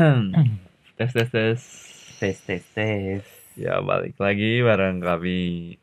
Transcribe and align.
tes 0.00 1.12
tes 1.12 1.28
tes. 1.28 1.60
tes 2.16 2.36
tes 2.48 2.64
tes 2.72 3.20
Ya 3.52 3.84
balik 3.84 4.16
lagi 4.16 4.64
bareng 4.64 4.96
kami. 5.04 5.76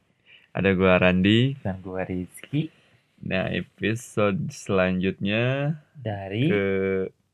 Ada 0.58 0.74
gua 0.74 0.98
Randi. 0.98 1.54
dan 1.62 1.78
gue 1.86 2.02
Rizky 2.02 2.74
Nah 3.22 3.54
episode 3.54 4.50
selanjutnya 4.50 5.78
dari 5.94 6.50
ke 6.50 6.66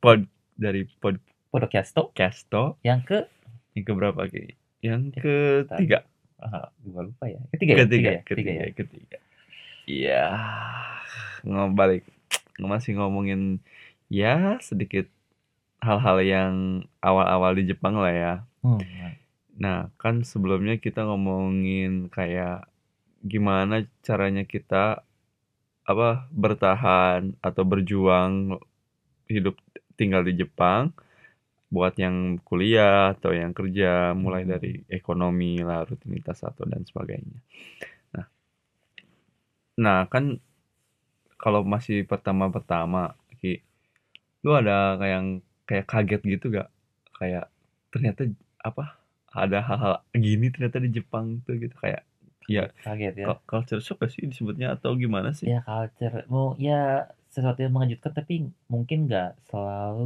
pod 0.04 0.27
dari 0.59 0.83
Podcasto 1.47 2.11
podcasto 2.11 2.75
yang 2.84 3.00
ke 3.07 3.31
yang 3.79 3.84
ke 3.88 3.93
berapa 3.95 4.21
Ki? 4.27 4.52
Yang 4.84 5.23
ketiga. 5.23 6.04
ah, 6.43 6.68
gue 6.84 7.00
lupa 7.00 7.31
ya 7.31 7.39
ketiga 7.55 7.71
ya? 7.71 7.79
Ketiga, 7.88 8.09
ya? 8.11 8.21
ketiga, 8.27 8.52
ya 8.52 8.68
ketiga. 8.75 9.18
Iya. 9.88 10.25
Ngebalik 11.47 12.04
masih 12.59 13.00
ngomongin 13.00 13.63
ya 14.11 14.59
sedikit 14.59 15.07
hal-hal 15.84 16.18
yang 16.23 16.54
awal-awal 17.04 17.52
di 17.59 17.67
Jepang 17.67 17.99
lah 17.99 18.13
ya. 18.16 18.35
Hmm, 18.63 18.80
Nah, 19.53 19.94
kan 20.02 20.25
sebelumnya 20.25 20.81
kita 20.81 21.05
ngomongin 21.05 22.09
kayak 22.09 22.66
gimana 23.21 23.85
caranya 24.02 24.44
kita 24.44 25.05
apa 25.84 26.31
bertahan 26.31 27.35
atau 27.44 27.63
berjuang 27.67 28.58
hidup 29.27 29.59
tinggal 29.99 30.23
di 30.23 30.34
Jepang 30.41 30.95
buat 31.73 31.97
yang 31.97 32.38
kuliah 32.45 33.17
atau 33.17 33.34
yang 33.34 33.52
kerja 33.52 34.13
mulai 34.13 34.45
dari 34.45 34.86
ekonomi 34.89 35.58
lah 35.61 35.86
rutinitas 35.86 36.45
satu 36.45 36.70
dan 36.70 36.86
sebagainya. 36.86 37.39
Nah, 38.13 38.27
nah 39.77 40.00
kan 40.05 40.38
kalau 41.41 41.66
masih 41.66 42.05
pertama-pertama 42.05 43.17
Ki, 43.41 43.59
lu 44.45 44.53
ada 44.55 44.95
kayak 45.02 45.13
yang 45.20 45.27
kayak 45.67 45.85
kaget 45.91 46.22
gitu 46.34 46.45
gak? 46.58 46.67
Kayak 47.17 47.45
ternyata 47.94 48.22
apa 48.70 48.84
ada 49.34 49.59
hal-hal 49.67 49.94
gini 50.25 50.47
ternyata 50.53 50.78
di 50.86 50.89
Jepang 50.97 51.25
tuh 51.45 51.53
gitu 51.64 51.75
kayak 51.83 52.02
ya 52.56 52.64
kaget 52.83 53.16
ya 53.23 53.30
cu- 53.30 53.44
culture 53.50 53.81
shock 53.86 53.97
gak 54.03 54.11
sih 54.14 54.23
disebutnya 54.31 54.67
atau 54.75 54.91
gimana 55.03 55.31
sih? 55.39 55.52
ya 55.52 55.58
culture 55.67 56.16
mau 56.34 56.47
ya 56.67 56.73
sesuatu 57.34 57.59
yang 57.64 57.73
mengejutkan 57.75 58.14
tapi 58.19 58.34
mungkin 58.73 58.97
nggak 59.08 59.30
selalu 59.50 60.03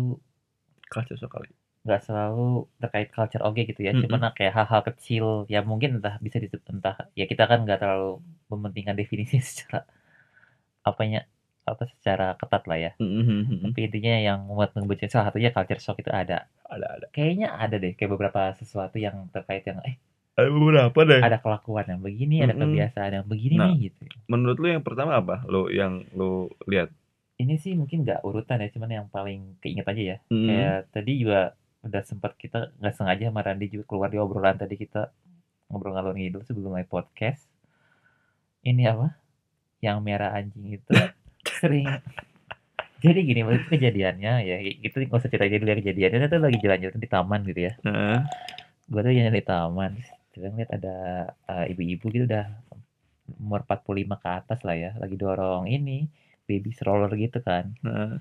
Culture 0.91 1.17
shock 1.17 1.31
kali. 1.31 1.49
nggak 1.85 2.01
selalu 2.07 2.41
terkait 2.81 3.07
culture 3.15 3.43
oke 3.47 3.61
gitu 3.69 3.81
ya 3.87 3.93
Mm-mm. 3.93 4.01
cuman 4.01 4.21
kayak 4.37 4.53
hal-hal 4.57 4.81
kecil 4.89 5.25
ya 5.53 5.59
mungkin 5.69 5.89
entah 5.97 6.15
bisa 6.25 6.37
disebut 6.43 6.67
entah 6.73 6.95
ya 7.19 7.23
kita 7.31 7.43
kan 7.49 7.57
nggak 7.65 7.79
terlalu 7.81 8.09
mementingkan 8.51 8.95
definisi 9.01 9.35
secara 9.49 9.77
apanya 10.89 11.19
apa 11.67 11.83
secara 11.89 12.33
ketat 12.33 12.63
lah 12.63 12.79
ya 12.79 12.91
Mhm, 12.97 13.67
tapi 13.67 13.79
intinya 13.83 14.15
yang 14.15 14.39
membuat 14.41 14.71
ngebucin 14.73 15.07
salah 15.07 15.27
satunya 15.27 15.51
culture 15.51 15.77
shock 15.77 15.97
itu 15.97 16.09
ada 16.09 16.47
ada 16.63 16.85
ada. 16.89 17.05
kayaknya 17.09 17.51
ada 17.51 17.75
deh 17.75 17.91
kayak 17.91 18.09
beberapa 18.09 18.51
sesuatu 18.53 18.95
yang 18.95 19.27
terkait 19.29 19.63
yang 19.63 19.83
eh 19.83 19.99
Ada 20.33 20.47
beberapa 20.47 20.99
deh. 21.03 21.17
ada 21.19 21.37
kelakuan 21.37 21.85
yang 21.87 21.99
begini 21.99 22.39
ada 22.39 22.51
Mm-mm. 22.51 22.63
kebiasaan 22.63 23.11
yang 23.11 23.25
begini 23.25 23.55
Nah. 23.55 23.67
nih 23.67 23.89
gitu 23.89 24.01
Menurut 24.25 24.57
lu 24.57 24.67
yang 24.69 24.81
pertama 24.81 25.11
apa? 25.15 25.41
Lu 25.43 25.67
yang 25.67 26.05
lu 26.11 26.29
lihat? 26.63 26.93
ini 27.35 27.53
sih 27.55 27.73
mungkin 27.73 28.01
nggak 28.01 28.21
urutan 28.21 28.57
ya 28.57 28.69
cuman 28.71 28.89
yang 28.91 29.07
paling 29.07 29.57
keinget 29.59 29.85
aja 29.85 30.03
ya 30.07 30.17
Mhm. 30.27 30.41
kayak 30.43 30.77
tadi 30.89 31.11
juga 31.17 31.53
udah 31.79 32.01
sempat 32.01 32.33
kita 32.33 32.73
nggak 32.75 32.93
sengaja 32.93 33.23
sama 33.25 33.41
Randy 33.41 33.67
juga 33.67 33.85
keluar 33.85 34.07
di 34.07 34.17
obrolan 34.17 34.55
tadi 34.55 34.73
kita 34.75 35.13
ngobrol 35.67 35.93
ngalor 35.93 36.13
ngidul 36.13 36.41
sebelum 36.41 36.73
mulai 36.73 36.83
podcast 36.83 37.45
ini 38.63 38.83
apa 38.83 39.13
yang 39.79 40.01
merah 40.01 40.33
anjing 40.33 40.75
itu 40.75 40.89
sering. 41.61 41.87
Jadi 42.97 43.19
gini 43.29 43.39
waktu 43.45 43.61
itu 43.61 43.69
kejadiannya 43.77 44.33
ya 44.41 44.57
itu 44.61 44.95
nggak 44.97 45.19
usah 45.21 45.29
cerita 45.29 45.45
dulu 45.61 45.69
ya 45.69 45.77
kejadiannya 45.81 46.17
itu 46.25 46.37
lagi 46.41 46.57
jalan-jalan 46.63 46.97
di 47.05 47.09
taman 47.09 47.39
gitu 47.45 47.59
ya. 47.67 47.73
Heeh. 47.85 48.17
gue 48.87 49.01
tuh 49.03 49.13
jalan 49.13 49.35
di 49.35 49.45
taman 49.45 49.91
terus 50.31 50.49
ngeliat 50.53 50.71
ada 50.71 50.95
eh, 51.51 51.65
ibu-ibu 51.73 52.05
gitu 52.13 52.25
udah 52.25 52.45
umur 53.43 53.59
45 53.67 54.15
ke 54.23 54.29
atas 54.39 54.59
lah 54.63 54.75
ya 54.77 54.91
lagi 54.97 55.15
dorong 55.19 55.67
ini 55.67 56.07
baby 56.47 56.71
stroller 56.71 57.11
gitu 57.19 57.39
kan. 57.43 57.75
Nah, 57.83 58.17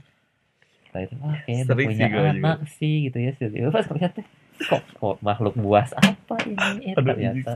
Setelah 0.91 1.03
itu 1.07 1.15
wah 1.23 1.37
kayaknya 1.45 1.63
udah 1.63 1.77
Sering 1.77 1.89
sih 1.89 1.95
punya 1.95 2.07
gua 2.11 2.21
juga. 2.21 2.33
anak 2.35 2.59
sih 2.79 2.95
gitu 3.07 3.19
ya 3.23 3.31
Terus 3.39 3.73
pas 3.75 3.87
lihat 3.97 4.13
tuh 4.19 4.27
kok, 4.67 4.83
kok 4.99 5.17
makhluk 5.23 5.55
buas 5.57 5.91
apa 5.95 6.37
ini? 6.49 6.91
Eh, 6.91 6.95
ternyata. 6.97 7.53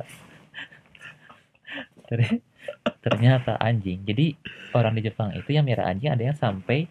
Ter- 2.08 2.42
ternyata 3.00 3.56
anjing 3.56 4.02
jadi 4.02 4.36
orang 4.72 4.94
di 4.94 5.02
Jepang 5.02 5.32
itu 5.32 5.50
yang 5.50 5.64
merah 5.64 5.86
anjing 5.86 6.08
ada 6.08 6.22
yang 6.22 6.34
sampai 6.34 6.86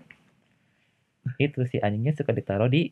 itu 1.37 1.61
si 1.65 1.77
anjingnya 1.77 2.13
suka 2.13 2.31
ditaruh 2.31 2.67
di 2.67 2.89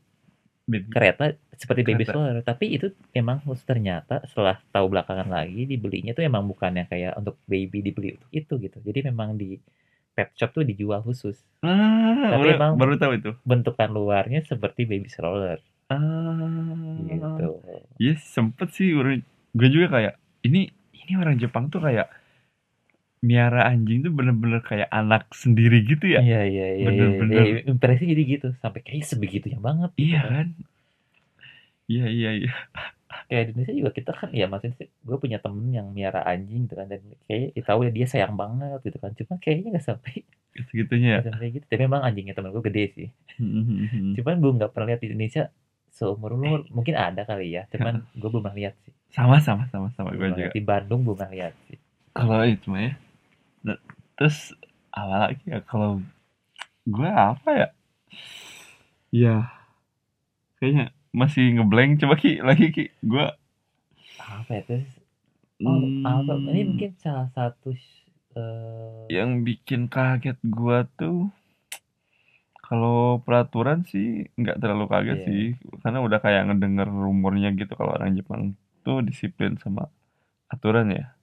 baby. 0.64 0.88
kereta 0.88 1.26
seperti 1.52 1.82
baby 1.84 1.94
Kereta. 2.00 2.12
stroller 2.12 2.38
tapi 2.42 2.66
itu 2.72 2.88
emang 3.12 3.42
khusus 3.42 3.64
ternyata 3.64 4.22
setelah 4.24 4.62
tahu 4.70 4.86
belakangan 4.88 5.28
lagi 5.28 5.66
dibelinya 5.66 6.12
tuh 6.12 6.24
emang 6.24 6.44
bukan 6.44 6.76
yang 6.76 6.86
kayak 6.86 7.16
untuk 7.16 7.40
baby 7.44 7.82
dibeli 7.82 8.14
untuk 8.14 8.30
itu 8.32 8.54
gitu 8.60 8.78
jadi 8.80 9.08
memang 9.08 9.36
di 9.36 9.58
pet 10.12 10.34
shop 10.34 10.52
tuh 10.52 10.64
dijual 10.64 11.02
khusus 11.02 11.42
Ah, 11.60 12.32
Tapi 12.32 12.42
baru, 12.44 12.56
emang- 12.56 12.76
baru 12.76 12.94
tahu 12.96 13.14
itu. 13.16 13.32
bentukan 13.44 13.90
luarnya 13.90 14.42
seperti 14.42 14.86
baby 14.86 15.08
stroller 15.08 15.58
Ah. 15.88 15.98
gitu 17.02 17.64
Yes, 17.98 18.22
sempet 18.22 18.70
sih 18.70 18.92
gue 19.50 19.68
juga 19.68 19.88
kayak 19.90 20.14
ini 20.44 20.70
ini 20.94 21.14
orang 21.16 21.36
Jepang 21.36 21.68
tuh 21.68 21.80
kayak 21.80 22.06
miara 23.24 23.66
anjing 23.68 24.06
tuh 24.06 24.14
bener-bener 24.14 24.62
kayak 24.62 24.90
anak 24.94 25.26
sendiri 25.34 25.82
gitu 25.84 26.06
ya. 26.06 26.22
iya 26.22 26.42
iya 26.46 26.66
iya 26.66 26.66
iya. 26.78 26.86
Bener-bener. 26.88 27.44
Iya, 27.44 27.60
impresi 27.72 28.04
jadi 28.06 28.24
gitu 28.24 28.48
sampai 28.62 28.82
kayak 28.86 29.04
sebegitunya 29.10 29.60
banget 29.60 29.90
gitu 29.98 30.06
Iya 30.14 30.20
kan. 30.22 30.32
kan? 30.34 30.48
Iya 31.88 32.06
iya 32.12 32.30
iya. 32.44 32.52
kayak 33.28 33.44
di 33.44 33.52
Indonesia 33.56 33.76
juga 33.76 33.92
kita 33.96 34.12
kan 34.16 34.30
ya 34.32 34.46
maksudnya 34.48 34.88
gue 34.88 35.18
punya 35.20 35.40
temen 35.44 35.68
yang 35.72 35.88
miara 35.92 36.24
anjing 36.24 36.68
gitu 36.68 36.76
kan 36.80 36.88
dan 36.88 37.02
kayak 37.28 37.56
ya, 37.56 37.62
tahu 37.64 37.80
ya 37.88 37.92
dia 37.92 38.08
sayang 38.08 38.36
banget 38.36 38.80
gitu 38.88 38.98
kan 39.04 39.12
cuma 39.16 39.36
kayaknya 39.40 39.68
nggak 39.76 39.86
sampai 39.88 40.14
Segitunya 40.68 41.10
ya. 41.20 41.20
sampai 41.28 41.48
gitu 41.56 41.66
tapi 41.68 41.82
memang 41.88 42.02
anjingnya 42.08 42.34
temen 42.36 42.52
gue 42.56 42.64
gede 42.68 42.84
sih 42.96 43.10
Hmm. 43.38 44.18
cuman 44.18 44.36
gue 44.42 44.52
nggak 44.58 44.72
pernah 44.74 44.88
lihat 44.90 45.02
di 45.04 45.08
Indonesia 45.14 45.44
seumur 45.94 46.34
umur 46.34 46.66
mungkin 46.74 46.98
ada 46.98 47.22
kali 47.22 47.54
ya 47.54 47.64
cuman 47.70 48.02
gue 48.20 48.30
belum 48.32 48.46
lihat 48.58 48.74
sih 48.86 48.94
sama 49.14 49.38
sama 49.40 49.64
sama 49.70 49.88
sama 49.94 50.10
gue 50.14 50.28
juga. 50.28 50.50
di 50.52 50.62
Bandung 50.64 51.06
belum 51.06 51.20
lihat 51.32 51.54
sih 51.70 51.78
Kalau 52.12 52.42
itu 52.44 52.68
mah 52.74 52.82
ya. 52.82 52.92
Terus 54.18 54.54
apa 54.92 55.30
lagi 55.30 55.46
ya? 55.46 55.62
Kalau 55.62 56.02
gue 56.90 57.10
apa 57.10 57.50
ya? 57.54 57.68
Ya 59.14 59.36
kayaknya 60.58 60.90
masih 61.14 61.54
ngeblank. 61.58 62.02
Coba 62.02 62.18
ki 62.18 62.42
lagi 62.42 62.74
ki. 62.74 62.86
Gue 63.06 63.26
apa 64.18 64.50
ya? 64.52 64.62
Terus 64.66 64.90
oh 65.64 65.82
apa? 66.06 66.34
Ini 66.50 66.62
mungkin 66.66 66.92
salah 66.98 67.30
satu 67.34 67.74
eh, 68.38 69.06
yang 69.10 69.42
bikin 69.46 69.88
kaget 69.90 70.38
gua 70.44 70.86
tuh 71.00 71.30
kalau 72.68 73.24
peraturan 73.24 73.88
sih 73.88 74.28
nggak 74.36 74.60
terlalu 74.60 74.86
kaget 74.92 75.18
Iya. 75.24 75.26
sih. 75.26 75.44
Karena 75.82 76.04
udah 76.04 76.20
kayak 76.20 76.52
ngedenger 76.52 76.90
rumornya 76.92 77.56
gitu 77.56 77.72
kalau 77.80 77.96
orang 77.96 78.12
Jepang 78.18 78.54
tuh 78.84 79.00
disiplin 79.06 79.56
sama 79.62 79.88
aturan 80.52 80.92
ya 80.92 81.17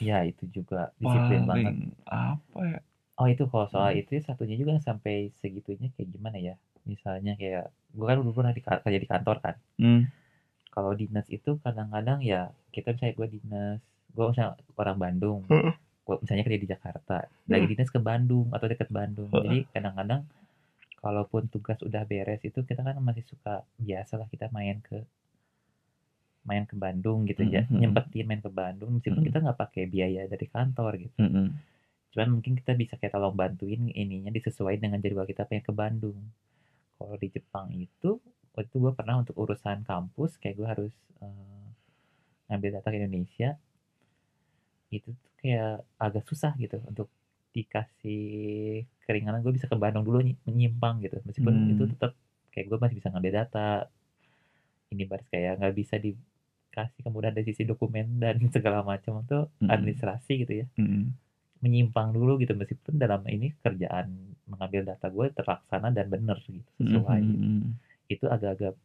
ya 0.00 0.22
itu 0.24 0.44
juga 0.50 0.90
disiplin 1.02 1.42
banget 1.44 1.74
paling 1.74 1.92
apa 2.06 2.60
ya 2.66 2.80
Oh 3.18 3.26
itu 3.26 3.50
kalau 3.50 3.66
soal 3.66 3.90
Hmm. 3.90 3.98
itu 3.98 4.22
satunya 4.22 4.54
juga 4.54 4.78
sampai 4.78 5.34
segitunya 5.42 5.90
kayak 5.98 6.06
gimana 6.14 6.38
ya? 6.38 6.54
Misalnya 6.86 7.34
kayak 7.34 7.74
gue 7.90 8.06
kan 8.06 8.14
dulu 8.22 8.30
pernah 8.30 8.54
di, 8.54 8.62
kerja 8.62 8.94
di 8.94 9.08
kantor 9.10 9.36
kan. 9.42 9.54
hmm. 9.82 10.06
Kalau 10.70 10.94
dinas 10.94 11.26
itu 11.26 11.58
kadang-kadang 11.58 12.22
ya 12.22 12.54
kita 12.70 12.94
misalnya 12.94 13.14
gue 13.18 13.28
dinas, 13.34 13.78
gue 14.14 14.22
misalnya 14.22 14.54
orang 14.78 14.96
Bandung, 15.02 15.42
Heeh. 15.50 15.74
gue 16.06 16.16
misalnya 16.22 16.46
kerja 16.46 16.60
di 16.62 16.68
Jakarta, 16.70 17.16
lagi 17.50 17.64
Hmm. 17.66 17.72
dinas 17.74 17.90
ke 17.90 17.98
Bandung 17.98 18.46
atau 18.54 18.66
dekat 18.70 18.86
Bandung. 18.86 19.34
Jadi 19.34 19.66
kadang-kadang 19.74 20.22
kalaupun 21.02 21.50
tugas 21.50 21.82
udah 21.82 22.06
beres 22.06 22.38
itu 22.46 22.62
kita 22.62 22.86
kan 22.86 22.94
masih 23.02 23.26
suka 23.26 23.66
biasa 23.82 24.14
lah 24.14 24.30
kita 24.30 24.46
main 24.54 24.78
ke 24.78 25.02
main 26.48 26.64
ke 26.64 26.72
Bandung 26.74 27.28
gitu 27.28 27.44
ya, 27.44 27.68
Mhm. 27.68 27.78
nyempetin 27.78 28.24
main 28.24 28.40
ke 28.40 28.48
Bandung 28.50 28.90
meskipun 28.96 29.20
Mhm. 29.20 29.26
kita 29.28 29.38
nggak 29.44 29.58
pakai 29.60 29.84
biaya 29.84 30.24
dari 30.24 30.46
kantor 30.48 30.92
gitu 30.96 31.16
Mm-mm. 31.20 31.46
cuman 32.08 32.28
mungkin 32.34 32.56
kita 32.56 32.72
bisa 32.72 32.96
kayak 32.96 33.12
tolong 33.12 33.36
bantuin 33.36 33.92
ininya 33.92 34.32
disesuaikan 34.32 34.88
dengan 34.88 34.98
jadwal 34.98 35.28
kita 35.28 35.44
pengen 35.44 35.60
ke 35.60 35.72
Bandung 35.72 36.18
kalau 36.96 37.14
di 37.14 37.28
Jepang 37.28 37.68
itu 37.70 38.16
waktu 38.56 38.66
itu 38.66 38.76
gue 38.80 38.92
pernah 38.96 39.20
untuk 39.20 39.36
urusan 39.36 39.84
kampus 39.84 40.40
kayak 40.40 40.56
gue 40.56 40.66
harus 40.66 40.94
eh, 41.20 41.64
ngambil 42.48 42.80
data 42.80 42.88
ke 42.88 42.96
Indonesia 42.96 43.50
itu 44.88 45.12
tuh 45.12 45.32
kayak 45.38 45.84
agak 46.00 46.24
susah 46.24 46.56
gitu 46.56 46.80
untuk 46.82 47.12
dikasih 47.52 48.24
keringanan 49.04 49.44
gue 49.44 49.52
bisa 49.52 49.68
ke 49.68 49.76
Bandung 49.76 50.04
dulu 50.04 50.24
nyi- 50.24 50.40
menyimpang 50.48 51.04
gitu 51.04 51.20
meskipun 51.22 51.54
Hmm. 51.54 51.72
itu 51.76 51.84
tetap 51.92 52.12
kayak 52.50 52.66
gue 52.66 52.78
masih 52.80 52.96
bisa 52.96 53.08
ngambil 53.12 53.32
data 53.36 53.68
ini 54.88 55.04
baris 55.04 55.28
kayak 55.28 55.60
nggak 55.60 55.76
bisa 55.76 55.94
dikasih 56.78 57.02
kemudahan 57.10 57.34
dari 57.34 57.46
sisi 57.50 57.66
dokumen 57.66 58.22
dan 58.22 58.38
segala 58.54 58.86
macam 58.86 59.18
tuh 59.26 59.50
Mm-mm. 59.58 59.66
administrasi 59.66 60.46
gitu 60.46 60.62
ya 60.62 60.66
Mm-mm. 60.78 61.10
menyimpang 61.58 62.14
dulu 62.14 62.38
gitu 62.38 62.54
meskipun 62.54 63.02
dalam 63.02 63.26
ini 63.26 63.50
kerjaan 63.66 64.14
mengambil 64.46 64.86
data 64.86 65.10
gue 65.10 65.26
terlaksana 65.34 65.90
dan 65.90 66.06
bener 66.06 66.38
gitu 66.46 66.70
sesuai 66.78 67.18
gitu. 67.18 67.34
Mm-mm. 67.42 67.74
itu 68.06 68.24
agak-agak 68.30 68.78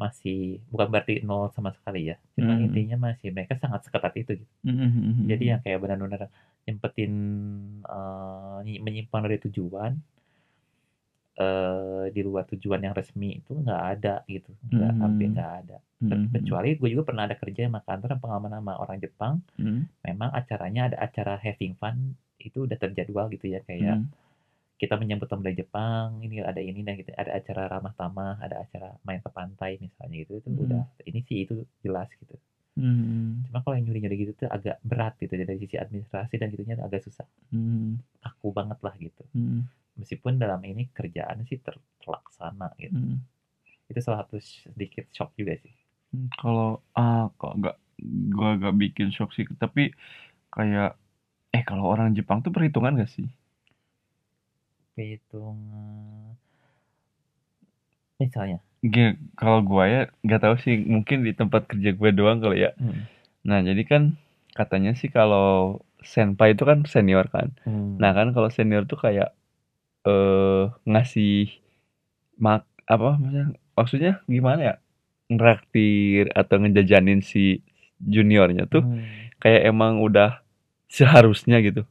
masih 0.00 0.64
bukan 0.72 0.88
berarti 0.88 1.20
nol 1.20 1.52
sama 1.52 1.76
sekali 1.76 2.08
ya, 2.08 2.16
cuma 2.32 2.56
Mhm. 2.56 2.72
intinya 2.72 2.96
masih 3.12 3.28
mereka 3.36 3.60
sangat 3.60 3.84
seketat 3.84 4.16
itu 4.16 4.32
gitu. 4.40 4.52
Mhm 4.64 5.28
Jadi 5.28 5.44
yang 5.52 5.60
kayak 5.60 5.76
benar-benar 5.76 6.32
nyempetin, 6.64 7.12
eee, 7.84 8.56
nyi 8.64 8.74
menyimpang 8.80 9.20
dari 9.28 9.36
tujuan 9.44 9.92
eee, 11.40 12.04
di 12.14 12.20
luar 12.26 12.44
tujuan 12.52 12.80
yang 12.86 12.94
resmi 12.96 13.40
itu 13.40 13.52
nggak 13.64 13.82
ada 13.98 14.14
gitu, 14.28 14.52
nggak 14.76 14.92
hampir 15.02 15.28
Mhm. 15.28 15.34
nggak 15.36 15.52
ada. 15.64 15.78
Mhm. 16.00 16.26
kecuali 16.34 16.68
gue 16.80 16.88
juga 16.94 17.04
pernah 17.08 17.24
ada 17.28 17.36
kerja 17.38 17.62
sama 17.68 17.80
kantor 17.86 18.08
dan 18.16 18.20
pengalaman 18.22 18.52
sama 18.60 18.72
orang 18.82 18.98
Jepang, 19.04 19.34
Mhm. 19.58 19.86
memang 20.06 20.30
acaranya 20.34 20.82
ada 20.92 20.96
acara 21.06 21.34
having 21.40 21.74
fun, 21.80 21.96
itu 22.40 22.58
udah 22.68 22.78
terjadwal 22.80 23.26
gitu 23.34 23.46
ya, 23.54 23.60
kayak 23.68 23.98
Mhm. 24.00 24.06
kita 24.82 24.94
menyambut 25.00 25.28
tamu 25.30 25.42
dari 25.46 25.56
Jepang, 25.62 26.20
ini 26.26 26.40
ada 26.44 26.60
ini 26.62 26.80
dan 26.86 26.96
gitu, 27.00 27.12
ada 27.16 27.32
acara 27.38 27.62
ramah 27.72 27.94
tamah, 27.98 28.34
ada 28.44 28.56
acara 28.64 28.88
main 29.06 29.20
ke 29.24 29.30
pantai 29.32 29.78
misalnya 29.80 30.16
gitu, 30.24 30.40
itu 30.42 30.50
udah 30.66 30.82
Mhm. 30.82 31.08
ini 31.08 31.20
sih 31.28 31.38
itu 31.46 31.54
jelas 31.84 32.08
gitu. 32.20 32.36
Mhm. 32.76 33.50
Cuma 33.50 33.58
kalau 33.64 33.74
yang 33.76 33.84
nyuri-nyuri 33.88 34.16
gitu 34.28 34.32
tuh 34.44 34.48
agak 34.56 34.76
berat 34.84 35.12
gitu 35.22 35.32
dari 35.40 35.56
sisi 35.62 35.76
administrasi 35.80 36.34
dan 36.40 36.48
gitunya 36.52 36.76
agak 36.80 37.00
susah, 37.06 37.26
Mhm. 37.52 38.00
kaku 38.24 38.48
banget 38.54 38.78
lah 38.84 38.94
gitu. 39.00 39.24
Mhm. 39.34 39.70
Meskipun 39.98 40.38
dalam 40.38 40.60
ini 40.64 40.88
kerjaan 40.94 41.44
sih 41.48 41.58
ter 41.60 41.76
terlaksana 42.00 42.72
gitu. 42.78 42.94
Mhm. 42.96 43.18
Itu 43.90 43.98
salah 44.00 44.22
satu 44.24 44.38
sedikit 44.38 45.10
shock 45.10 45.34
juga 45.34 45.58
sih. 45.58 45.74
Mmm, 46.14 46.30
kalau, 46.38 46.78
ah, 46.94 47.30
kok 47.38 47.58
nggak 47.58 47.76
gua 48.32 48.48
nggak 48.56 48.76
bikin 48.78 49.08
shock 49.12 49.30
sih, 49.36 49.44
tapi 49.58 49.92
kayak 50.54 50.96
eh, 51.54 51.62
kalau 51.66 51.90
orang 51.90 52.14
Jepang 52.14 52.40
tuh 52.42 52.54
perhitungan 52.54 52.94
nggak 52.96 53.10
sih? 53.10 53.26
Perhitungan 54.94 56.34
misalnya? 58.20 58.58
Ge 58.80 59.16
kalau 59.36 59.60
gua 59.60 59.84
ya 59.88 60.02
nggak 60.24 60.40
tahu 60.40 60.54
sih, 60.64 60.74
mungkin 60.80 61.24
di 61.26 61.32
tempat 61.36 61.68
kerja 61.68 61.90
gue 61.92 62.10
doang 62.16 62.40
kali 62.40 62.64
ya. 62.64 62.72
Mhm. 62.80 63.02
Nah, 63.48 63.58
jadi 63.64 63.82
kan 63.88 64.02
katanya 64.56 64.92
sih 64.96 65.08
kalau 65.12 65.80
senpai 66.04 66.56
itu 66.56 66.64
kan 66.64 66.84
senior 66.88 67.28
kan. 67.28 67.52
Nah, 68.00 68.10
Mmm. 68.12 68.16
kan 68.18 68.28
kalau 68.36 68.48
senior 68.52 68.84
tuh 68.88 68.96
kayak, 69.00 69.32
eee, 70.06 70.62
ngasih 70.88 71.50
mak 72.40 72.64
apa 72.88 73.16
maksudnya 73.20 73.46
maksudnya 73.76 74.12
gimana 74.26 74.60
ya, 74.62 74.74
nraktir 75.30 76.28
atau 76.34 76.56
ngejajanin 76.60 77.20
si 77.22 77.62
juniornya 78.00 78.66
tuh 78.66 78.82
Mmm. 78.82 79.38
kayak 79.40 79.62
emang 79.70 80.00
udah 80.02 80.40
seharusnya 80.90 81.60
gitu. 81.62 81.84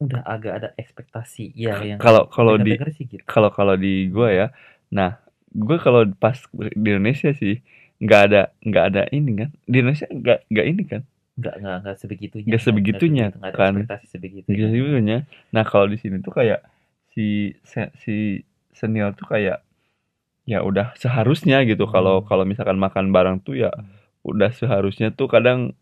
Udah 0.00 0.24
agak 0.24 0.52
ada 0.64 0.68
ekspektasi, 0.80 1.52
ya 1.52 1.76
yang 1.84 2.00
Kalau 2.00 2.24
kalau 2.32 2.56
di 2.56 2.72
gitu. 2.76 3.20
kalau 3.28 3.50
kalau 3.52 3.74
di 3.76 4.08
gua 4.08 4.28
ya, 4.32 4.46
nah, 4.88 5.20
gue 5.52 5.76
kalau 5.76 6.08
pas 6.16 6.36
di 6.56 6.88
Indonesia 6.88 7.30
sih 7.36 7.60
nggak 8.00 8.20
ada 8.32 8.42
nggak 8.64 8.84
ada 8.92 9.02
ini 9.12 9.30
kan, 9.44 9.50
di 9.68 9.76
Indonesia 9.84 10.08
nggak 10.08 10.38
nggak 10.48 10.66
ini 10.72 10.82
kan. 10.88 11.02
Nggak 11.36 11.54
nggak 11.60 11.76
nggak 11.84 11.96
sebegitunya 12.00 12.48
Nggak 12.48 12.60
kan, 12.60 12.66
sebegitunya 12.66 13.26
nggak 13.28 13.50
ada 13.52 13.56
kan. 13.60 13.72
ekspektasi 13.76 14.04
Nggak 14.04 14.12
sebegitunya. 14.12 14.68
sebegitunya. 14.72 15.18
Nah, 15.52 15.64
kalau 15.68 15.86
di 15.88 15.96
sini 16.00 16.16
tuh 16.24 16.32
kayak 16.32 16.60
si 17.14 17.56
si 18.00 18.42
senior 18.74 19.12
tuh 19.18 19.26
kayak 19.30 19.62
ya 20.48 20.62
udah 20.66 20.94
seharusnya 20.98 21.62
gitu 21.68 21.86
kalau 21.90 22.22
Mmm. 22.22 22.26
kalau 22.30 22.44
misalkan 22.48 22.78
makan 22.80 23.10
bareng 23.14 23.38
tuh 23.44 23.58
ya 23.66 23.70
Mmm. 23.74 23.86
udah 24.26 24.50
seharusnya 24.54 25.10
tuh 25.14 25.28
kadang 25.30 25.74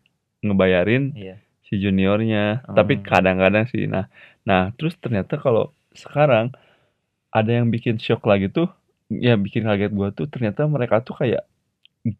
ngebayarin 0.45 1.11
Iya. 1.17 1.35
si 1.67 1.77
juniornya, 1.81 2.63
tapi 2.73 2.99
Mmm. 3.01 3.05
kadang-kadang 3.05 3.65
sih. 3.69 3.85
Nah 3.89 4.07
nah, 4.47 4.71
terus 4.77 4.95
ternyata 5.01 5.37
kalau 5.41 5.71
sekarang 5.93 6.51
ada 7.33 7.51
yang 7.61 7.69
bikin 7.69 7.97
syok 8.01 8.25
lagi 8.29 8.49
tuh, 8.49 8.69
yang 9.13 9.41
bikin 9.45 9.65
kaget 9.69 9.91
gua 9.93 10.09
tuh 10.15 10.25
ternyata 10.31 10.65
mereka 10.69 11.01
tuh 11.05 11.17
kayak 11.19 11.45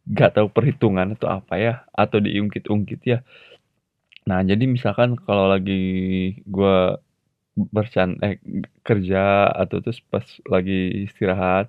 nggak 0.07 0.31
tahu 0.37 0.47
perhitungan 0.53 1.15
atau 1.17 1.29
apa 1.31 1.55
ya, 1.57 1.73
atau 1.95 2.19
diungkit-ungkit 2.21 3.01
ya. 3.07 3.19
Nah, 4.29 4.43
jadi 4.45 4.63
misalkan 4.69 5.17
kalau 5.17 5.49
lagi 5.49 5.81
gua 6.45 6.99
bercan 7.67 8.15
eh, 8.23 8.39
kerja 8.81 9.51
atau 9.51 9.83
terus 9.83 9.99
pas 10.07 10.23
lagi 10.47 11.03
istirahat, 11.07 11.67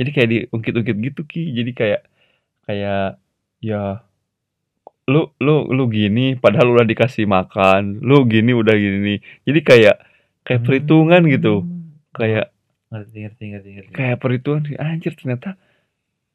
jadi 0.00 0.10
kayak 0.12 0.28
diungkit-ungkit 0.32 0.96
gitu, 1.12 1.20
Ki. 1.28 1.42
Jadi 1.52 1.70
kayak 1.76 2.02
kayak 2.64 3.20
ya 3.60 4.00
lu 5.06 5.30
lu 5.38 5.70
lu 5.70 5.84
gini 5.86 6.34
padahal 6.34 6.74
udah 6.74 6.86
dikasih 6.88 7.28
makan, 7.30 8.02
lu 8.02 8.26
gini 8.26 8.50
udah 8.56 8.74
gini. 8.74 9.22
Jadi 9.46 9.60
kayak 9.62 9.96
kayak 10.42 10.62
perhitungan 10.66 11.22
gitu. 11.30 11.62
Mmm. 11.62 11.74
Oh, 12.16 12.16
Kayak 12.16 12.46
ngerti 12.88 13.16
ngerti 13.28 13.42
ngerti 13.52 13.68
ngerti. 13.76 13.92
kayak 13.92 14.16
perhitungan, 14.22 14.62
anjir 14.80 15.12
ternyata 15.14 15.54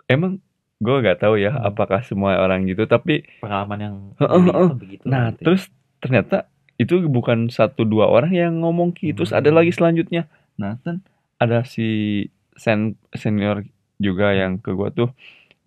emang 0.05 0.37
gua 0.77 1.01
nggak 1.01 1.19
tahu 1.19 1.35
ya 1.41 1.51
Mmm. 1.51 1.67
apakah 1.73 1.99
semua 2.05 2.37
orang 2.37 2.63
gitu, 2.69 2.85
tapi 2.85 3.25
Pengalaman 3.41 3.79
yang 3.81 3.95
nyuri 4.13 4.51
heeh. 4.51 4.67
itu 4.69 4.75
begitu 4.77 5.03
Nah, 5.09 5.33
gitu 5.33 5.41
terus 5.47 5.63
ternyata 5.99 6.50
itu 6.81 7.05
bukan 7.05 7.53
1, 7.53 7.85
2 7.85 8.09
orang 8.09 8.33
yang 8.33 8.53
ngomong, 8.65 8.97
Ki, 8.97 9.13
terus 9.13 9.29
ada 9.37 9.53
lagi 9.53 9.69
Mmm. 9.69 9.77
selanjutnya. 9.77 10.23
Nah, 10.57 10.81
kan 10.81 11.05
ada 11.37 11.61
si 11.65 12.25
sen 12.57 12.97
senior 13.13 13.61
juga 14.01 14.33
yang 14.33 14.57
ke 14.61 14.73
gua 14.73 14.89
tuh 14.93 15.13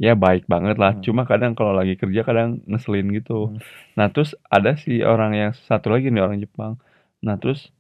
ya 0.03 0.15
baik 0.19 0.47
banget 0.51 0.77
lah, 0.83 0.95
Mmm. 0.99 1.05
cuma 1.07 1.23
kadang 1.29 1.55
kalau 1.59 1.73
lagi 1.77 1.95
kerja 1.99 2.23
kadang 2.27 2.61
ngeselin 2.71 3.11
gitu. 3.15 3.55
Mmm. 3.55 3.61
Nah, 3.99 4.09
terus 4.15 4.35
ada 4.51 4.75
si 4.79 5.01
orang 5.07 5.33
yang 5.39 5.53
satu 5.69 5.91
lagi 5.95 6.11
nih 6.11 6.23
orang 6.25 6.39
Jepang. 6.43 6.79
Nah, 7.25 7.39
terus, 7.41 7.71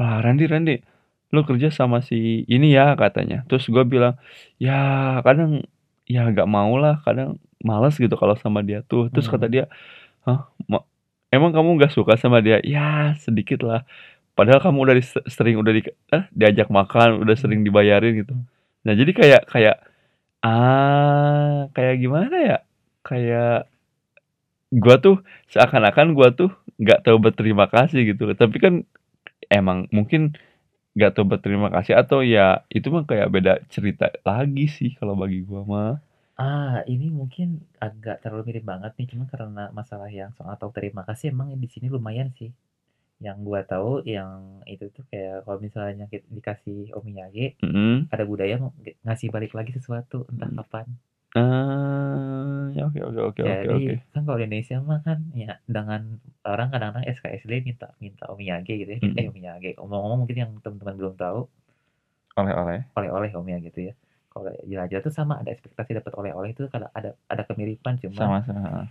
"Ah, 0.00 0.22
Randy 0.24 0.46
Randy, 0.50 0.82
lu 1.34 1.42
kerja 1.48 1.70
sama 1.74 2.00
si 2.04 2.46
ini 2.48 2.72
ya," 2.74 2.94
katanya. 2.98 3.42
Terus 3.50 3.66
gua 3.72 3.84
bilang, 3.88 4.14
"Ya 4.62 5.18
kadang 5.26 5.66
ya 6.10 6.26
nggak 6.30 6.46
mau 6.50 6.76
lah, 6.80 7.00
kadang 7.06 7.38
males 7.64 7.96
gitu 7.98 8.14
kalau 8.18 8.36
sama 8.38 8.62
dia 8.66 8.82
tuh." 8.86 9.10
Terus 9.12 9.26
kata 9.30 9.46
dia, 9.50 9.64
"Hah, 10.28 10.48
ma 10.70 10.84
emang 11.34 11.52
kamu 11.56 11.76
nggak 11.80 11.92
suka 11.94 12.14
sama 12.20 12.40
dia?" 12.44 12.58
"Ya 12.64 13.14
sedikit 13.20 13.62
lah, 13.66 13.82
padahal 14.38 14.60
kamu 14.64 14.78
udah 14.86 14.94
dis 14.98 15.10
sering 15.30 15.56
udah 15.60 15.72
di 15.74 15.82
eh, 16.14 16.24
diajak 16.34 16.68
makan, 16.72 17.22
udah 17.24 17.36
sering 17.38 17.62
dibayarin," 17.66 18.22
gitu. 18.26 18.34
Nah, 18.86 18.94
jadi 18.96 19.12
kayak 19.16 19.42
kayak, 19.52 19.76
ah, 20.46 21.68
kayak 21.76 21.96
gimana 22.02 22.36
ya, 22.40 22.58
kayak 23.06 23.68
gua 24.72 24.96
tuh 25.00 25.16
seakan-akan 25.52 26.16
gua 26.16 26.28
tuh 26.34 26.50
nggak 26.80 27.04
tahu 27.06 27.16
berterima 27.22 27.66
kasih 27.70 28.14
gitu. 28.14 28.30
Tapi 28.34 28.56
kan 28.62 28.74
emang 29.52 29.86
mungkin 29.94 30.34
nggak 30.98 31.12
tahu 31.18 31.26
berterima 31.28 31.68
kasih 31.74 31.94
atau 31.98 32.20
ya 32.26 32.62
itu 32.72 32.88
mah 32.94 33.04
kayak 33.08 33.28
beda 33.32 33.54
cerita 33.72 34.10
lagi 34.26 34.66
sih 34.70 34.90
kalau 34.98 35.14
bagi 35.18 35.42
gua 35.46 35.62
mah. 35.66 35.92
Ah, 36.38 36.82
ini 36.90 37.06
mungkin 37.14 37.62
agak 37.78 38.16
terlalu 38.22 38.42
mirip 38.50 38.64
banget 38.66 38.90
nih, 38.98 39.06
cuma 39.14 39.24
karena 39.30 39.70
masalah 39.78 40.10
yang 40.10 40.30
soal 40.34 40.54
tahu 40.58 40.70
terima 40.74 41.02
kasih 41.08 41.26
emang 41.30 41.48
di 41.62 41.68
sini 41.70 41.86
lumayan 41.94 42.28
sih. 42.38 42.50
Yang 43.26 43.38
gua 43.48 43.60
tahu 43.72 43.90
yang 44.16 44.32
itu 44.72 44.84
tuh 44.96 45.04
kayak 45.10 45.46
kalau 45.46 45.58
misalnya 45.66 46.04
dikasih 46.36 46.78
omiyage, 46.98 47.46
Mhm. 47.62 48.08
ada 48.14 48.24
budaya 48.30 48.54
ng 48.60 48.72
ngasih 49.06 49.28
balik 49.34 49.52
lagi 49.58 49.72
sesuatu 49.78 50.18
entah 50.32 50.50
Mmm. 50.50 50.58
kapan. 50.58 50.86
Ah, 51.36 52.70
ya 52.76 52.86
oke 52.88 53.00
oke 53.08 53.20
oke 53.28 53.42
oke 53.52 53.68
oke. 53.78 53.94
Jadi 53.94 54.14
kan 54.14 54.22
kalau 54.24 54.38
di 54.40 54.44
Indonesia 54.48 54.76
mah 54.80 55.00
kan 55.06 55.18
ya 55.36 55.58
dengan 55.68 56.02
orang 56.46 56.68
kadang-kadang 56.72 57.04
SKSD 57.16 57.52
minta 57.68 57.86
minta 58.00 58.24
omiyage 58.32 58.72
gitu 58.80 58.90
ya, 58.96 59.00
eh, 59.18 59.24
Mhm. 59.24 59.30
omiyage, 59.30 59.74
omong-omong 59.82 60.18
mungkin 60.24 60.38
yang 60.42 60.50
teman-teman 60.64 60.96
belum 61.00 61.14
tahu 61.20 61.40
Oleh-oleh? 62.36 62.84
oleh-oleh 62.98 63.30
omiyage 63.34 63.70
gitu 63.70 63.80
ya. 63.90 63.94
Kalau 64.34 64.50
jelajah 64.66 64.98
tuh 64.98 65.12
sama 65.14 65.38
ada 65.38 65.54
ekspektasi 65.54 65.94
dapat 65.94 66.12
oleh-oleh 66.18 66.50
itu 66.58 66.66
kada 66.66 66.90
ada 66.90 67.14
ada 67.30 67.42
kemiripan 67.46 67.94
cuman 68.02 68.18
Sama 68.18 68.38
sama, 68.42 68.82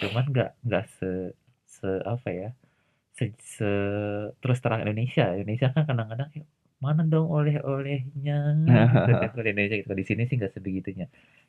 cuman 0.00 0.24
nggak 0.32 0.50
nggak 0.64 0.84
se 0.96 1.10
se 1.68 1.88
apa 2.08 2.28
ya, 2.32 2.48
se 3.16 3.24
se 3.40 3.70
terus 4.40 4.58
terang 4.64 4.80
Indonesia. 4.88 5.36
Indonesia 5.36 5.68
kan 5.76 5.84
kadang-kadang 5.84 6.28
kayak, 6.32 6.48
"Mana 6.80 7.04
dong 7.04 7.28
oleh-olehnya?" 7.28 8.38
Gitu 8.64 9.10
kan 9.20 9.28
kalau 9.36 9.44
di 9.44 9.50
Indonesia 9.52 9.76
gitu, 9.84 9.92
di 9.92 10.06
sini 10.08 10.22
sih 10.28 10.36
nggak 10.40 10.52
sebegitunya. 10.56 11.06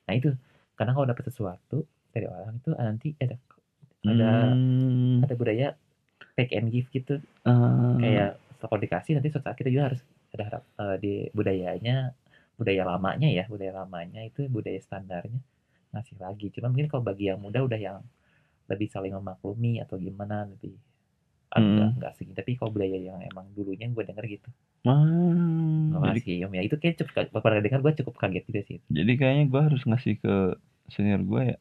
Nah 0.07 0.13
itu, 0.19 0.29
kadang 0.75 0.93
kalau 0.99 1.07
dapat 1.07 1.23
sesuatu 1.31 1.87
dari 2.11 2.27
orang 2.27 2.59
itu 2.59 2.69
nanti 2.75 3.09
ada 3.23 3.35
ada 4.07 4.29
Mmm. 4.55 5.23
ada 5.23 5.33
budaya 5.39 5.67
take 6.35 6.51
and 6.59 6.69
give 6.75 6.87
gitu. 6.91 7.19
Ah. 7.47 7.95
Kayak 8.03 8.31
kalau 8.59 8.77
dikasih 8.81 9.11
nanti 9.19 9.29
suatu 9.31 9.47
saat 9.47 9.57
kita 9.59 9.71
juga 9.71 9.93
harus 9.93 10.01
ada 10.35 10.43
harap 10.51 10.63
eee, 10.79 10.95
di 11.03 11.13
budayanya 11.33 12.11
budaya 12.57 12.83
lamanya 12.91 13.29
ya, 13.29 13.43
budaya 13.51 13.73
lamanya 13.85 14.21
itu 14.29 14.41
budaya 14.49 14.79
standarnya 14.81 15.39
ngasih 15.93 16.17
lagi. 16.19 16.47
Cuma 16.55 16.67
mungkin 16.71 16.87
kalau 16.91 17.03
bagi 17.05 17.29
yang 17.31 17.39
muda 17.41 17.59
udah 17.63 17.79
yang 17.79 17.99
lebih 18.71 18.87
saling 18.91 19.13
memaklumi 19.15 19.79
atau 19.83 19.95
gimana, 20.01 20.45
lebih 20.51 20.75
agak 21.53 21.63
Mhm. 21.63 21.97
nggak 21.99 22.13
segi 22.19 22.33
tapi 22.35 22.51
kalau 22.59 22.71
budaya 22.75 22.97
yang 22.99 23.19
emang 23.23 23.47
dulunya 23.55 23.87
gue 23.87 24.03
denger 24.03 24.25
gitu. 24.27 24.49
Ah, 24.85 24.91
jadi 26.03 26.19
Ngasih 26.19 26.35
omiyage 26.47 26.67
itu 26.69 26.77
kayaknya 26.81 26.97
cukup 27.03 27.41
pernah 27.43 27.59
dengar 27.63 27.79
gue 27.85 27.93
cukup 28.03 28.13
kaget 28.21 28.43
juga 28.49 28.61
sih. 28.67 28.77
jadi 28.91 29.11
kayaknya 29.19 29.43
gua 29.51 29.61
harus 29.71 29.81
ngasih 29.87 30.13
ke 30.23 30.33
senior 30.91 31.21
gua 31.23 31.41
ya? 31.55 31.57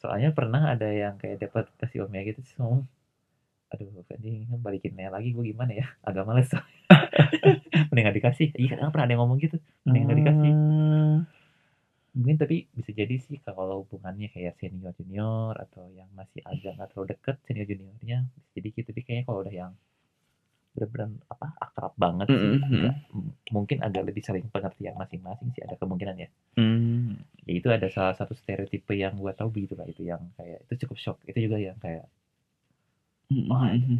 Soalnya 0.00 0.30
pernah 0.36 0.72
ada 0.76 0.88
yang 0.92 1.16
kayak 1.20 1.40
dapat 1.44 1.64
kasih 1.80 2.04
omiyage 2.06 2.36
terus 2.40 2.52
ngomong, 2.60 2.84
"Aduh 3.74 3.88
anjing 4.12 4.46
balikinnya 4.62 5.08
lagi 5.12 5.32
gue 5.36 5.44
gimana 5.52 5.72
ya?" 5.74 5.86
Agak 6.08 6.24
males. 6.28 6.50
Mending 7.92 8.14
dikasih. 8.18 8.48
Iya 8.56 8.68
kadang 8.76 8.92
pernah 8.94 9.04
ada 9.08 9.12
yang 9.16 9.22
ngomong 9.26 9.38
gitu, 9.42 9.56
mending 9.86 10.02
nggak 10.06 10.18
dikasih. 10.20 10.52
Ah. 10.52 11.16
Mungkin 12.16 12.36
tapi 12.40 12.56
bisa 12.72 12.90
jadi 12.96 13.16
sih 13.20 13.36
kalau 13.44 13.84
hubungannya 13.84 14.28
kayak 14.32 14.56
senior 14.56 14.92
junior 14.96 15.52
atau 15.60 15.84
yang 15.92 16.08
masih 16.16 16.40
agak 16.48 16.72
nggak 16.76 16.88
terlalu 16.90 17.06
deket 17.12 17.36
senior 17.44 17.66
juniornya 17.68 18.18
bisa 18.34 18.48
jadi 18.56 18.68
gitu 18.72 18.88
tapi 18.90 19.00
kayaknya 19.04 19.24
kalau 19.28 19.40
udah 19.44 19.54
yang 19.54 19.72
bener-bener 20.76 21.08
apa 21.32 21.46
akrab 21.56 21.92
banget 21.96 22.26
sih 22.28 22.36
Mhm, 22.36 22.56
mhm. 22.56 22.64
agak 22.68 22.94
mungkin 23.48 23.78
agak 23.80 24.02
lebih 24.08 24.22
sering 24.24 24.44
pengertian 24.52 24.92
masing-masing 24.96 25.48
sih 25.56 25.64
ada 25.64 25.76
kemungkinan 25.76 26.16
ya 26.20 26.28
ya 27.46 27.52
itu 27.52 27.68
ada 27.72 27.88
salah 27.92 28.12
satu 28.12 28.32
stereotipe 28.36 28.92
yang 28.92 29.16
gua 29.16 29.32
tahu 29.32 29.48
begitu 29.56 29.72
lah 29.76 29.88
itu 29.88 30.04
yang 30.04 30.20
kayak 30.36 30.64
itu 30.68 30.84
cukup 30.84 30.96
shock 31.00 31.18
itu 31.24 31.48
juga 31.48 31.56
yang 31.60 31.76
kayak 31.80 32.04
Mhm, 33.26 33.44
wah 33.50 33.72
mhm. 33.74 33.98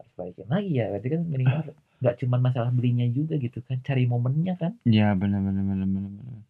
harus 0.00 0.12
balikin 0.16 0.48
lagi 0.48 0.72
ya 0.80 0.88
berarti 0.88 1.08
kan 1.12 1.22
minimal 1.28 1.60
nggak 2.02 2.18
cuma 2.20 2.36
masalah 2.42 2.74
belinya 2.74 3.06
juga 3.08 3.38
gitu 3.38 3.62
kan 3.62 3.78
cari 3.86 4.04
momennya 4.10 4.54
kan 4.58 4.72
Iya, 4.82 5.14
bener 5.14 5.38
bener 5.38 5.62
bener 5.62 5.86
bener 5.86 6.10
bener. 6.18 6.42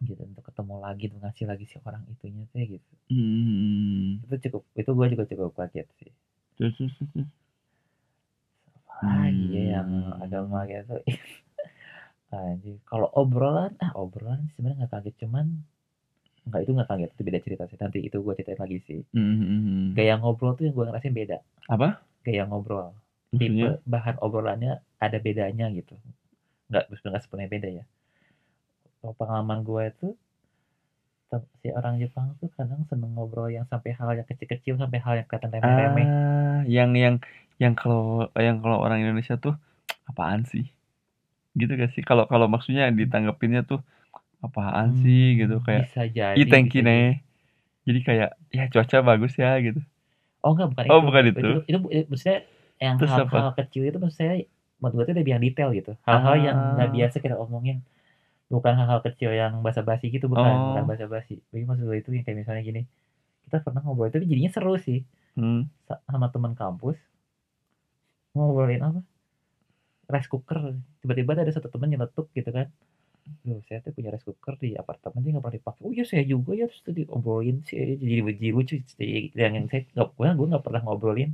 gitu 0.00 0.22
untuk 0.26 0.42
ketemu 0.48 0.74
lagi 0.80 1.04
untuk 1.12 1.20
ngasih 1.22 1.44
lagi 1.46 1.64
si 1.68 1.76
orang 1.84 2.02
itunya 2.08 2.42
tuh 2.50 2.58
gitu 2.66 2.92
mhm. 3.12 4.26
itu 4.26 4.34
cukup 4.48 4.62
itu 4.74 4.90
gua 4.96 5.06
juga 5.12 5.24
cukup 5.30 5.52
kaget 5.54 5.86
sih 6.00 6.12
Terus 6.58 6.72
terus 6.76 6.92
terus 6.98 7.28
lagi 9.00 9.46
ya 9.56 9.62
yang 9.80 9.88
Mmm. 9.88 10.24
agama 10.24 10.64
gitu 10.68 10.96
anjir 12.32 12.76
kalau 12.86 13.08
obrolan 13.12 13.72
ah 13.80 13.92
obrolan 13.96 14.46
sebenarnya 14.54 14.86
nggak 14.86 14.92
kaget 14.92 15.14
cuman 15.26 15.46
nggak 16.48 16.60
itu 16.64 16.70
nggak 16.76 16.88
kaget 16.88 17.10
itu 17.12 17.22
beda 17.26 17.40
cerita 17.44 17.62
sih 17.68 17.78
nanti 17.80 17.98
itu 18.00 18.16
gue 18.20 18.32
ceritain 18.38 18.60
lagi 18.60 18.78
sih 18.88 19.00
Mhm, 19.12 19.36
mhm. 19.40 19.84
gaya 19.96 20.14
ngobrol 20.20 20.52
tuh 20.56 20.64
yang 20.68 20.74
gue 20.76 20.84
ngerasain 20.88 21.16
beda 21.16 21.38
Apa? 21.68 22.00
gaya 22.24 22.42
ngobrol 22.48 22.92
Maksudnya? 23.32 23.68
tipe 23.68 23.80
bahan 23.92 24.16
obrolannya 24.26 24.72
ada 25.04 25.18
bedanya 25.26 25.66
gitu 25.78 25.94
nggak 26.70 26.84
nggak 26.90 27.22
sepenuhnya 27.24 27.50
beda 27.54 27.68
ya 27.78 27.84
kalau 29.00 29.12
pengalaman 29.20 29.60
gue 29.68 29.82
itu 29.92 30.08
si 31.60 31.68
orang 31.78 31.94
Jepang 32.02 32.26
tuh 32.40 32.50
kadang 32.56 32.82
seneng 32.90 33.10
ngobrol 33.16 33.48
yang 33.56 33.66
sampai 33.72 33.90
hal 33.98 34.10
yang 34.18 34.26
kecil-kecil 34.30 34.74
sampai 34.82 34.98
hal 35.04 35.14
yang 35.18 35.26
kelihatan 35.28 35.52
remeh-remeh 35.56 36.08
Ah, 36.08 36.64
yang 36.64 36.90
yang 36.96 37.16
yang 37.62 37.74
kalau 37.76 38.28
yang 38.46 38.56
kalau 38.64 38.78
orang 38.84 38.98
Indonesia 39.04 39.36
tuh 39.44 39.54
apaan 40.10 40.42
sih? 40.52 40.64
Gitu 41.60 41.72
gak 41.82 41.90
sih? 41.94 42.02
Kalau 42.08 42.24
kalau 42.32 42.46
maksudnya 42.54 42.84
ditanggepinnya 43.00 43.60
tuh 43.70 43.80
apaan 44.46 44.88
sih 45.02 45.22
gitu 45.40 45.54
Hmm, 45.54 45.66
kayak 45.66 45.84
bisa 45.84 46.00
jadi 46.18 46.38
ih 46.38 46.46
thank 46.52 46.68
you 46.76 46.82
nih. 46.88 47.20
Jadi 47.88 48.00
kayak 48.08 48.30
ya 48.54 48.66
cuaca 48.72 48.98
bagus 49.08 49.34
ya 49.42 49.50
gitu. 49.66 49.80
oh 50.44 50.50
enggak 50.56 50.68
bukan 50.72 50.86
Oh 50.90 51.00
itu 51.00 51.06
bukan 51.06 51.24
itu 51.30 51.38
itu. 51.40 51.50
itu, 51.52 51.58
itu 51.68 51.78
maksudnya 52.10 52.38
yang 52.80 52.96
hal-hal 52.96 53.52
kecil 53.54 53.82
itu 53.84 53.96
maksud 53.96 54.16
saya 54.16 54.34
menurut 54.80 54.94
gue 54.96 55.04
itu 55.06 55.14
lebih 55.14 55.32
yang 55.36 55.44
detail 55.44 55.68
gitu. 55.70 55.92
Hal-hal 56.02 56.36
yang 56.40 56.56
nggak 56.74 56.88
Ah. 56.88 56.94
biasa 56.96 57.16
kita 57.20 57.36
omongin. 57.36 57.84
Bukan 58.48 58.72
hal-hal 58.74 58.98
kecil 59.00 59.30
yang 59.30 59.60
basa-basi 59.60 60.08
gitu 60.08 60.26
bukan 60.26 60.42
bukan 60.72 60.82
Oh. 60.82 60.88
basa-basi. 60.88 61.38
Jadi 61.52 61.62
maksud 61.62 61.84
gue 61.84 61.96
itu 61.96 62.08
yang 62.10 62.24
kayak 62.24 62.38
misalnya 62.40 62.62
gini 62.62 62.82
kita 63.44 63.60
pernah 63.60 63.80
ngobrol 63.80 64.08
itu 64.08 64.18
jadinya 64.22 64.50
seru 64.50 64.74
sih. 64.76 65.04
Hmm. 65.30 65.70
sa- 65.86 66.02
sama 66.06 66.26
teman 66.26 66.52
kampus 66.52 66.98
ngobrolin 68.32 68.82
apa? 68.82 69.00
Rice 70.08 70.26
cooker. 70.26 70.74
Tiba-tiba 71.00 71.38
ada 71.38 71.46
satu 71.48 71.68
teman 71.68 71.86
nyeletuk 71.88 72.30
gitu 72.32 72.50
kan. 72.50 72.66
Loh, 73.46 73.62
saya 73.62 73.78
tuh 73.78 73.94
punya 73.94 74.10
rice 74.10 74.26
cooker 74.26 74.58
di 74.58 74.74
apartemen 74.74 75.22
dia 75.22 75.30
nggak 75.30 75.44
pernah 75.44 75.56
dipakai. 75.56 75.80
Oh 75.84 75.92
iya 75.92 76.02
saya 76.02 76.24
juga 76.24 76.50
ya 76.52 76.66
terus 76.66 76.82
tuh 76.82 76.90
diobrolin 76.90 77.62
sih. 77.62 77.78
Jadi 77.94 78.02
jadi 78.34 78.48
lucu 78.50 78.74
Jadi 78.82 79.30
yang 79.36 79.54
yang 79.54 79.66
saya 79.66 79.86
nggak 79.88 80.08
gue 80.10 80.26
gue 80.34 80.46
nggak 80.50 80.64
pernah 80.64 80.80
ngobrolin 80.82 81.30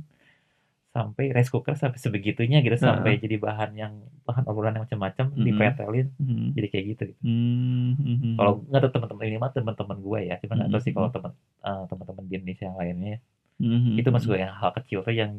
sampai 0.97 1.25
rice 1.35 1.51
cooker 1.53 1.75
sampai 1.77 1.99
sebegitunya 2.01 2.57
gitu 2.65 2.77
sampai 2.87 3.11
Heeh. 3.15 3.21
jadi 3.23 3.35
bahan 3.45 3.71
yang 3.81 3.93
bahan 4.27 4.43
obrolan 4.49 4.73
yang 4.77 4.85
macam-macam 4.89 5.25
Mhm. 5.37 5.45
dipretelin 5.47 6.07
Mhm. 6.17 6.47
jadi 6.57 6.67
kayak 6.73 6.85
gitu. 6.91 7.03
gitu. 7.13 7.21
Hmm, 7.25 7.89
mhm. 8.01 8.31
Kalau 8.39 8.51
nggak 8.65 8.81
tahu 8.83 8.91
teman-teman 8.97 9.23
ini 9.29 9.37
mah 9.37 9.51
teman-teman 9.53 9.97
gue 10.07 10.19
ya, 10.29 10.35
cuman 10.41 10.55
nggak 10.59 10.71
tahu 10.73 10.81
sih 10.85 10.93
kalau 10.97 11.09
teman 11.15 11.31
eh, 11.69 11.83
teman-teman 11.89 12.23
di 12.29 12.33
Indonesia 12.37 12.65
yang 12.69 12.77
lainnya 12.81 13.15
Mhm, 13.57 13.91
itu 13.99 14.09
maksud 14.13 14.27
mhm. 14.29 14.33
gue 14.33 14.39
yang 14.45 14.53
hal 14.61 14.71
kecil 14.77 14.99
tuh 15.01 15.13
yang 15.13 15.31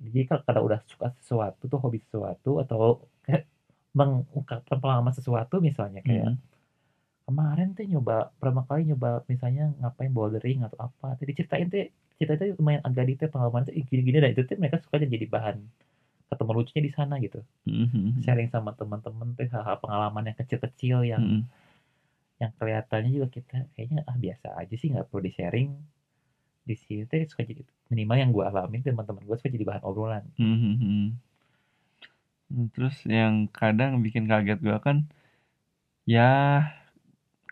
jadi 0.00 0.20
kalau 0.28 0.42
kalau 0.48 0.60
udah 0.68 0.80
suka 0.88 1.06
sesuatu 1.20 1.62
tuh 1.68 1.78
hobi 1.84 1.98
sesuatu 2.00 2.50
atau 2.64 3.04
kayak 3.24 3.44
mengungkapkan 3.92 4.78
pengalaman 4.80 5.12
sesuatu 5.12 5.60
misalnya 5.60 6.00
kayak 6.00 6.32
Mhm. 6.32 6.38
kemarin 7.28 7.68
tuh 7.76 7.86
nyoba 7.86 8.16
pertama 8.40 8.62
kali 8.66 8.90
nyoba 8.90 9.22
misalnya 9.30 9.70
ngapain 9.80 10.10
bouldering 10.10 10.60
atau 10.66 10.78
apa 10.90 11.14
tadi 11.20 11.32
ceritain 11.36 11.68
tuh 11.70 11.86
cerita 12.20 12.44
itu 12.44 12.54
lumayan 12.60 12.82
agak 12.84 13.04
detail 13.10 13.30
pengalaman 13.32 13.64
tuh 13.68 13.74
gini-gini 13.88 14.18
dan 14.22 14.30
itu 14.36 14.42
tuh 14.48 14.56
mereka 14.60 14.76
suka 14.84 15.00
jadi 15.00 15.26
bahan 15.26 15.56
ketemu 16.30 16.50
lucunya 16.56 16.82
di 16.88 16.92
sana 16.92 17.14
gitu 17.24 17.40
Mhm. 17.68 18.22
sharing 18.24 18.48
sama 18.54 18.70
teman-teman 18.78 19.28
tuh 19.38 19.48
hal-hal 19.54 19.76
pengalaman 19.84 20.24
yang 20.32 20.36
kecil-kecil 20.40 20.98
yang 21.08 21.22
Mhm. 21.24 21.42
yang 22.42 22.52
kelihatannya 22.58 23.10
juga 23.16 23.28
kita 23.36 23.56
kayaknya 23.76 24.00
ah 24.10 24.16
biasa 24.16 24.46
aja 24.60 24.74
sih 24.80 24.88
nggak 24.92 25.06
perlu 25.12 25.22
di 25.28 25.32
sharing 25.36 25.70
di 26.68 26.76
situ 26.78 27.04
tuh 27.08 27.28
suka 27.32 27.42
jadi 27.48 27.62
minimal 27.92 28.16
yang 28.22 28.30
gue 28.36 28.44
alamin 28.46 28.80
teman-teman 28.86 29.22
gue 29.28 29.36
suka 29.40 29.50
jadi 29.52 29.64
bahan 29.68 29.82
obrolan 29.88 30.24
Mhm, 30.38 30.72
mhm. 30.80 31.06
Hmm, 32.50 32.66
Terus 32.74 32.96
yang 33.06 33.34
kadang 33.58 33.92
bikin 34.04 34.24
kaget 34.30 34.58
gua 34.66 34.78
kan 34.86 34.96
ya 36.06 36.62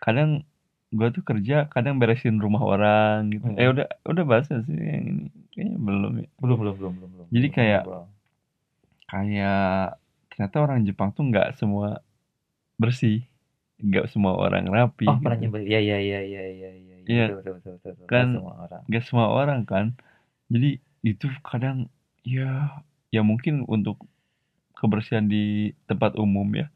kadang 0.03 0.43
gua 0.89 1.07
tuh 1.09 1.21
kerja 1.21 1.69
kadang 1.69 2.01
beresin 2.01 2.41
rumah 2.41 2.61
orang 2.61 3.29
gitu. 3.29 3.45
Eh 3.53 3.65
Mhm. 3.65 3.73
udah 3.77 3.87
udah 4.05 4.23
bahas 4.25 4.49
sih 4.49 4.57
yang 4.73 5.03
ini? 5.05 5.25
Kayaknya 5.53 5.77
belum 5.77 6.13
ya. 6.17 6.27
belum 6.37 6.57
belum 6.57 6.57
belum 6.59 6.75
belum 6.75 6.93
belum 7.13 7.25
Jadi 7.29 7.47
belum 7.47 7.55
kayak 7.55 7.81
ngobrol. 7.85 8.05
kayak 9.05 9.85
ternyata 10.29 10.55
orang 10.61 10.79
Jepang 10.85 11.09
tuh 11.11 11.23
nggak 11.27 11.57
semua 11.57 11.99
bersih, 12.79 13.25
nggak 13.77 14.07
semua 14.07 14.33
orang 14.37 14.65
rapi 14.69 15.05
oh 15.05 15.17
pernah 15.19 15.37
gitu. 15.37 15.51
nyoba 15.51 15.59
ya 15.61 15.79
ya 15.81 15.97
ya 15.99 16.21
ya 16.21 16.43
ya 16.47 16.69
ya 16.71 16.95
Iya 17.09 17.25
betul. 17.33 17.57
Nggak 17.75 18.05
kan 18.07 18.27
semua 18.33 18.53
orang 18.65 18.81
nggak 18.87 19.03
semua 19.05 19.27
orang 19.29 19.59
kan. 19.65 19.85
Jadi 20.49 20.69
itu 21.03 21.25
kadang 21.41 21.89
ya 22.23 22.81
ya 23.09 23.21
mungkin 23.21 23.65
untuk 23.65 23.97
kebersihan 24.77 25.27
di 25.27 25.73
tempat 25.85 26.15
umum 26.15 26.47
ya 26.55 26.71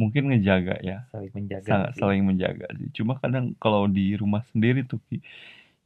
mungkin 0.00 0.32
ngejaga 0.32 0.80
ya. 0.82 1.04
Saling 1.12 1.32
menjaga 1.32 1.68
sangat 1.68 1.90
sih 1.94 2.00
saling 2.00 2.22
menjaga 2.24 2.66
sih. 2.78 2.88
Cuma 2.96 3.18
kadang 3.22 3.52
kalau 3.60 3.86
di 3.86 4.16
rumah 4.16 4.42
sendiri 4.52 4.84
tuh 4.88 4.98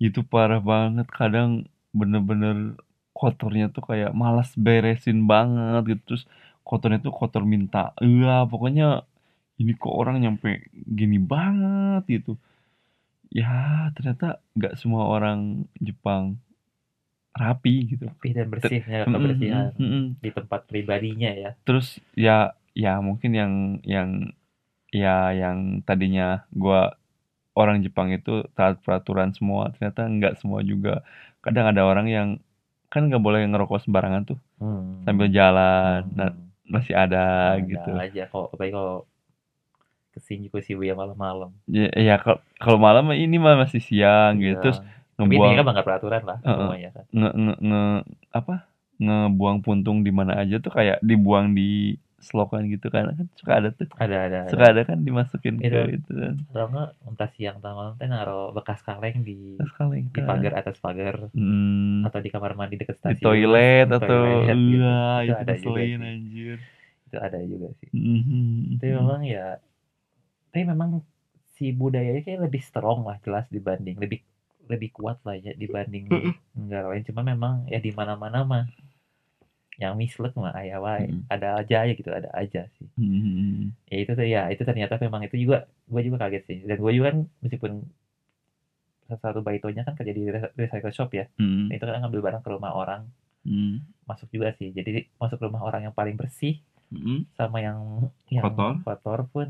itu 0.01 0.21
parah 0.27 0.63
banget. 0.63 1.07
Kadang 1.11 1.67
bener-bener 1.93 2.77
kotornya 3.17 3.73
tuh 3.73 3.83
kayak 3.89 4.13
malas 4.13 4.53
beresin 4.55 5.25
banget 5.27 5.83
gitu. 5.97 6.03
Terus 6.15 6.25
kotornya 6.67 6.99
tuh 7.03 7.15
kotor 7.15 7.43
minta 7.47 7.95
iya 8.03 8.43
pokoknya 8.51 9.07
ini 9.63 9.73
kok 9.79 9.95
orang 9.95 10.21
nyampe 10.23 10.69
gini 10.73 11.19
banget 11.19 12.03
gitu. 12.09 12.37
Ya 13.33 13.91
ternyata 13.93 14.39
nggak 14.57 14.75
semua 14.81 15.11
orang 15.11 15.67
Jepang 15.83 16.39
rapi 17.37 17.75
gitu. 17.93 18.09
Rapi 18.09 18.29
dan 18.33 18.47
bersih 18.49 18.81
Mm-mm, 18.81 19.05
kebersihan 19.13 19.67
mm-mm, 19.77 19.83
mm-mm. 19.83 20.05
di 20.25 20.31
tempat 20.33 20.61
pribadinya 20.65 21.31
ya. 21.37 21.51
Terus 21.69 22.01
ya 22.17 22.57
ya 22.85 22.93
mungkin 23.07 23.31
yang 23.41 23.53
yang 23.95 24.11
ya 25.03 25.33
yang 25.43 25.59
tadinya 25.89 26.47
gua 26.63 26.81
orang 27.61 27.79
Jepang 27.87 28.09
itu 28.17 28.45
taat 28.57 28.77
peraturan 28.85 29.31
semua 29.39 29.73
ternyata 29.75 30.01
nggak 30.17 30.35
semua 30.41 30.61
juga. 30.73 31.03
Kadang 31.45 31.67
ada 31.73 31.83
orang 31.91 32.07
yang 32.17 32.29
kan 32.93 33.03
nggak 33.09 33.23
boleh 33.27 33.41
ngerokok 33.51 33.81
sembarangan 33.85 34.23
tuh. 34.31 34.39
Sambil 35.07 35.29
hmm. 35.29 35.37
jalan 35.39 36.01
nah 36.19 36.31
Hmm. 36.35 36.47
masih 36.75 36.95
ada 36.99 37.55
ada 37.57 37.63
gitu. 37.71 37.91
aja 38.05 38.23
kok 38.33 38.47
apalagi 38.55 38.73
kalau 38.75 38.97
ke 40.15 40.19
sini 40.25 40.47
ke 40.53 40.59
Shibuya 40.65 40.95
malam-malam. 40.97 41.51
Ya, 41.67 41.91
ya 41.99 42.15
kalau 42.23 42.39
kalau 42.63 42.79
malam 42.79 43.11
ini 43.15 43.37
mah 43.43 43.59
masih 43.59 43.83
siang 43.83 44.39
gitu 44.39 44.59
terus 44.63 44.79
iya 44.79 44.95
tapi 45.27 45.33
ini 45.43 45.45
ngebuang 45.45 45.57
kan 45.59 45.65
melanggar 45.67 45.87
peraturan 45.89 46.23
lah 46.29 46.39
Heeh. 46.47 46.57
semuanya 46.57 46.91
kan. 46.97 47.05
Nge, 47.11 47.31
nge, 47.43 47.55
nge- 47.69 48.05
apa? 48.31 48.55
Ngebuang 49.03 49.59
puntung 49.67 49.99
di 50.07 50.13
mana 50.15 50.33
aja 50.43 50.57
tuh 50.65 50.73
kayak 50.73 50.99
dibuang 51.05 51.53
di 51.59 51.99
selokan 52.29 52.63
gitu 52.75 52.87
kan. 52.95 53.05
Kan 53.19 53.27
suka 53.41 53.53
ada 53.59 53.69
tuh. 53.79 53.89
Ada 53.97 54.17
ada 54.27 54.39
suka 54.51 54.65
ada 54.67 54.71
ada 54.73 54.83
kan 54.89 54.99
dimasukin 55.07 55.57
itu 55.67 55.77
ke 55.77 55.81
itu. 55.97 56.13
kan. 56.23 56.35
Kalau 56.53 56.67
nggak 56.73 56.89
entah 57.09 57.31
siang 57.35 57.57
atau 57.61 57.73
malam 57.79 57.93
teh 58.01 58.09
naruh 58.13 58.45
bekas 58.57 58.81
kaleng 58.87 59.19
di 59.29 59.37
Terus 59.59 59.73
kaleng 59.79 60.07
di 60.13 60.21
kan. 60.21 60.29
pagar 60.29 60.53
atas 60.61 60.77
pagar. 60.85 61.15
Hmm, 61.33 62.05
atau 62.07 62.21
di 62.25 62.31
kamar 62.35 62.53
mandi 62.59 62.77
dekat 62.81 62.97
di 63.01 63.15
stasiun. 63.17 63.25
toilet 63.25 63.87
di 63.89 63.95
atau 63.97 64.01
toilet 64.01 64.59
gitu. 64.59 64.77
Iya 64.77 64.97
itu 65.25 65.33
itu 65.33 65.43
ada 65.43 65.55
sih. 65.63 65.73
anjir. 66.11 66.59
Itu 67.07 67.17
ada 67.27 67.39
juga 67.53 67.69
sih. 67.81 67.89
Mhm, 67.95 68.79
tapi 68.79 68.91
memang 68.93 69.21
ya 69.25 69.47
tapi 70.51 70.63
memang 70.73 70.91
si 71.57 71.65
budayanya 71.73 72.21
kayak 72.27 72.41
lebih 72.49 72.63
strong 72.69 73.01
lah 73.09 73.17
jelas 73.25 73.47
dibanding 73.55 73.97
lebih 74.03 74.21
lebih 74.73 74.91
kuat 74.97 75.19
lah 75.27 75.37
ya 75.39 75.53
dibanding 75.63 76.05
negara 76.59 76.87
lain. 76.91 77.05
Cuma 77.09 77.23
memang 77.23 77.55
ya 77.73 77.79
di 77.87 77.91
mana-mana 77.99 78.39
mah 78.51 78.65
yang 79.77 79.95
mislek 80.01 80.33
mah 80.37 80.53
ayah 80.61 80.79
wae. 80.81 81.05
Mhm. 81.09 81.29
ada 81.29 81.49
aja 81.61 81.79
ya 81.85 81.93
gitu 81.93 82.09
ada 82.13 82.31
aja 82.33 82.65
sih. 82.81 82.89
Mhm, 82.97 83.77
ya 83.93 83.97
itu 84.03 84.13
tuh 84.17 84.27
ya 84.27 84.43
itu 84.53 84.63
ternyata 84.65 84.97
memang 85.01 85.23
itu 85.29 85.37
juga 85.37 85.69
gue 85.89 86.01
juga 86.07 86.17
kaget 86.27 86.43
sih. 86.49 86.59
Dan 86.69 86.77
gue 86.81 86.93
juga 86.97 87.07
kan 87.13 87.19
meskipun 87.45 87.73
salah 89.07 89.21
satu 89.23 89.41
baitonya 89.47 89.87
kan 89.87 89.95
kerja 89.95 90.13
di 90.19 90.25
re- 90.27 90.51
recycle 90.59 90.91
shop 90.91 91.15
ya 91.15 91.31
mhm, 91.39 91.71
itu 91.71 91.85
kan 91.87 92.03
ngambil 92.03 92.21
barang 92.27 92.43
ke 92.43 92.51
rumah 92.51 92.73
orang. 92.75 93.03
Mhm, 93.47 93.87
masuk 94.09 94.29
juga 94.35 94.51
sih. 94.59 94.75
Jadi 94.75 95.07
masuk 95.23 95.39
rumah 95.47 95.63
orang 95.63 95.87
yang 95.87 95.95
paling 95.95 96.19
bersih 96.19 96.59
mhm. 96.91 97.23
sama 97.39 97.63
yang 97.63 97.79
yang 98.33 98.43
Kotor? 98.51 98.83
kotor 98.83 99.21
pun 99.31 99.49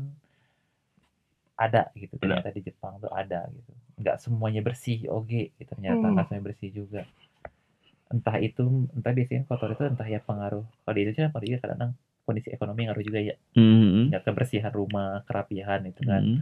ada 1.57 1.89
gitu. 1.97 2.13
Ada. 2.21 2.45
ternyata 2.45 2.49
di 2.53 2.61
Jepang 2.69 2.93
tuh 3.01 3.09
ada 3.09 3.49
gitu. 3.49 3.71
Nggak 3.97 4.17
semuanya 4.21 4.61
bersih 4.61 5.09
oke 5.09 5.25
gitu, 5.57 5.63
ternyata 5.65 6.05
Hmm. 6.05 6.13
nggak 6.13 6.25
semuanya 6.29 6.45
bersih 6.53 6.69
juga 6.69 7.01
entah 8.07 8.37
itu 8.39 8.87
entah 8.95 9.11
biasanya 9.11 9.43
kotor 9.47 9.75
itu 9.75 9.83
entah 9.83 10.07
ya 10.07 10.19
pengaruh 10.23 10.63
kalau 10.63 10.93
di 10.95 11.01
Indonesia 11.03 11.27
kalau 11.31 11.43
dia 11.43 11.57
kadang 11.59 11.91
kondisi 12.27 12.51
ekonomi 12.51 12.87
ngaruh 12.87 13.03
juga 13.03 13.19
ya 13.23 13.35
Mhm. 13.55 14.11
nggak 14.11 14.23
kebersihan 14.27 14.71
rumah 14.71 15.23
kerapihan 15.27 15.83
itu 15.83 16.01
kan 16.03 16.23
Mhm. 16.23 16.39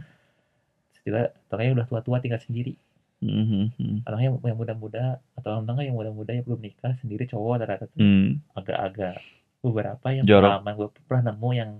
Terus 0.90 1.02
juga 1.06 1.22
yang 1.62 1.74
udah 1.78 1.86
tua-tua 1.86 2.18
tinggal 2.18 2.42
sendiri 2.42 2.74
Mhm. 3.22 4.02
atau 4.06 4.18
yang 4.18 4.58
muda-muda 4.58 5.18
atau 5.38 5.62
enggak 5.62 5.86
yang 5.86 5.96
muda-muda 5.96 6.30
yang 6.34 6.44
belum 6.44 6.60
nikah 6.62 6.92
sendiri 7.00 7.24
cowok 7.26 7.62
rata-rata 7.62 7.86
Hmm. 7.96 8.42
agak-agak 8.54 9.18
beberapa 9.62 10.06
yang 10.14 10.26
Jorok. 10.26 10.42
pengalaman 10.62 10.72
gue 10.76 10.88
pernah 11.06 11.22
nemu 11.32 11.50
yang 11.54 11.70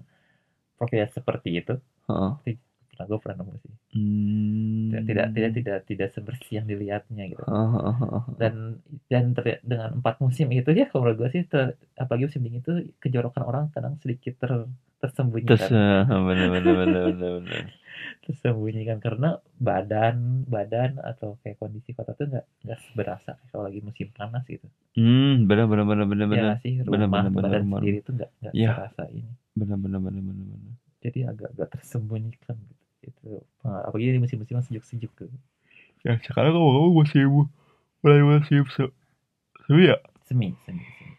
profil 0.78 1.06
seperti 1.10 1.62
itu 1.62 1.74
Heeh. 2.06 2.32
Pernah 2.96 3.06
gue 3.12 3.18
pernah 3.22 3.36
nemu 3.44 3.54
sih 3.64 3.72
Hmm. 3.92 4.92
tidak 4.92 5.04
tidak 5.08 5.26
tidak 5.36 5.50
tidak 5.58 5.78
tidak 5.88 6.08
sebersih 6.16 6.52
yang 6.58 6.66
dilihatnya 6.70 7.24
gitu 7.32 7.44
Heeh, 7.44 7.68
heeh, 7.76 7.94
heeh. 8.02 8.22
dan 8.40 8.54
dan 9.12 9.24
ter- 9.36 9.62
dengan 9.64 9.90
empat 10.00 10.14
musim 10.24 10.46
itu 10.52 10.70
ya 10.80 10.86
kalau 10.92 11.12
gue 11.16 11.28
sih 11.34 11.42
ter- 11.52 11.76
apalagi 11.96 12.24
musim 12.28 12.42
dingin 12.44 12.60
itu 12.64 12.72
kejorokan 13.02 13.44
orang 13.50 13.64
kadang 13.74 13.94
sedikit 14.02 14.34
ter 14.42 14.52
tersembunyikan 15.00 15.70
Terus 15.70 15.70
bener 16.28 16.48
bener 16.54 16.74
bener 16.80 17.02
bener 17.12 17.30
bener. 17.40 17.64
tersembunyikan 18.24 18.98
karena 19.00 19.28
badan 19.60 20.44
badan 20.54 20.98
atau 21.00 21.36
kayak 21.42 21.56
kondisi 21.62 21.90
kota 21.96 22.12
tuh 22.18 22.26
nggak 22.32 22.44
nggak 22.66 22.80
berasa 22.98 23.30
kalau 23.50 23.62
lagi 23.68 23.80
musim 23.84 24.08
panas 24.12 24.44
gitu 24.48 24.66
Hmm, 24.96 25.44
bener 25.48 25.64
bener 25.70 25.84
bener 25.90 26.06
bener 26.08 26.26
ya 26.26 26.32
bener. 26.32 26.44
nggak 26.44 26.58
sih 26.64 26.74
Bener, 26.88 27.08
rumah 27.08 27.08
bener, 27.12 27.30
bener, 27.36 27.44
badan 27.44 27.62
bener. 27.62 27.80
sendiri 27.80 27.98
tuh 28.06 28.12
nggak 28.16 28.30
nggak 28.40 28.54
Iya. 28.56 28.68
terasa 28.72 29.02
ini 29.12 29.32
Bener 29.56 29.76
bener 29.84 30.00
bener 30.04 30.22
bener 30.28 30.44
bener. 30.52 30.72
jadi 31.04 31.18
agak-agak 31.30 31.68
tersembunyikan 31.78 32.56
gitu 32.68 32.75
itu 33.06 33.42
apalagi 33.62 34.14
di 34.14 34.22
musim-musim 34.22 34.58
sejuk-sejuk 34.60 35.12
tuh 35.14 35.30
Ya 36.04 36.14
sekarang 36.22 36.54
kamu 36.54 36.94
musim 36.94 37.50
mulai 37.98 38.22
musim 38.22 38.62
se 38.70 38.86
semi 39.66 39.90
ya? 39.90 39.98
semi 40.22 40.54
semi, 40.62 40.86
semi. 40.98 41.14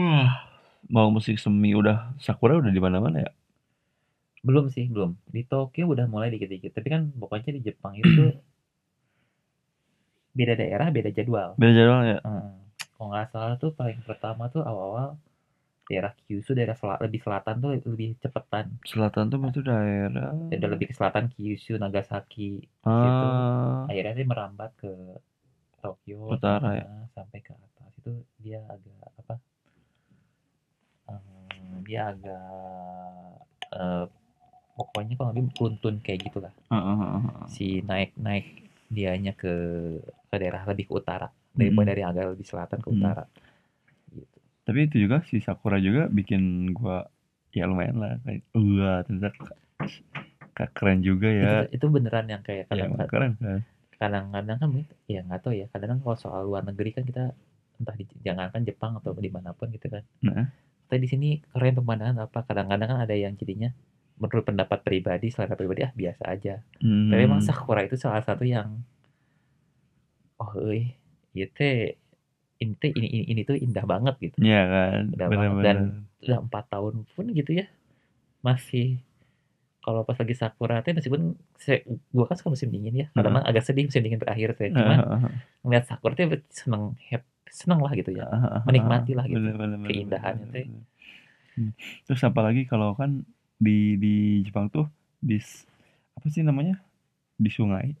Wah, 0.00 0.32
mau 0.88 1.12
musik 1.12 1.36
semi 1.36 1.76
udah 1.76 2.16
sakura 2.16 2.56
udah 2.56 2.72
di 2.72 2.80
mana-mana 2.80 3.20
ya? 3.20 3.32
belum 4.44 4.68
sih 4.68 4.88
belum 4.92 5.16
di 5.28 5.40
Tokyo 5.44 5.88
udah 5.88 6.04
mulai 6.04 6.28
dikit-dikit 6.28 6.76
tapi 6.76 6.92
kan 6.92 7.08
pokoknya 7.16 7.56
di 7.56 7.60
Jepang 7.64 7.96
itu 7.96 8.28
beda 10.36 10.52
daerah 10.60 10.88
beda 10.92 11.10
jadwal 11.12 11.56
Beda 11.56 11.72
jadwal 11.72 12.00
ya? 12.04 12.18
Hmm. 12.20 12.52
kalau 12.96 13.08
nggak 13.12 13.28
salah 13.32 13.56
tuh 13.56 13.72
paling 13.72 14.00
pertama 14.04 14.52
tuh 14.52 14.60
awal-awal 14.60 15.16
daerah 15.84 16.12
Kyushu 16.24 16.52
daerah 16.56 16.76
sel- 16.76 17.00
lebih 17.00 17.20
selatan 17.20 17.54
tuh 17.60 17.70
lebih 17.84 18.16
cepetan 18.18 18.66
Selatan 18.84 19.24
tuh 19.28 19.38
itu 19.44 19.60
daerah. 19.62 20.32
ya 20.50 20.56
udah 20.60 20.70
lebih 20.72 20.86
ke 20.90 20.94
selatan 20.96 21.24
Kyushu 21.28 21.76
Nagasaki 21.76 22.64
situ 22.64 23.26
Ah, 23.28 23.84
akhirnya 23.88 24.12
dia 24.16 24.26
merambat 24.26 24.70
ke 24.76 24.90
Tokyo 25.80 26.32
Utara 26.32 26.70
ya? 26.74 26.86
sampai 27.12 27.38
ke 27.44 27.52
atas 27.52 27.92
itu 28.00 28.12
dia 28.40 28.60
agak 28.64 29.08
apa 29.20 29.34
eh, 31.10 31.76
dia 31.84 32.00
agak 32.12 32.44
eh, 33.72 34.04
pokoknya 34.74 35.14
kalau 35.18 35.30
lebih 35.32 35.52
beruntun 35.54 35.94
kayak 36.00 36.20
gitulah 36.26 36.52
ah, 36.68 36.76
ah, 36.76 36.96
ah, 36.98 37.12
ah. 37.14 37.46
si 37.46 37.84
naik 37.84 38.10
naik 38.18 38.46
dianya 38.90 39.32
ke 39.34 39.52
ke 40.30 40.36
daerah 40.40 40.62
lebih 40.66 40.90
ke 40.90 40.94
utara 40.96 41.28
daripada 41.54 41.86
Mm-mm. 41.86 41.90
dari 41.94 42.02
agak 42.02 42.24
lebih 42.34 42.46
selatan 42.46 42.78
ke 42.82 42.88
Mm. 42.90 42.96
utara 42.98 43.24
Tapi 44.64 44.88
itu 44.88 44.96
juga 45.04 45.20
si 45.28 45.38
Sakura 45.38 45.76
juga 45.76 46.08
bikin 46.08 46.72
gua 46.72 47.04
ya 47.52 47.68
lumayan 47.68 48.00
lah 48.00 48.16
kayak 48.24 48.42
wah 48.52 48.98
ternyata 49.04 49.30
k- 49.30 49.56
k- 50.52 50.72
keren 50.72 51.00
juga 51.00 51.28
ya. 51.30 51.42
itu, 51.68 51.78
itu 51.78 51.86
beneran 51.86 52.26
yang 52.26 52.42
kayak 52.42 52.66
Ya, 52.66 52.88
kadang 52.88 53.06
keren 53.06 53.32
kan. 53.38 53.60
kadang-kadang 53.94 54.56
kan 54.58 54.68
mungkin- 54.68 54.98
ya 55.06 55.20
nggak 55.22 55.40
tahu 55.40 55.54
ya 55.54 55.66
kadang-kadang 55.70 56.00
kalau 56.02 56.18
soal 56.18 56.42
luar 56.42 56.66
negeri 56.66 56.90
kan 56.90 57.04
kita 57.04 57.30
entah 57.78 57.94
di 57.94 58.04
jangankan 58.22 58.62
Jepang 58.62 58.92
atau 58.98 59.14
di 59.14 59.30
mana 59.30 59.52
pun 59.52 59.70
gitu 59.70 59.86
kan 59.86 60.02
Nah, 60.22 60.50
tapi 60.88 60.98
di 61.04 61.08
sini 61.08 61.28
keren 61.44 61.74
pemandangan 61.74 62.26
apa 62.26 62.42
kadang-kadang 62.42 62.88
kan 62.88 62.98
ada 63.02 63.14
yang 63.14 63.34
jadinya 63.34 63.70
menurut 64.14 64.46
pendapat 64.46 64.78
pribadi 64.82 65.26
selera 65.28 65.54
pribadi 65.54 65.82
ah 65.82 65.92
biasa 65.92 66.22
aja 66.26 66.54
hmm, 66.78 67.10
tapi 67.10 67.20
emang 67.22 67.42
Sakura 67.42 67.82
itu 67.82 67.94
salah 67.94 68.22
satu 68.22 68.46
yang 68.46 68.78
oh 70.38 70.54
ieu 71.34 71.46
teh 71.50 71.98
ini 72.62 72.74
teh 72.78 72.90
ini, 72.94 73.08
ini 73.10 73.24
ini 73.34 73.40
tuh 73.42 73.56
indah 73.58 73.84
banget 73.86 74.14
gitu 74.22 74.38
Iya 74.42 74.62
kan, 74.70 75.02
banget. 75.14 75.30
bener-bener. 75.30 75.64
Dan 75.64 75.78
udah 76.24 76.38
empat 76.40 76.64
tahun 76.72 76.94
pun 77.12 77.24
gitu 77.34 77.50
ya 77.60 77.66
masih 78.44 79.00
kalau 79.84 80.00
pas 80.08 80.16
lagi 80.16 80.32
sakura 80.32 80.80
teh 80.80 80.96
meskipun 80.96 81.36
saya, 81.60 81.84
gua 82.08 82.24
kan 82.24 82.36
suka 82.40 82.56
musim 82.56 82.72
dingin 82.72 83.04
ya 83.04 83.06
kadang 83.12 83.36
Heeh. 83.36 83.50
agak 83.52 83.64
sedih 83.68 83.84
musim 83.84 84.00
dingin 84.00 84.20
berakhir 84.20 84.56
Ah, 84.56 84.72
cuman 84.72 84.98
ah, 85.04 85.14
ah, 85.28 85.32
ngeliat 85.60 85.84
sakura 85.84 86.12
teh 86.16 86.24
seneng 86.48 86.96
hap 87.12 87.22
seneng 87.52 87.84
lah 87.84 87.92
gitu 87.92 88.16
ya 88.16 88.24
ah, 88.24 88.60
ah, 88.60 88.62
menikmati 88.64 89.12
lah 89.12 89.28
gitu 89.28 89.44
bener, 89.44 89.54
bener, 89.60 89.76
bener, 89.76 89.88
keindahannya 89.92 90.46
bener, 90.48 90.54
teh. 90.56 90.64
bener. 90.68 90.84
Hmm. 91.54 91.70
Terus 92.08 92.20
apalagi 92.24 92.66
kalau 92.66 92.96
kan 92.96 93.22
di 93.60 93.94
di 94.00 94.40
Jepang 94.42 94.72
tuh 94.72 94.88
di 95.20 95.38
apa 96.16 96.26
sih 96.32 96.42
namanya 96.42 96.80
di 97.36 97.50
sungai 97.52 97.94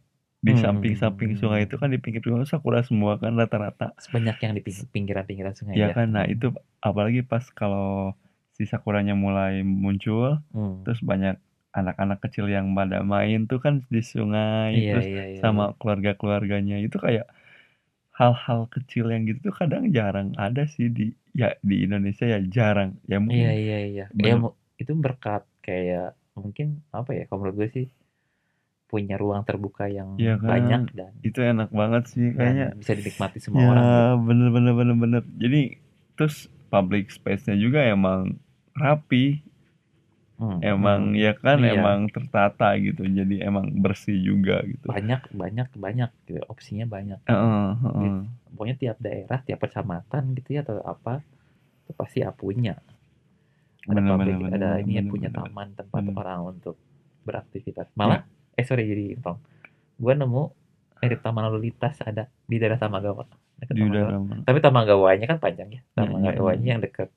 di 0.44 0.52
Hmm. 0.52 0.60
samping-samping 0.60 1.40
sungai 1.40 1.64
itu 1.64 1.76
kan 1.80 1.88
di 1.88 1.96
pinggir 1.96 2.20
sungai 2.20 2.44
sakura 2.44 2.80
semua 2.84 3.16
kan 3.16 3.32
rata-rata. 3.40 3.96
Sebanyak 3.96 4.36
yang 4.44 4.52
di 4.52 4.60
ping- 4.60 4.88
pinggiran-pinggiran 4.92 5.54
sungai 5.56 5.74
ya? 5.80 5.96
kan 5.96 6.08
nah 6.12 6.24
itu 6.28 6.52
apalagi 6.84 7.24
pas 7.24 7.44
kalau 7.56 8.12
si 8.54 8.68
sakuranya 8.68 9.16
mulai 9.16 9.64
muncul 9.64 10.38
Hmm. 10.52 10.84
terus 10.84 11.00
banyak 11.00 11.40
anak-anak 11.74 12.18
kecil 12.22 12.46
yang 12.46 12.70
pada 12.78 13.02
main 13.02 13.50
tuh 13.50 13.58
kan 13.58 13.82
di 13.90 13.98
sungai 14.04 14.70
iya, 14.78 14.90
terus 14.94 15.06
iya, 15.10 15.24
iya, 15.32 15.40
sama 15.42 15.74
keluarga-keluarganya. 15.80 16.78
Itu 16.86 17.00
kayak 17.02 17.26
hal-hal 18.14 18.70
kecil 18.70 19.10
yang 19.10 19.26
gitu 19.26 19.50
tuh 19.50 19.54
kadang 19.58 19.90
jarang 19.90 20.30
ada 20.38 20.70
sih 20.70 20.86
di 20.86 21.10
ya 21.34 21.58
di 21.66 21.82
Indonesia 21.82 22.28
ya 22.30 22.38
jarang. 22.46 22.94
Ya 23.10 23.18
iya 23.18 23.18
mungkin 23.18 23.48
iya 23.58 23.78
iya. 23.90 24.04
Iya 24.14 24.34
mu- 24.38 24.54
itu 24.78 24.92
berkat 24.94 25.42
kayak 25.66 26.14
mungkin 26.38 26.82
apa 26.94 27.10
ya 27.14 27.22
kalau 27.26 27.38
menurut 27.46 27.56
gue 27.58 27.68
sih 27.74 27.86
punya 28.94 29.16
ruang 29.22 29.42
terbuka 29.48 29.84
yang 29.98 30.08
Iya 30.22 30.34
kan? 30.38 30.50
banyak 30.54 30.82
dan, 30.98 31.12
itu 31.28 31.38
enak 31.52 31.70
banget 31.80 32.02
sih 32.12 32.26
kayaknya 32.36 32.66
bisa 32.78 32.92
dinikmati 32.98 33.38
semua 33.44 33.60
ya 33.64 33.68
orang 33.74 33.84
gitu. 33.90 34.02
bener 34.28 34.48
bener 34.54 34.72
bener 34.78 34.96
bener 35.02 35.22
jadi 35.42 35.60
terus 36.14 36.36
public 36.72 37.04
space-nya 37.10 37.56
juga 37.64 37.80
emang 37.94 38.20
rapi 38.82 39.24
Hmm, 40.34 40.58
emang 40.58 41.14
hmm. 41.14 41.22
ya 41.24 41.32
kan 41.38 41.58
Iya. 41.62 41.78
emang 41.78 41.98
tertata 42.10 42.74
gitu 42.82 43.06
jadi 43.06 43.46
emang 43.46 43.70
bersih 43.78 44.18
juga 44.18 44.58
gitu 44.66 44.86
banyak 44.90 45.22
banyak 45.30 45.68
banyak 45.78 46.10
gitu 46.26 46.42
opsinya 46.50 46.86
banyak 46.90 47.20
Heeh, 47.30 47.68
heeh. 47.86 48.14
pokoknya 48.50 48.74
tiap 48.82 48.96
daerah 48.98 49.38
tiap 49.46 49.58
kecamatan 49.62 50.22
gitu 50.34 50.48
ya 50.58 50.60
atau 50.66 50.82
apa 50.82 51.22
itu 51.86 51.92
pasti 51.94 52.18
punya 52.34 52.74
ada 53.86 53.94
Bener, 53.94 54.10
public 54.10 54.34
bener, 54.34 54.50
ada 54.50 54.68
bener, 54.74 54.82
ini 54.82 54.92
ya 54.98 55.02
bener, 55.04 55.12
punya 55.12 55.28
bener. 55.30 55.38
taman 55.46 55.68
tempat 55.78 56.02
Bener. 56.02 56.16
orang 56.18 56.40
untuk 56.56 56.76
beraktivitas 57.24 57.88
malah 57.94 58.26
eh 58.54 58.62
sorry 58.62 58.84
jadi 58.84 59.18
tong 59.18 59.38
gue 59.94 60.12
nemu 60.12 60.42
mirip 60.98 61.20
taman 61.20 61.44
lalu 61.44 61.68
lintas 61.68 62.00
ada 62.00 62.26
di 62.42 62.56
daerah 62.56 62.76
Tamagawa 62.76 63.26
Dekat 63.54 63.72
di 63.72 63.82
Tamagawa. 63.82 64.18
mana 64.20 64.42
tapi 64.42 64.58
Tamagawanya 64.58 65.26
kan 65.26 65.38
panjang 65.38 65.68
ya 65.70 65.80
Hmm, 65.94 66.10
Tamagawanya 66.16 66.58
hmm. 66.60 66.70
yang 66.70 66.80
dekat 66.80 67.10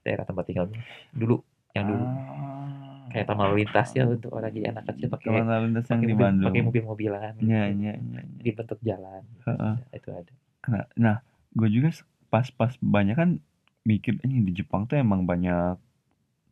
daerah 0.00 0.22
tempat 0.22 0.44
tinggal 0.44 0.66
gue. 0.66 0.78
dulu 1.10 1.36
yang 1.72 1.86
dulu 1.86 2.04
Ah. 2.04 3.08
kayak 3.10 3.26
taman 3.26 3.44
lalu 3.46 3.56
lintas 3.62 3.88
ya 3.90 4.04
untuk 4.04 4.30
orang 4.30 4.50
jadi 4.50 4.66
anak 4.70 4.84
kecil 4.88 5.06
pakai 5.08 5.26
Taman 5.26 5.46
lalu 5.46 5.64
lintas 5.68 5.86
yang 5.86 6.00
di 6.02 6.14
Bandung 6.14 6.48
pakai 6.48 6.62
mobil-mobilan 6.62 7.30
gitu. 7.34 7.44
Iya, 7.46 7.62
iya, 7.68 7.92
iya. 7.92 8.20
iya. 8.20 8.22
di 8.38 8.50
bentuk 8.50 8.78
jalan 8.80 9.22
Heeh. 9.42 9.74
itu 9.92 10.08
ada 10.10 10.32
Nah, 10.64 10.84
nah 10.94 11.16
gue 11.52 11.68
juga 11.68 11.90
pas-pas 12.28 12.72
banyak 12.78 13.12
kan 13.12 13.30
mikir 13.82 14.16
ini 14.22 14.42
di 14.42 14.52
Jepang 14.54 14.86
tuh 14.86 14.94
emang 14.94 15.22
banyak 15.22 15.74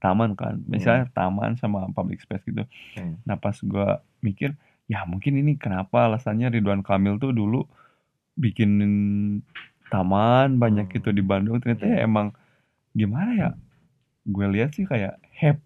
taman 0.00 0.32
kan, 0.32 0.64
misalnya 0.66 1.06
taman 1.12 1.54
sama 1.54 1.86
public 1.92 2.18
space 2.18 2.42
gitu. 2.42 2.64
Hmm. 2.96 3.20
Nah 3.22 3.36
pas 3.36 3.52
gue 3.54 3.88
mikir, 4.20 4.56
ya 4.86 5.04
mungkin 5.04 5.36
ini 5.36 5.54
kenapa 5.54 6.08
alasannya 6.08 6.48
Ridwan 6.50 6.80
Kamil 6.80 7.16
tuh 7.16 7.30
dulu 7.30 7.68
bikinin 8.34 8.94
taman 9.88 10.56
banyak 10.56 10.86
Hmm. 10.88 10.94
gitu 10.96 11.10
di 11.10 11.20
Bandung. 11.20 11.58
Ternyata 11.58 11.84
ya 11.84 12.00
Iya. 12.00 12.06
emang 12.06 12.32
gimana 12.90 13.30
ya? 13.34 13.50
Gue 14.24 14.46
lihat 14.48 14.72
sih 14.72 14.86
kayak 14.86 15.18
hep 15.34 15.58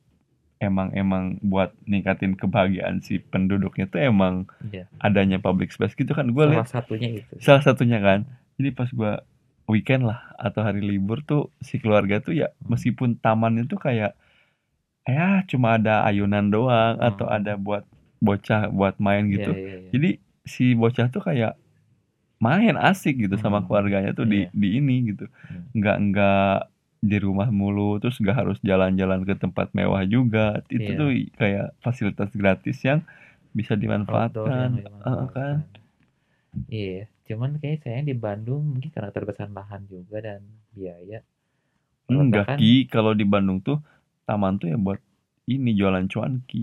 emang 0.58 0.96
emang 0.96 1.36
buat 1.44 1.76
ningkatin 1.84 2.34
kebahagiaan 2.34 2.98
si 2.98 3.20
penduduknya 3.20 3.84
tuh 3.84 4.00
emang 4.00 4.48
Iya. 4.66 4.88
adanya 4.98 5.36
public 5.36 5.70
space 5.70 5.94
gitu 5.94 6.10
kan. 6.10 6.32
Gue 6.32 6.48
lihat 6.48 6.66
salah 6.66 6.82
satunya 6.82 7.08
itu 7.20 7.32
salah 7.38 7.62
satunya 7.62 7.98
kan 8.00 8.24
jadi 8.54 8.70
pas 8.70 8.88
gua 8.90 9.22
weekend 9.66 10.04
lah 10.04 10.30
atau 10.36 10.60
hari 10.60 10.78
libur 10.78 11.20
tuh 11.20 11.48
si 11.58 11.80
keluarga 11.80 12.20
tuh 12.20 12.32
ya 12.32 12.52
meskipun 12.64 13.16
tamannya 13.16 13.64
tuh 13.64 13.80
kayak 13.80 14.12
ya 15.08 15.44
cuma 15.50 15.76
ada 15.76 16.04
ayunan 16.08 16.48
doang 16.48 16.96
Hmm. 16.96 17.08
atau 17.12 17.26
ada 17.28 17.54
buat 17.60 17.84
bocah 18.24 18.72
buat 18.72 18.96
main 19.00 19.28
gitu 19.28 19.52
Iya, 19.52 19.60
iya, 19.60 19.76
iya. 19.84 19.90
jadi 19.92 20.10
si 20.44 20.64
bocah 20.76 21.06
tuh 21.12 21.22
kayak 21.24 21.54
main 22.40 22.76
asik 22.76 23.16
gitu 23.24 23.36
sama 23.40 23.60
Hmm. 23.60 23.66
keluarganya 23.68 24.12
tuh 24.16 24.26
di 24.28 24.48
Iya. 24.48 24.50
di 24.52 24.68
ini 24.80 24.96
gitu 25.12 25.24
Hmm. 25.48 25.64
nggak 25.76 25.96
nggak 26.10 26.56
di 27.04 27.16
rumah 27.20 27.48
mulu 27.52 28.00
terus 28.00 28.16
nggak 28.16 28.36
harus 28.40 28.58
jalan-jalan 28.64 29.20
ke 29.28 29.34
tempat 29.36 29.68
mewah 29.76 30.02
juga 30.08 30.64
itu 30.72 30.96
Iya. 30.96 30.98
tuh 31.00 31.08
kayak 31.36 31.66
fasilitas 31.84 32.30
gratis 32.32 32.80
yang 32.84 33.00
bisa 33.52 33.76
outdoor 33.76 33.84
yang 33.84 33.84
dimanfaatkan 33.84 34.68
Heeh, 35.04 35.26
kan 35.36 35.56
dimanfaatkan. 35.56 35.56
Iya, 36.70 37.00
cuman 37.28 37.50
kayaknya 37.60 37.78
sayang 37.84 38.06
di 38.08 38.16
Bandung 38.16 38.62
mungkin 38.72 38.90
karena 38.94 39.08
keterbatasan 39.10 39.50
lahan 39.52 39.82
juga 39.90 40.16
dan 40.22 40.40
biaya. 40.72 41.20
Kalau 42.04 42.20
enggak 42.24 42.46
bahkan 42.46 42.58
ki 42.60 42.72
kalau 42.92 43.12
di 43.16 43.24
Bandung 43.24 43.58
tuh 43.64 43.78
taman 44.28 44.56
tuh 44.60 44.68
ya 44.72 44.76
buat 44.80 45.00
ini 45.48 45.70
jualan 45.76 46.04
cuanki 46.08 46.62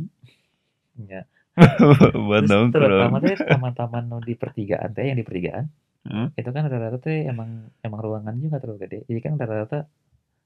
enggak. 0.97 1.25
buat 2.27 2.43
Terus 2.47 2.71
terutama 2.71 3.15
tuh 3.19 3.35
taman-taman 3.43 4.03
no 4.07 4.17
di 4.23 4.33
pertigaan 4.39 4.89
teh 4.95 5.03
yang 5.03 5.19
di 5.19 5.25
pertigaan 5.27 5.65
Hah? 6.01 6.27
itu 6.33 6.49
kan 6.49 6.61
rata-rata 6.65 6.97
tuh 6.97 7.13
emang 7.13 7.69
emang 7.85 7.99
ruangan 8.01 8.33
juga 8.41 8.57
terlalu 8.57 8.79
gede. 8.87 8.99
Jadi 9.05 9.19
kan 9.21 9.33
rata-rata 9.37 9.85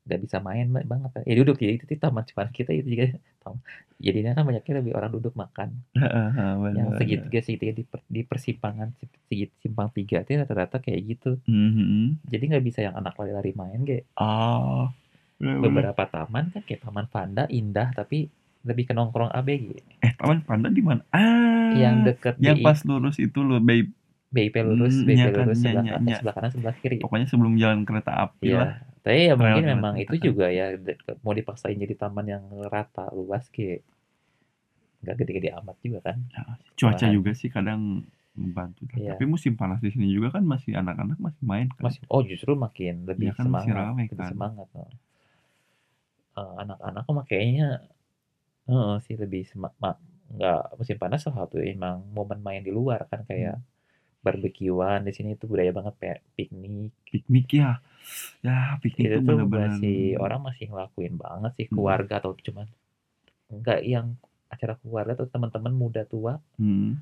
nggak 0.05 0.21
bisa 0.21 0.37
main 0.43 0.67
ba- 0.69 0.85
banget. 0.85 1.09
Ya 1.25 1.33
duduk 1.39 1.57
ya 1.63 1.69
itu 1.73 1.83
tuh 1.89 1.97
taman 1.97 2.23
cuman 2.29 2.49
kita 2.53 2.71
itu 2.75 2.87
juga 2.93 3.05
taman. 3.41 3.59
Jadinya 3.97 4.31
kan 4.35 4.43
banyaknya 4.49 4.73
lebih 4.83 4.93
orang 4.97 5.11
duduk 5.15 5.33
makan. 5.33 5.69
Heeh, 6.01 6.27
Yang 6.75 6.89
segitiga 6.99 7.39
segitiga 7.45 7.73
di, 7.79 7.83
per- 7.87 8.09
di 8.11 8.21
persimpangan 8.27 8.89
segit 9.29 9.49
simpang 9.63 9.89
tiga 9.95 10.21
tuh 10.27 10.41
rata-rata 10.43 10.77
kayak 10.83 11.01
gitu. 11.15 11.39
Mhm. 11.47 12.27
Jadi 12.27 12.43
nggak 12.51 12.65
bisa 12.65 12.79
yang 12.85 12.95
anak 12.99 13.15
lari-lari 13.15 13.55
main 13.55 13.81
kayak 13.87 14.03
ah 14.19 14.91
bener, 15.37 15.55
bener. 15.57 15.63
beberapa 15.91 16.03
taman 16.05 16.43
kan 16.49 16.61
kayak 16.61 16.81
Taman 16.81 17.05
Panda 17.05 17.43
indah 17.49 17.91
tapi 17.91 18.27
lebih 18.61 18.83
ke 18.83 18.93
nongkrong 18.93 19.29
ABG. 19.29 19.65
eh 19.99 20.11
taman 20.15 20.41
panda 20.41 20.67
di 20.67 20.81
mana 20.81 21.05
ah 21.09 21.69
Yang 21.71 21.95
deket 22.07 22.33
yang 22.39 22.57
BI 22.57 22.63
pas 22.63 22.79
lurus 22.81 23.17
itu 23.17 23.39
loh 23.39 23.59
babe 23.59 23.93
BIP 24.27 24.55
lurus, 24.59 24.95
Hmm, 24.95 25.05
BIP 25.05 25.15
iya 25.15 25.27
kan, 25.27 25.45
lurus 25.45 25.57
iya, 25.57 25.63
sebelah 25.65 25.83
iya, 25.83 25.93
kanan, 25.93 26.07
iya. 26.07 26.17
sebelah 26.17 26.33
kanan, 26.33 26.49
sebelah 26.51 26.75
kiri. 26.75 26.97
pokoknya 26.97 27.25
sebelum 27.25 27.53
jalan 27.55 27.79
kereta 27.83 28.11
api 28.21 28.45
Iya. 28.47 28.57
lah 28.57 28.71
Tapi 28.99 29.21
ya 29.21 29.33
mungkin 29.33 29.53
Lewat 29.59 29.71
memang 29.71 29.93
itu 29.95 30.11
kan. 30.11 30.23
juga 30.23 30.45
ya 30.49 30.65
mau 31.21 31.31
dipaksain 31.31 31.77
jadi 31.77 31.93
taman 31.95 32.25
yang 32.25 32.43
rata 32.65 33.05
luas 33.11 33.45
kayak 33.47 33.85
nggak 34.99 35.15
gede-gede 35.15 35.49
amat 35.53 35.77
juga 35.79 35.99
kan. 36.03 36.17
cuaca 36.73 36.89
Malahan. 36.99 37.13
juga 37.13 37.31
sih 37.31 37.47
kadang 37.47 38.01
membantu 38.33 38.81
Iya. 38.91 39.13
tapi 39.13 39.23
musim 39.25 39.53
panas 39.53 39.77
di 39.77 39.87
sini 39.87 40.09
juga 40.09 40.33
kan 40.33 40.43
masih 40.43 40.73
anak-anak 40.73 41.15
masih 41.17 41.39
main 41.41 41.69
kan 41.69 41.85
Masih 41.85 42.01
oh 42.07 42.19
justru 42.21 42.57
makin 42.57 43.05
lebih 43.05 43.29
Iya 43.29 43.37
kan, 43.37 43.45
masih 43.47 43.69
semangat, 43.69 43.93
lebih 43.95 44.17
kan. 44.17 44.29
semangat. 44.33 44.67
oh. 44.73 44.89
Eh, 46.39 46.53
anak-anak 46.63 47.03
mah 47.15 47.25
kayaknya 47.29 47.67
Heeh 48.69 48.95
sih 49.05 49.15
lebih 49.23 49.43
semangat 49.51 49.95
nggak 50.35 50.61
musim 50.79 50.97
panas 51.01 51.19
salah 51.23 51.37
satu 51.45 51.57
emang 51.73 51.97
momen 52.17 52.39
main 52.47 52.61
di 52.67 52.71
luar 52.77 52.99
kan 53.11 53.21
kayak 53.29 53.55
Hmm. 53.55 53.63
barbekyuan 54.25 54.99
di 55.07 55.11
sini 55.17 55.29
itu 55.37 55.45
budaya 55.51 55.71
banget 55.77 55.95
kayak 56.01 56.19
piknik 56.37 56.93
piknik 57.13 57.47
ya 57.61 57.71
ya 58.47 58.57
piknik 58.83 59.07
itu 59.07 59.17
tuh 59.17 59.21
tuh 59.27 59.37
bener-bener 59.37 59.59
masih 59.59 59.97
orang 60.23 60.39
masih 60.47 60.65
ngelakuin 60.71 61.15
banget 61.23 61.51
sih 61.57 61.67
Hmm. 61.71 61.73
keluarga 61.73 62.13
atau 62.19 62.31
cuman 62.47 62.67
enggak 63.53 63.79
yang 63.93 64.07
acara 64.53 64.73
keluarga 64.81 65.11
atau 65.17 65.27
teman-teman 65.33 65.73
muda 65.81 66.03
tua 66.13 66.33
Hmm. 66.57 66.95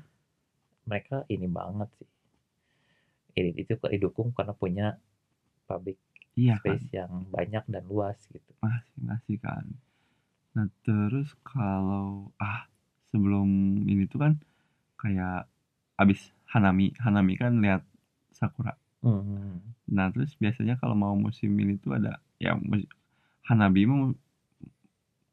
mereka 0.88 1.16
ini 1.34 1.46
banget 1.58 1.88
sih 2.00 2.08
ini 3.38 3.50
itu 3.62 3.74
didukung 3.92 4.28
karena 4.36 4.54
punya 4.62 4.86
public 5.68 5.98
iya 6.34 6.58
kan? 6.60 6.78
space 6.78 6.88
yang 6.94 7.12
banyak 7.30 7.64
dan 7.70 7.84
luas 7.86 8.18
gitu. 8.30 8.50
Masih 8.62 8.98
masih 9.02 9.36
kan. 9.38 9.64
Nah 10.54 10.66
terus 10.86 11.34
kalau 11.42 12.30
ah 12.38 12.66
sebelum 13.10 13.82
ini 13.86 14.06
tuh 14.06 14.22
kan 14.22 14.32
kayak 14.98 15.46
abis 15.98 16.34
Hanami 16.50 16.94
Hanami 17.02 17.34
kan 17.38 17.58
lihat 17.62 17.82
sakura. 18.34 18.74
Hmm. 19.04 19.60
nah 19.84 20.08
terus 20.08 20.32
biasanya 20.40 20.80
kalau 20.80 20.96
mau 20.96 21.12
musim 21.12 21.52
ini 21.60 21.76
tuh 21.76 21.92
ada 21.92 22.24
ya 22.40 22.56
Hanabi 23.44 23.84
mau 23.84 24.16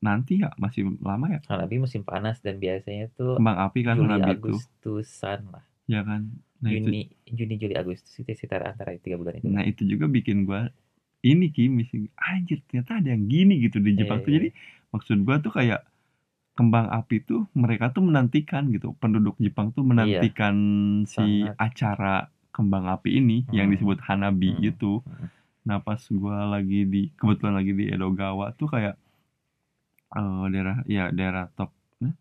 nanti 0.04 0.44
ya 0.44 0.52
masih 0.60 1.00
lama 1.00 1.32
ya? 1.32 1.40
Hanabi 1.48 1.80
musim 1.80 2.04
panas 2.04 2.44
dan 2.44 2.60
biasanya 2.60 3.08
tuh 3.16 3.40
kembang 3.40 3.58
api 3.64 3.80
kan 3.88 3.96
Juli 3.96 4.12
Hanabi 4.12 4.32
tuh. 4.44 4.60
Agustusan 4.60 5.40
lah. 5.56 5.64
Ya 5.88 6.04
kan? 6.04 6.36
Nah 6.60 6.70
itu 6.74 6.92
Juni 6.92 7.02
Juni 7.32 7.56
Juli 7.56 7.76
Agustus 7.80 8.12
itu 8.20 8.28
sekitar 8.36 8.68
antara 8.68 8.92
tiga 9.00 9.16
bulan 9.16 9.40
itu. 9.40 9.48
Nah 9.48 9.64
itu 9.64 9.88
juga 9.88 10.12
bikin 10.12 10.44
gua 10.44 10.68
ini 11.22 11.54
Ki 11.54 11.70
misi 11.70 12.10
anjir 12.18 12.62
ternyata 12.66 12.98
ada 12.98 13.10
yang 13.14 13.26
gini 13.26 13.62
gitu 13.62 13.78
di 13.78 13.94
Iya, 13.94 14.06
Jepang 14.06 14.20
tuh 14.22 14.32
iya. 14.34 14.38
jadi 14.42 14.48
maksud 14.90 15.18
gua 15.22 15.38
tuh 15.40 15.54
kayak 15.54 15.82
kembang 16.52 16.92
api 16.92 17.24
tuh 17.24 17.48
mereka 17.56 17.90
tuh 17.90 18.04
menantikan 18.04 18.68
gitu 18.70 18.94
penduduk 19.00 19.40
Jepang 19.40 19.72
tuh 19.72 19.82
menantikan 19.88 20.56
si 21.08 21.48
Sangat. 21.48 21.56
acara 21.58 22.16
kembang 22.52 22.86
api 22.86 23.18
ini 23.18 23.48
yang 23.50 23.72
Hmm. 23.72 23.74
disebut 23.74 23.98
Hanabi 24.04 24.52
Hmm. 24.52 24.68
itu 24.68 25.00
Hmm. 25.02 25.30
nah 25.62 25.78
pas 25.80 26.02
gua 26.12 26.50
lagi 26.50 26.84
di 26.84 27.14
kebetulan 27.16 27.54
lagi 27.56 27.72
di 27.72 27.86
Edogawa 27.88 28.52
tuh 28.58 28.68
kayak 28.68 28.98
eh 30.12 30.44
daerah 30.52 30.78
ya 30.86 31.08
daerah 31.14 31.48
Tok 31.56 31.72
eh, 32.04 32.14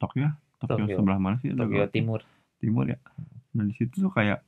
Tokyo 0.00 0.26
ya? 0.26 0.30
Tokyo 0.58 0.82
Tokyo. 0.82 0.96
sebelah 0.98 1.18
mana 1.20 1.36
sih 1.38 1.52
Tokyo 1.54 1.62
Edogawa 1.62 1.84
tuh? 1.86 1.94
Timur 1.94 2.20
timur 2.58 2.84
ya 2.88 2.98
nah 3.52 3.64
di 3.64 3.72
situ 3.72 4.02
tuh 4.02 4.12
kayak 4.12 4.40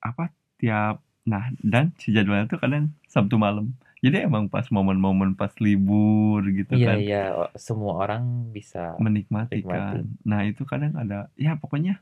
apa 0.00 0.28
tiap 0.56 1.04
nah 1.30 1.46
dan 1.62 1.94
si 2.02 2.10
jadwalnya 2.10 2.50
tuh 2.50 2.58
kadang 2.58 2.90
Sabtu 3.06 3.38
malam. 3.38 3.70
Jadi 4.00 4.24
emang 4.24 4.48
pas 4.48 4.64
momen-momen 4.72 5.36
pas 5.36 5.52
libur 5.60 6.40
gitu 6.48 6.72
iya 6.72 6.88
kan. 6.88 6.96
iya 6.98 7.24
semua 7.54 8.00
orang 8.00 8.48
bisa 8.48 8.96
menikmati 8.96 9.60
Menikmati. 9.60 10.00
kan 10.00 10.04
nah 10.24 10.40
itu 10.42 10.64
kadang 10.64 10.96
ada 10.96 11.28
ya 11.36 11.54
pokoknya 11.54 12.00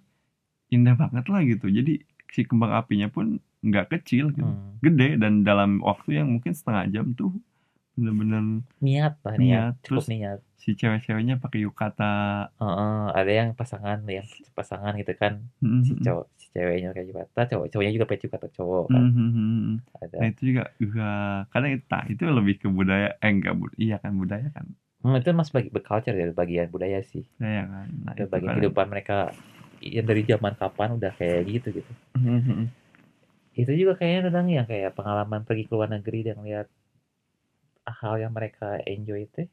indah 0.72 0.94
banget 0.96 1.26
lah 1.28 1.40
gitu. 1.44 1.66
Jadi 1.68 2.00
si 2.32 2.46
kembang 2.46 2.72
apinya 2.72 3.10
pun 3.10 3.42
nggak 3.66 3.90
kecil 3.98 4.30
gitu. 4.30 4.46
Hmm, 4.46 4.78
gede 4.80 5.18
dan 5.18 5.42
dalam 5.42 5.82
waktu 5.82 6.22
yang 6.22 6.30
mungkin 6.30 6.54
setengah 6.54 6.86
jam 6.88 7.12
tuh 7.18 7.34
bener-bener 7.98 8.42
niat 8.84 9.14
lah 9.26 9.34
Niat, 9.34 9.42
niat 9.42 9.72
cukup 9.82 10.04
terus 10.04 10.06
niat. 10.12 10.38
si 10.62 10.70
cewek-ceweknya 10.78 11.34
pakai 11.42 11.58
yukata. 11.66 12.04
Heeh, 12.58 12.98
ada 13.18 13.30
yang 13.38 13.48
pasangan 13.58 13.98
yang 14.16 14.26
pasangan 14.58 14.92
gitu 15.00 15.12
kan. 15.22 15.32
Hmm, 15.62 15.82
si 15.86 15.92
cowok 16.04 16.24
si 16.40 16.46
ceweknya 16.54 16.86
pakai 16.92 17.04
yukata 17.10 17.40
cowok 17.50 17.66
cowoknya 17.70 17.92
juga 17.94 18.06
pakai 18.10 18.22
yukata 18.26 18.48
cowok 18.56 18.84
kan. 18.94 19.04
Hmm, 19.14 19.78
ada. 20.02 20.16
Nah 20.18 20.26
itu 20.32 20.42
juga 20.50 20.62
juga 20.82 21.06
kadang 21.52 21.70
itu 21.76 21.86
nah, 21.92 22.04
itu 22.12 22.22
lebih 22.38 22.54
ke 22.62 22.68
budaya 22.78 23.08
eh 23.22 23.30
enggak 23.34 23.54
bud 23.58 23.72
iya 23.78 23.96
kan 24.02 24.12
budaya 24.18 24.48
kan. 24.56 24.66
Hmm, 25.02 25.14
itu 25.18 25.30
mas 25.38 25.50
bagi 25.54 25.70
culture 25.70 26.16
ya 26.20 26.26
bagian 26.34 26.68
budaya 26.74 26.98
sih. 27.06 27.22
Budaya 27.38 27.62
kan. 27.70 27.86
Nah 28.04 28.12
itu 28.14 28.22
itu 28.22 28.30
bagian 28.34 28.50
kan 28.50 28.56
kehidupan 28.58 28.86
mereka 28.92 29.16
yang 29.78 30.06
dari 30.10 30.22
zaman 30.26 30.54
kapan 30.58 30.88
udah 30.98 31.12
kayak 31.18 31.40
gitu 31.46 31.68
gitu. 31.78 31.92
Hmm, 32.18 32.66
itu 33.58 33.72
juga 33.80 33.92
kayaknya 33.98 34.20
kadang 34.30 34.46
yang 34.56 34.66
kayak 34.70 34.90
pengalaman 34.98 35.42
pergi 35.46 35.62
ke 35.66 35.72
luar 35.74 35.90
negeri 35.90 36.18
dan 36.28 36.36
lihat 36.46 36.66
hal 37.92 38.20
yang 38.20 38.32
mereka 38.32 38.80
enjoy 38.84 39.24
itu 39.24 39.48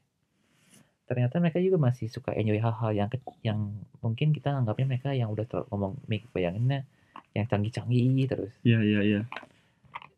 ternyata 1.06 1.38
mereka 1.38 1.62
juga 1.62 1.78
masih 1.78 2.10
suka 2.10 2.34
enjoy 2.34 2.58
hal-hal 2.58 2.90
yang 2.90 3.08
yang 3.46 3.58
mungkin 4.02 4.34
kita 4.34 4.50
anggapnya 4.50 4.86
mereka 4.90 5.14
yang 5.14 5.30
udah 5.30 5.46
terlalu 5.46 5.66
ngomong 5.70 5.92
mik 6.10 6.26
bayanginnya 6.34 6.82
yang 7.30 7.46
canggih-canggih 7.46 8.26
terus. 8.26 8.52
Iya 8.66 8.80
iya 8.82 9.00
iya. 9.06 9.20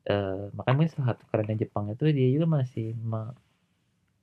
Eh 0.09 0.49
makanya 0.57 0.89
salah 0.89 1.13
satu 1.13 1.29
kerennya 1.29 1.61
Jepang 1.61 1.93
itu 1.93 2.09
dia 2.09 2.29
juga 2.33 2.47
masih 2.49 2.97
me- 2.97 3.37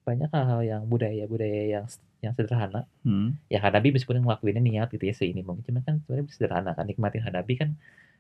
banyak 0.05 0.29
hal-hal 0.29 0.61
yang 0.65 0.81
budaya-budaya 0.89 1.63
yang 1.69 1.85
yang 2.21 2.33
sederhana. 2.33 2.89
Hmm, 3.05 3.37
ya 3.49 3.61
Hanabi 3.61 3.93
meskipun 3.93 4.25
ngelakuinnya 4.25 4.61
niat 4.61 4.89
gitu 4.89 5.05
ya 5.05 5.13
ini 5.21 5.45
mungkin 5.45 5.65
cuma 5.69 5.81
kan 5.85 6.01
sebenarnya 6.01 6.33
sederhana 6.33 6.71
kan 6.73 6.89
nikmatin 6.89 7.21
Hanabi 7.21 7.61
kan 7.61 7.69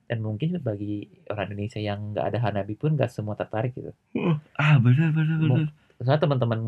dan 0.05 0.19
mungkin 0.19 0.57
bagi 0.59 1.05
orang 1.27 1.49
Indonesia 1.49 1.77
yang 1.77 2.13
nggak 2.13 2.25
ada 2.29 2.37
Hanabi 2.39 2.73
pun 2.73 2.93
nggak 2.93 3.09
semua 3.09 3.33
tertarik 3.33 3.73
gitu. 3.73 3.91
Ah 4.53 4.77
benar 4.77 5.09
benar 5.09 5.37
benar. 5.37 5.67
Soalnya 5.97 6.21
teman-teman 6.21 6.59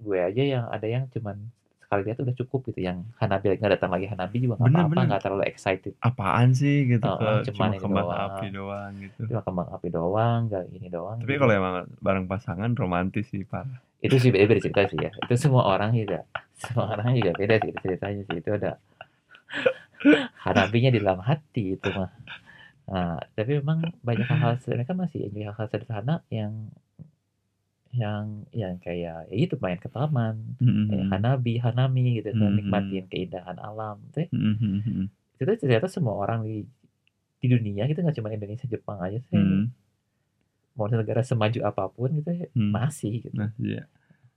gue 0.00 0.18
aja 0.18 0.42
yang 0.42 0.64
ada 0.66 0.84
yang 0.84 1.06
cuman 1.08 1.38
sekali 1.80 2.00
lihat 2.04 2.18
udah 2.18 2.34
cukup 2.34 2.60
gitu. 2.68 2.80
Yang 2.82 3.06
Hanabi 3.16 3.54
nggak 3.54 3.72
datang 3.72 3.88
lagi 3.88 4.04
Hanabi 4.04 4.36
juga 4.38 4.54
nggak 4.56 4.68
apa-apa 4.68 5.00
nggak 5.06 5.22
terlalu 5.22 5.44
excited. 5.46 5.94
Apaan 6.00 6.52
sih 6.52 6.84
gitu 6.86 7.04
Oh, 7.04 7.16
ke 7.16 7.48
cuma 7.48 7.48
cuman 7.48 7.68
ini 7.70 7.78
kembang 7.80 8.06
doang. 8.06 8.20
api 8.28 8.46
doang 8.50 8.92
gitu. 9.00 9.20
Cuma 9.28 9.40
kembang 9.40 9.68
api 9.70 9.88
doang 9.88 10.40
nggak 10.48 10.64
ini 10.70 10.88
doang 10.88 11.16
tapi 11.18 11.32
gitu. 11.32 11.40
kalau 11.40 11.52
emang 11.54 11.74
bareng 11.98 12.26
pasangan 12.26 12.70
romantis 12.74 13.26
sih 13.28 13.42
parah 13.42 13.80
itu 14.04 14.20
sih 14.20 14.28
beda, 14.28 14.44
beda 14.44 14.60
cerita 14.60 14.82
sih 14.84 14.98
ya. 15.00 15.10
Itu 15.16 15.34
semua 15.40 15.64
orang 15.64 15.96
juga. 15.96 16.28
Semua 16.52 16.92
orang 16.92 17.16
juga 17.16 17.32
beda 17.32 17.56
sih 17.56 17.72
ceritanya 17.80 18.20
sih. 18.28 18.36
Itu 18.36 18.50
ada 18.52 18.76
hanabinya 20.44 20.90
di 20.90 20.98
dalam 21.00 21.22
hati 21.22 21.78
itu 21.78 21.88
mah 21.88 22.10
nah 22.84 23.16
tapi 23.32 23.50
memang 23.64 23.80
banyak 24.04 24.26
hal-hal 24.28 24.54
mereka 24.68 24.92
masih 24.92 25.18
enjoy 25.26 25.44
hal-hal 25.48 25.66
sederhana 25.72 26.20
yang 26.28 26.68
yang 27.94 28.42
yang 28.50 28.74
kayak 28.82 29.30
ya 29.30 29.34
itu 29.34 29.54
main 29.62 29.78
ke 29.78 29.86
taman 29.86 30.58
Hmm, 30.58 30.90
kayak 30.90 31.06
hanabi 31.14 31.62
hanami 31.62 32.18
gitu 32.18 32.34
kan 32.34 32.50
Mhm. 32.50 32.56
nikmatin 32.58 33.04
keindahan 33.06 33.54
alam 33.56 34.02
tuh 34.10 34.26
hmm, 34.34 34.56
hmm, 34.58 34.78
hmm, 34.82 35.06
itu 35.38 35.50
ternyata 35.62 35.86
semua 35.86 36.18
orang 36.18 36.42
di 36.42 36.66
di 37.38 37.46
dunia 37.46 37.86
gitu 37.86 38.02
nggak 38.02 38.16
cuma 38.18 38.34
Indonesia 38.34 38.66
Jepang 38.66 38.98
aja 39.00 39.20
sih. 39.30 39.36
Hmm. 39.38 39.68
mau 40.74 40.90
negara 40.90 41.22
semaju 41.22 41.62
apa 41.62 41.86
pun 41.86 42.10
gitu 42.18 42.34
ya, 42.34 42.50
Hmm. 42.50 42.74
masih 42.74 43.22
gitu. 43.22 43.36
Nah 43.38 43.54
iya 43.62 43.86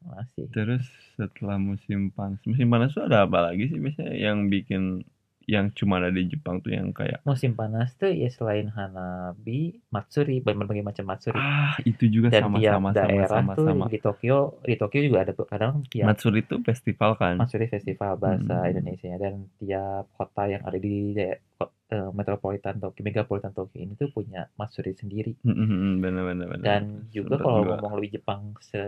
masih. 0.05 0.45
Terus 0.53 0.85
setelah 1.17 1.57
musim 1.57 2.13
panas 2.13 2.37
musim 2.45 2.69
panas 2.69 2.93
tuh 2.93 3.09
ada 3.09 3.25
apa 3.25 3.41
lagi 3.41 3.65
sih 3.73 3.81
biasanya 3.81 4.13
yang 4.13 4.45
bikin 4.45 5.01
yang 5.47 5.71
cuma 5.71 5.97
ada 5.97 6.11
di 6.11 6.27
Jepang 6.27 6.59
tuh 6.59 6.75
yang 6.75 6.91
kayak 6.91 7.23
musim 7.23 7.55
panas 7.55 7.95
tuh 7.95 8.11
ya 8.11 8.27
selain 8.27 8.67
Hanabi, 8.67 9.79
Matsuri, 9.87 10.43
berbagai 10.43 10.83
macam 10.83 11.07
Matsuri. 11.07 11.39
ah 11.39 11.79
itu 11.81 12.03
juga 12.07 12.27
Dan 12.29 12.51
sama 12.51 12.57
tiap 12.59 12.73
sama 12.75 12.89
daerah 12.91 13.39
sama 13.39 13.51
tuh 13.55 13.65
sama. 13.65 13.85
di 13.87 13.97
Tokyo, 13.97 14.37
di 14.61 14.75
Tokyo 14.75 14.99
juga 15.01 15.17
ada 15.23 15.31
kadang 15.33 15.73
tiap 15.87 16.05
Matsuri 16.05 16.43
itu 16.43 16.55
festival 16.61 17.11
kan. 17.15 17.35
Matsuri 17.39 17.67
festival 17.67 18.11
bahasa 18.17 18.53
Hmm. 18.53 18.69
Indonesia 18.69 19.13
dan 19.15 19.33
tiap 19.55 20.03
kota 20.13 20.43
yang 20.47 20.63
ada 20.63 20.77
di 20.77 21.15
daerah 21.15 21.39
eh, 21.87 22.09
metropolitan 22.11 22.77
Tokyo, 22.83 23.01
megapolitan 23.03 23.51
Tokyo 23.55 23.79
ini 23.79 23.95
tuh 23.95 24.11
punya 24.11 24.51
Matsuri 24.59 24.91
sendiri. 24.91 25.39
bener 25.43 26.23
bener 26.23 26.47
bener. 26.51 26.63
Dan 26.63 26.83
juga 27.11 27.39
kalau 27.39 27.63
gua 27.63 27.79
ngomong 27.79 27.95
lebih 27.99 28.19
Jepang 28.19 28.55
se 28.59 28.79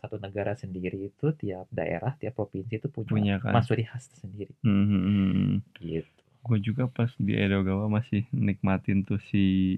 satu 0.00 0.16
negara 0.16 0.56
sendiri 0.56 1.12
itu 1.12 1.32
tiap 1.36 1.68
daerah, 1.68 2.16
tiap 2.16 2.32
provinsi 2.36 2.80
itu 2.80 2.88
punya, 2.88 3.10
Punya 3.12 3.34
kan. 3.40 3.52
Matsuri 3.56 3.84
khas 3.84 4.08
sendiri. 4.16 4.52
Hmm, 4.64 4.84
hmm, 4.88 5.02
hmm, 5.02 5.30
hmm. 5.32 5.56
Gitu. 5.80 6.10
gue 6.46 6.58
juga 6.62 6.86
pas 6.86 7.10
di 7.18 7.34
Edogawa 7.34 7.90
masih 7.90 8.22
nikmatin 8.30 9.02
tuh 9.02 9.18
si 9.34 9.76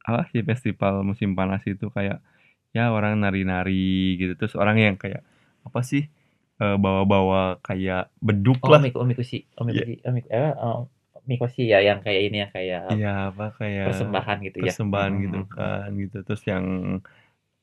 apa 0.00 0.24
sih 0.32 0.40
festival 0.40 1.04
musim 1.04 1.36
panas 1.36 1.60
itu 1.68 1.92
kayak 1.92 2.24
ya 2.72 2.88
orang 2.88 3.20
nari-nari 3.20 4.16
gitu 4.16 4.32
terus 4.40 4.56
orang 4.56 4.80
yang 4.80 4.96
kayak 4.96 5.20
apa 5.68 5.80
sih 5.84 6.08
eh, 6.56 6.76
bawa-bawa 6.80 7.60
kayak 7.60 8.08
beduk 8.24 8.56
Oh, 8.64 8.72
lah 8.72 8.80
Omik 8.80 8.96
Omikushi, 8.96 9.52
Omikushi, 9.60 10.00
Omik 10.08 10.26
eh 10.32 10.56
oh, 10.56 10.88
Mikoshi 11.30 11.62
ya 11.72 11.78
yang 11.88 12.00
kayak 12.04 12.20
ini 12.26 12.36
yang 12.42 12.52
kayak 12.56 12.82
Iya 12.94 13.10
apa 13.30 13.44
kayak 13.58 13.86
persembahan 13.86 14.38
gitu 14.46 14.58
ya. 14.68 14.72
persembahan 14.72 15.12
Hmm, 15.14 15.22
gitu 15.24 15.38
hmm, 15.40 15.54
kan 15.56 15.88
gitu 16.02 16.16
terus 16.26 16.42
yang 16.52 16.64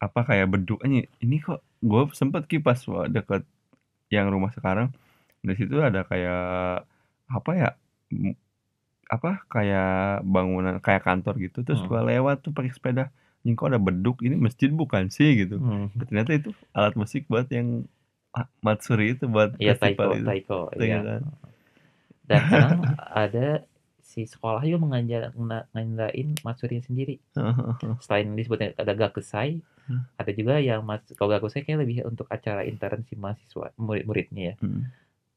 apa 0.05 0.19
kayak 0.29 0.47
beduk 0.53 0.79
ini 0.87 0.97
ini 1.25 1.35
kok 1.45 1.59
gue 1.81 2.01
sempet 2.19 2.43
kipas 2.51 2.79
wah, 2.89 3.05
deket 3.15 3.41
yang 4.15 4.27
rumah 4.33 4.51
sekarang 4.57 4.87
di 5.47 5.53
situ 5.59 5.75
ada 5.81 6.01
kayak 6.11 6.39
apa 7.37 7.51
ya 7.61 7.69
apa 9.07 9.39
kayak 9.47 10.19
bangunan 10.27 10.75
kayak 10.83 11.03
kantor 11.07 11.33
gitu 11.39 11.63
terus 11.63 11.79
Hmm. 11.79 11.87
gua 11.87 12.01
lewat 12.03 12.43
tuh 12.43 12.51
pakai 12.51 12.71
sepeda 12.75 13.03
ini 13.47 13.55
kok 13.55 13.71
ada 13.71 13.79
beduk 13.79 14.19
ini 14.27 14.35
masjid 14.35 14.67
bukan 14.67 15.07
sih 15.07 15.29
gitu 15.47 15.63
Hmm. 15.63 15.87
ternyata 15.95 16.31
itu 16.35 16.49
alat 16.75 16.93
musik 16.99 17.23
buat 17.31 17.47
yang 17.47 17.87
ah, 18.35 18.47
matsuri 18.59 19.15
itu 19.15 19.23
buat 19.31 19.55
Iya 19.55 19.73
festival 19.79 20.07
taiko, 20.07 20.11
itu 20.19 20.25
taiko, 20.27 20.57
Taiko 20.75 20.83
iya. 20.83 20.97
kan. 21.07 21.21
Dan 22.27 22.41
kadang 22.51 22.83
ada 22.99 23.47
si 23.99 24.23
sekolah 24.23 24.63
juga 24.63 24.79
mengajar 24.79 25.31
ngadain 25.71 26.35
matsuri 26.41 26.79
sendiri. 26.79 27.19
Selain 28.05 28.27
disebutnya 28.33 28.75
ada 28.75 28.93
gakusai, 28.93 29.63
Hmm. 29.87 30.03
ada 30.19 30.35
juga 30.35 30.59
yang 30.59 30.83
mas 30.83 30.99
kalau 31.15 31.31
gakusai 31.31 31.63
kayak 31.63 31.87
lebih 31.87 32.03
untuk 32.03 32.27
acara 32.27 32.67
intern 32.67 33.07
si 33.07 33.15
mahasiswa 33.15 33.71
murid-muridnya 33.79 34.51
ya. 34.51 34.55
Hmm. 34.59 34.83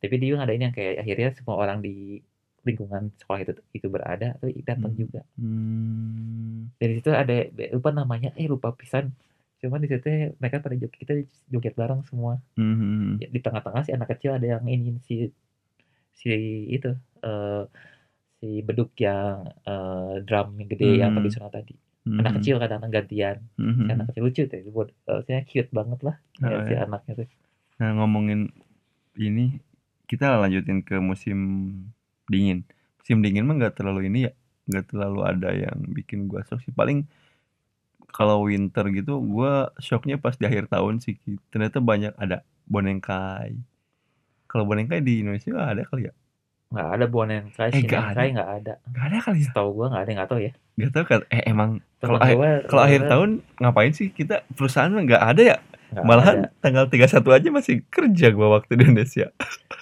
Tapi 0.02 0.18
dia 0.18 0.34
juga 0.34 0.42
ngadain 0.42 0.66
yang 0.66 0.74
kayak 0.74 0.94
akhirnya 0.98 1.28
semua 1.38 1.54
orang 1.54 1.78
di 1.78 2.18
lingkungan 2.66 3.14
sekolah 3.14 3.46
itu 3.46 3.52
itu 3.70 3.86
berada 3.86 4.34
atau 4.34 4.50
datang 4.66 4.90
Hmm. 4.90 4.98
juga. 4.98 5.22
Hmm. 5.38 6.74
Dari 6.76 6.92
situ 6.98 7.14
ada 7.14 7.46
lupa 7.70 7.94
namanya, 7.94 8.34
eh 8.34 8.50
lupa 8.50 8.74
pisan. 8.74 9.14
Cuman 9.62 9.78
di 9.78 9.88
situ 9.88 10.34
mereka 10.42 10.58
pada 10.58 10.74
joget 10.74 10.98
kita 10.98 11.14
joget 11.46 11.78
bareng 11.78 12.02
semua. 12.02 12.42
Hmm. 12.58 13.22
Ya, 13.22 13.30
di 13.30 13.38
tengah-tengah 13.38 13.86
si 13.86 13.94
anak 13.94 14.18
kecil 14.18 14.34
ada 14.34 14.58
yang 14.58 14.66
ini 14.66 14.98
si 14.98 15.30
si 16.20 16.28
itu 16.68 16.92
eh 17.24 17.64
si 18.40 18.60
beduk 18.64 18.92
yang 19.00 19.48
eh, 19.64 20.12
drum 20.24 20.48
yang 20.60 20.68
gede 20.68 20.88
yang 21.00 21.10
Hmm. 21.12 21.16
tradisional 21.20 21.52
tadi. 21.52 21.74
Anak 22.10 22.40
kecil 22.40 22.56
kadang-kadang 22.60 22.92
gantian. 22.92 23.36
Hmm. 23.60 23.84
Si 23.86 23.90
anak 23.92 24.06
kecil 24.12 24.22
lucu 24.26 24.42
tuh. 24.48 24.60
Buat 24.72 24.88
saya 25.24 25.40
cute 25.48 25.70
banget 25.72 26.00
lah 26.04 26.16
Oh, 26.40 26.48
ya, 26.48 26.58
si 26.64 26.72
iya. 26.72 26.84
anaknya 26.84 27.12
tuh. 27.24 27.28
Nah 27.80 27.88
ngomongin 27.96 28.40
ini 29.16 29.60
kita 30.08 30.40
lanjutin 30.40 30.80
ke 30.84 30.96
musim 31.00 31.38
dingin. 32.26 32.64
Musim 33.00 33.20
dingin 33.24 33.44
mah 33.48 33.56
nggak 33.60 33.76
terlalu 33.78 34.08
ini 34.08 34.18
ya, 34.28 34.32
nggak 34.68 34.84
terlalu 34.90 35.20
ada 35.24 35.50
yang 35.54 35.76
bikin 35.92 36.28
gua 36.28 36.40
shock 36.44 36.60
sih. 36.64 36.72
Paling 36.72 37.04
kalau 38.10 38.42
winter 38.48 38.84
gitu 38.90 39.22
gua 39.22 39.70
shocknya 39.78 40.18
pas 40.18 40.34
di 40.34 40.44
akhir 40.48 40.66
tahun 40.72 40.98
sih. 41.04 41.14
Ternyata 41.54 41.78
banyak 41.78 42.16
ada 42.18 42.42
bonengkai. 42.66 43.54
Kalau 44.50 44.66
bonengkai 44.66 44.98
di 44.98 45.22
Indonesia 45.22 45.46
nggak 45.46 45.70
ada 45.78 45.82
kali 45.86 46.02
ya? 46.10 46.12
Nggak 46.70 46.88
ada 46.90 47.06
bonenkai, 47.06 47.68
Eh, 47.70 47.82
nggak 47.82 48.02
shinenkai 48.10 48.28
nggak 48.34 48.50
ada. 48.62 48.72
Nggak 48.90 49.04
ada 49.06 49.18
kali 49.22 49.38
ya? 49.38 49.46
Setahu 49.50 49.68
gua 49.74 49.86
nggak 49.90 50.02
ada, 50.02 50.10
nggak 50.18 50.28
tahu 50.30 50.40
ya. 50.42 50.52
Gak 50.74 50.90
tau 50.90 51.04
kan? 51.06 51.20
Eh 51.30 51.42
emang 51.46 51.70
kalau 52.00 52.18
kalau 52.66 52.82
akhir 52.82 53.00
tahun 53.06 53.30
ngapain 53.58 53.92
sih 53.94 54.08
kita 54.10 54.42
perusahaan 54.58 54.90
nggak 54.90 55.22
ada 55.22 55.42
ya? 55.42 55.56
nggak 55.90 56.04
Malahan 56.06 56.36
ada. 56.46 56.48
tanggal 56.62 56.84
31 56.86 57.30
aja 57.30 57.48
masih 57.50 57.74
kerja 57.90 58.26
gua 58.30 58.58
waktu 58.58 58.78
di 58.78 58.82
Indonesia. 58.86 59.30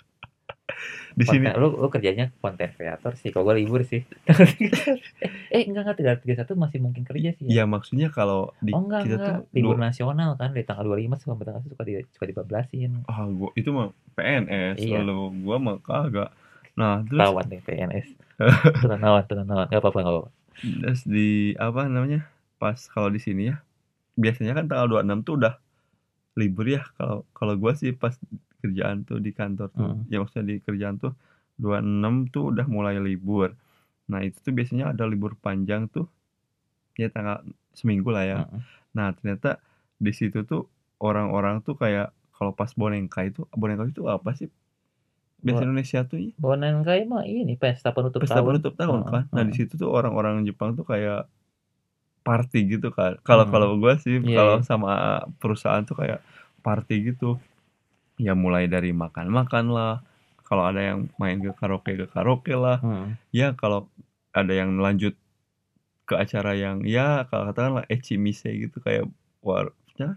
di 1.18 1.24
sini 1.26 1.46
lu, 1.52 1.74
lu 1.74 1.88
kerjanya 1.90 2.30
konten 2.38 2.70
kreator 2.70 3.12
sih, 3.18 3.28
kalau 3.28 3.44
gua 3.44 3.58
libur 3.58 3.82
sih. 3.82 4.06
eh 5.54 5.62
enggak 5.66 5.82
enggak 5.82 5.96
tanggal 5.98 6.16
31 6.22 6.54
masih 6.54 6.78
mungkin 6.78 7.02
kerja 7.02 7.30
sih. 7.34 7.46
Ya 7.48 7.66
maksudnya 7.66 8.08
kalau 8.08 8.54
di 8.60 8.70
Oh 8.70 8.86
enggak 8.86 9.02
kita 9.02 9.16
enggak, 9.18 9.26
tuh 9.26 9.36
libur 9.50 9.74
dua- 9.74 9.84
nasional 9.84 10.30
kan 10.38 10.54
dari 10.54 10.62
tanggal 10.62 10.84
25 10.86 11.18
sampai 11.18 11.44
tanggal 11.44 11.62
1 11.64 11.72
suka 11.74 11.82
di 11.82 11.92
suka 12.14 12.24
dibablasin. 12.24 12.90
ah 13.04 13.26
gua 13.26 13.50
itu 13.52 13.68
mah 13.68 13.88
PNS 14.14 14.76
Iya. 14.78 15.02
lalu 15.02 15.16
gua 15.42 15.56
mah 15.58 15.76
kagak. 15.80 16.30
Nah, 16.78 17.02
terus 17.02 17.18
Tawan 17.20 17.46
deh 17.46 17.60
PNS. 17.60 18.06
Tenang 18.86 19.00
nawan, 19.02 19.24
tenang 19.26 19.46
nawan. 19.46 19.66
Enggak 19.66 19.82
apa-apa, 19.82 19.98
enggak 19.98 20.14
apa-apa. 20.14 20.30
terus 20.58 21.02
di 21.02 21.28
apa 21.58 21.80
namanya? 21.86 22.20
Pas 22.56 22.78
kalau 22.86 23.08
di 23.08 23.18
sini 23.18 23.50
ya 23.50 23.58
biasanya 24.14 24.50
kan 24.52 24.66
tanggal 24.66 24.98
26 24.98 25.22
tuh 25.22 25.34
udah 25.38 25.54
libur 26.34 26.66
ya 26.66 26.82
kalau 26.94 27.26
kalau 27.32 27.54
gua 27.54 27.74
sih 27.74 27.90
pas 27.90 28.14
kerjaan 28.62 29.06
tuh 29.08 29.18
di 29.22 29.30
kantor 29.34 29.68
tuh 29.74 29.88
Hmm. 29.94 30.02
ya 30.12 30.16
maksudnya 30.22 30.46
di 30.52 30.56
kerjaan 30.66 30.96
tuh 31.02 31.12
26 31.58 32.14
tuh 32.34 32.42
udah 32.54 32.66
mulai 32.70 32.96
libur. 33.02 33.54
Nah, 34.10 34.20
itu 34.26 34.38
tuh 34.42 34.52
biasanya 34.56 34.94
ada 34.94 35.04
libur 35.06 35.34
panjang 35.38 35.90
tuh 35.90 36.06
ya 36.98 37.08
tanggal 37.14 37.42
seminggu 37.78 38.08
lah 38.10 38.24
ya. 38.26 38.38
Heeh. 38.46 38.60
Nah, 38.96 39.08
ternyata 39.16 39.50
di 39.98 40.12
situ 40.14 40.42
tuh 40.46 40.66
orang-orang 41.02 41.62
tuh 41.66 41.74
kayak 41.78 42.10
kalau 42.36 42.52
pas 42.54 42.70
Bonengkai 42.74 43.30
itu 43.34 43.42
Bonengkai 43.54 43.90
itu 43.94 44.04
apa 44.10 44.30
sih? 44.38 44.48
Bahasa 45.42 45.62
Bo- 45.62 45.66
Indonesia 45.66 46.00
tuh 46.06 46.18
ya, 46.18 46.32
Bonenkai 46.38 47.00
mah 47.06 47.24
ini 47.26 47.54
pesta 47.58 47.90
penutup 47.94 48.22
pesta 48.22 48.38
tahun. 48.38 48.46
penutup 48.58 48.74
tahun 48.78 49.00
kan. 49.06 49.22
Nah, 49.34 49.44
di 49.46 49.54
situ 49.54 49.74
tuh 49.78 49.90
orang-orang 49.90 50.42
Jepang 50.46 50.74
tuh 50.78 50.86
kayak 50.86 51.26
party 52.26 52.58
gitu 52.78 52.88
kan. 52.92 53.16
Kalau 53.24 53.44
Hmm. 53.48 53.52
kalau 53.54 53.68
gua 53.80 53.96
sih 54.02 54.20
Iya, 54.20 54.36
kalau 54.36 54.54
iya. 54.60 54.66
sama 54.66 54.92
perusahaan 55.40 55.82
tuh 55.88 55.96
kayak 55.96 56.20
party 56.66 57.14
gitu. 57.14 57.40
Ya 58.18 58.34
mulai 58.34 58.66
dari 58.66 58.90
makan-makan 58.90 59.70
lah. 59.70 60.02
Kalau 60.44 60.64
ada 60.64 60.80
yang 60.80 61.06
main 61.16 61.38
ke 61.38 61.52
karaoke 61.54 61.94
ke 61.94 62.06
karaoke 62.10 62.52
lah. 62.52 62.82
Hmm. 62.82 63.14
Ya 63.30 63.54
kalau 63.54 63.86
ada 64.34 64.52
yang 64.52 64.76
lanjut 64.78 65.14
ke 66.08 66.16
acara 66.16 66.56
yang 66.56 66.82
ya 66.88 67.28
kalau 67.28 67.52
katakanlah 67.52 67.84
echimise 67.86 68.48
gitu 68.48 68.80
kayak 68.80 69.04
war 69.44 69.76
ya, 70.00 70.16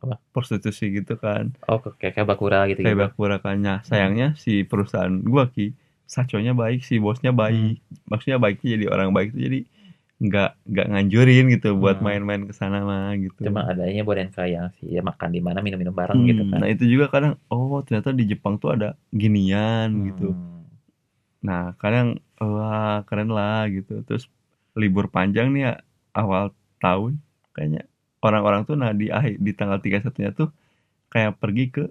Apa? 0.00 0.16
prostitusi 0.32 0.88
gitu 0.88 1.20
kan 1.20 1.52
Oh, 1.68 1.76
kayak 1.84 2.16
kayak 2.16 2.28
bakura 2.28 2.64
gitu 2.64 2.80
kayak 2.80 2.96
gitu. 2.96 3.04
bakura 3.12 3.36
kan 3.36 3.60
Nah, 3.60 3.84
sayangnya 3.84 4.32
si 4.40 4.64
perusahaan 4.64 5.12
gua 5.20 5.52
ki 5.52 5.76
saconya 6.08 6.56
baik 6.56 6.80
si 6.80 6.96
bosnya 6.96 7.36
baik 7.36 7.84
maksudnya 8.08 8.40
baiknya 8.40 8.80
jadi 8.80 8.84
orang 8.88 9.12
baik 9.12 9.36
tuh 9.36 9.44
jadi 9.44 9.68
nggak 10.18 10.50
nggak 10.64 10.86
nganjurin 10.88 11.46
gitu 11.48 11.68
buat 11.74 11.96
Hmm. 11.96 12.04
main-main 12.04 12.42
ke 12.42 12.50
sana 12.50 12.82
mah 12.82 13.14
gitu 13.14 13.38
Cuma 13.40 13.62
adanya 13.64 14.02
Bonenkai 14.02 14.50
yang 14.50 14.66
sih 14.72 14.90
ya 14.90 15.00
makan 15.00 15.30
di 15.30 15.38
mana 15.38 15.58
minum-minum 15.58 15.92
bareng 15.92 16.16
Hmm, 16.16 16.26
gitu 16.26 16.42
kan. 16.44 16.58
nah 16.58 16.68
itu 16.68 16.84
juga 16.84 17.06
kadang 17.06 17.38
oh 17.46 17.78
ternyata 17.80 18.10
di 18.10 18.26
Jepang 18.26 18.56
tuh 18.56 18.72
ada 18.72 18.88
ginian 19.10 19.88
gitu 20.04 20.32
Hmm. 20.32 20.56
Nah, 21.38 21.70
kadang 21.74 22.18
wah 22.34 23.06
keren 23.06 23.30
lah 23.30 23.62
gitu. 23.68 24.02
Terus 24.02 24.26
libur 24.74 25.06
panjang 25.06 25.48
nih 25.48 25.62
ya, 25.64 25.74
awal 26.12 26.50
tahun 26.76 27.22
kayaknya 27.52 27.86
orang-orang 28.18 28.62
tuh 28.64 28.74
nah 28.74 28.90
di 28.90 29.06
akhir 29.08 29.38
di 29.38 29.52
tanggal 29.52 29.78
31-nya 29.78 30.34
tuh 30.34 30.50
kayak 31.08 31.38
pergi 31.38 31.64
ke 31.68 31.84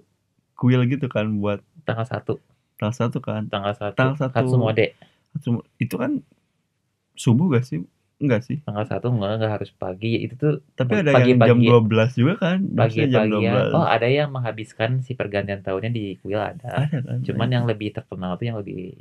kuil 0.52 0.84
gitu 0.84 1.08
kan 1.08 1.32
buat 1.34 1.64
Tanggal 1.82 2.04
1, 2.04 2.36
tanggal 2.76 2.92
satu 2.94 3.18
kan. 3.18 3.48
tanggal 3.48 3.72
1. 3.72 3.96
Tanggal 3.96 4.16
satu. 4.18 4.36
Hatsumode. 4.36 4.92
Cuma- 5.38 5.64
Itu 5.76 5.96
kan 5.96 6.20
subuh 7.14 7.48
gak 7.50 7.64
sih? 7.64 7.80
Enggak 8.18 8.42
sih. 8.42 8.58
Tanggal 8.66 8.82
1 8.82 9.14
enggak, 9.14 9.30
enggak 9.38 9.52
harus 9.62 9.70
pagi. 9.70 10.26
Itu 10.26 10.34
tuh 10.34 10.52
Tapi 10.74 10.90
ada 10.98 11.22
yang 11.22 11.38
jam 11.38 11.38
pagi-pagi- 11.38 11.70
12 11.70 12.10
juga 12.18 12.34
kan. 12.36 12.58
Jam 12.66 12.78
pagi-pagian. 12.82 13.70
12. 13.70 13.78
Oh, 13.78 13.86
ada 13.86 14.08
yang 14.10 14.28
menghabiskan 14.34 14.90
si 15.06 15.14
pergantian 15.14 15.62
tahunnya 15.62 15.90
di 15.90 16.18
kuil 16.18 16.38
ada. 16.42 16.82
ada 16.82 16.98
kan. 16.98 17.22
Cuman 17.22 17.48
yang 17.48 17.64
lebih 17.64 17.94
terkenal 17.94 18.34
tuh 18.34 18.46
yang 18.50 18.58
lebih 18.58 18.94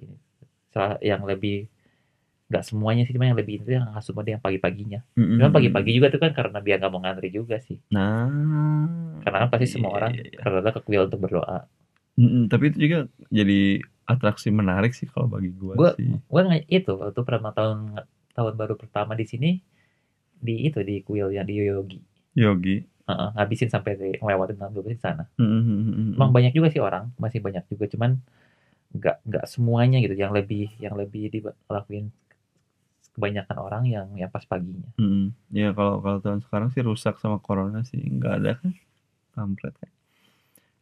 yang 1.01 1.25
lebih 1.25 1.65
nggak 2.47 2.63
semuanya 2.63 3.03
sih, 3.03 3.11
cuma 3.11 3.25
yang 3.25 3.35
lebih 3.35 3.59
itu 3.59 3.75
yang 3.75 3.89
Hatsumode 3.91 4.29
yang 4.29 4.39
pagi-paginya. 4.39 5.01
Mm-mm. 5.17 5.41
Cuman 5.41 5.51
pagi-pagi 5.51 5.91
juga 5.91 6.07
tuh 6.13 6.21
kan 6.21 6.31
karena 6.31 6.61
biar 6.61 6.77
nggak 6.77 6.93
mau 6.93 7.01
ngantri 7.01 7.33
juga 7.33 7.57
sih. 7.59 7.81
Nah. 7.89 9.17
Karena 9.25 9.37
kan 9.43 9.49
pasti 9.51 9.67
semua 9.67 9.91
iya, 9.91 9.97
orang 9.97 10.11
iya, 10.13 10.23
iya. 10.31 10.39
rata 10.45 10.69
ke 10.77 10.81
kuil 10.85 11.09
untuk 11.09 11.19
berdoa. 11.19 11.65
Mm-mm, 12.15 12.47
tapi 12.47 12.69
itu 12.69 12.77
juga 12.87 12.99
jadi 13.27 13.81
atraksi 14.07 14.47
menarik 14.49 14.95
sih 14.95 15.09
kalau 15.09 15.27
bagi 15.27 15.51
gua, 15.51 15.73
Gua 15.75 15.91
sih. 15.99 16.07
gue 16.07 16.41
nggak 16.45 16.63
itu 16.71 16.91
waktu 16.95 17.19
pertama 17.25 17.51
tahun 17.51 17.99
tahun 18.37 18.53
baru 18.61 18.75
pertama 18.81 19.13
di 19.21 19.25
sini 19.31 19.49
di 20.37 20.69
itu 20.69 20.79
di 20.89 20.95
kuil 21.07 21.33
yang 21.37 21.45
di 21.49 21.53
Yoyogi. 21.59 21.99
Yogi. 22.37 22.85
Heeh, 23.09 23.29
ngabisin 23.35 23.69
sampai 23.73 23.91
di- 23.99 24.19
ngelewatin 24.21 24.57
tahun 24.59 24.71
12 24.75 24.99
di 24.99 25.03
sana. 25.03 25.23
Mm-mm. 25.39 26.15
Emang 26.19 26.31
banyak 26.35 26.51
juga 26.57 26.67
sih 26.73 26.81
orang, 26.83 27.09
masih 27.23 27.39
banyak 27.45 27.63
juga 27.71 27.85
cuman 27.93 28.11
nggak 28.97 29.17
nggak 29.27 29.45
semuanya 29.51 29.97
gitu 29.99 30.15
yang 30.15 30.31
lebih 30.31 30.71
yang 30.79 30.95
lebih 30.95 31.27
dilakuin 31.33 32.09
kebanyakan 33.17 33.57
orang 33.57 33.83
yang 33.89 34.07
yang 34.13 34.29
pas 34.29 34.45
paginya 34.45 34.87
Mm, 34.97 35.29
ya 35.53 35.73
kalau 35.77 36.01
kalau 36.01 36.17
tahun 36.21 36.41
sekarang 36.45 36.69
sih 36.73 36.81
rusak 36.81 37.21
sama 37.21 37.37
corona 37.37 37.85
sih 37.85 38.01
nggak 38.01 38.33
ada 38.41 38.51
kan 38.57 38.73
kampret 39.37 39.73
kan 39.77 39.91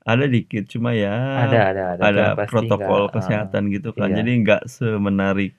ada 0.06 0.26
dikit 0.30 0.70
cuma 0.72 0.96
ya 0.96 1.12
ada 1.44 1.60
ada 1.74 1.84
ada 1.98 2.04
ada 2.08 2.24
protokol 2.48 3.08
eh, 3.08 3.12
kesehatan 3.12 3.63
gitu 3.74 3.89
kan 3.91 4.13
iya. 4.13 4.18
jadi 4.24 4.32
nggak 4.46 4.62
semenarik 4.72 5.52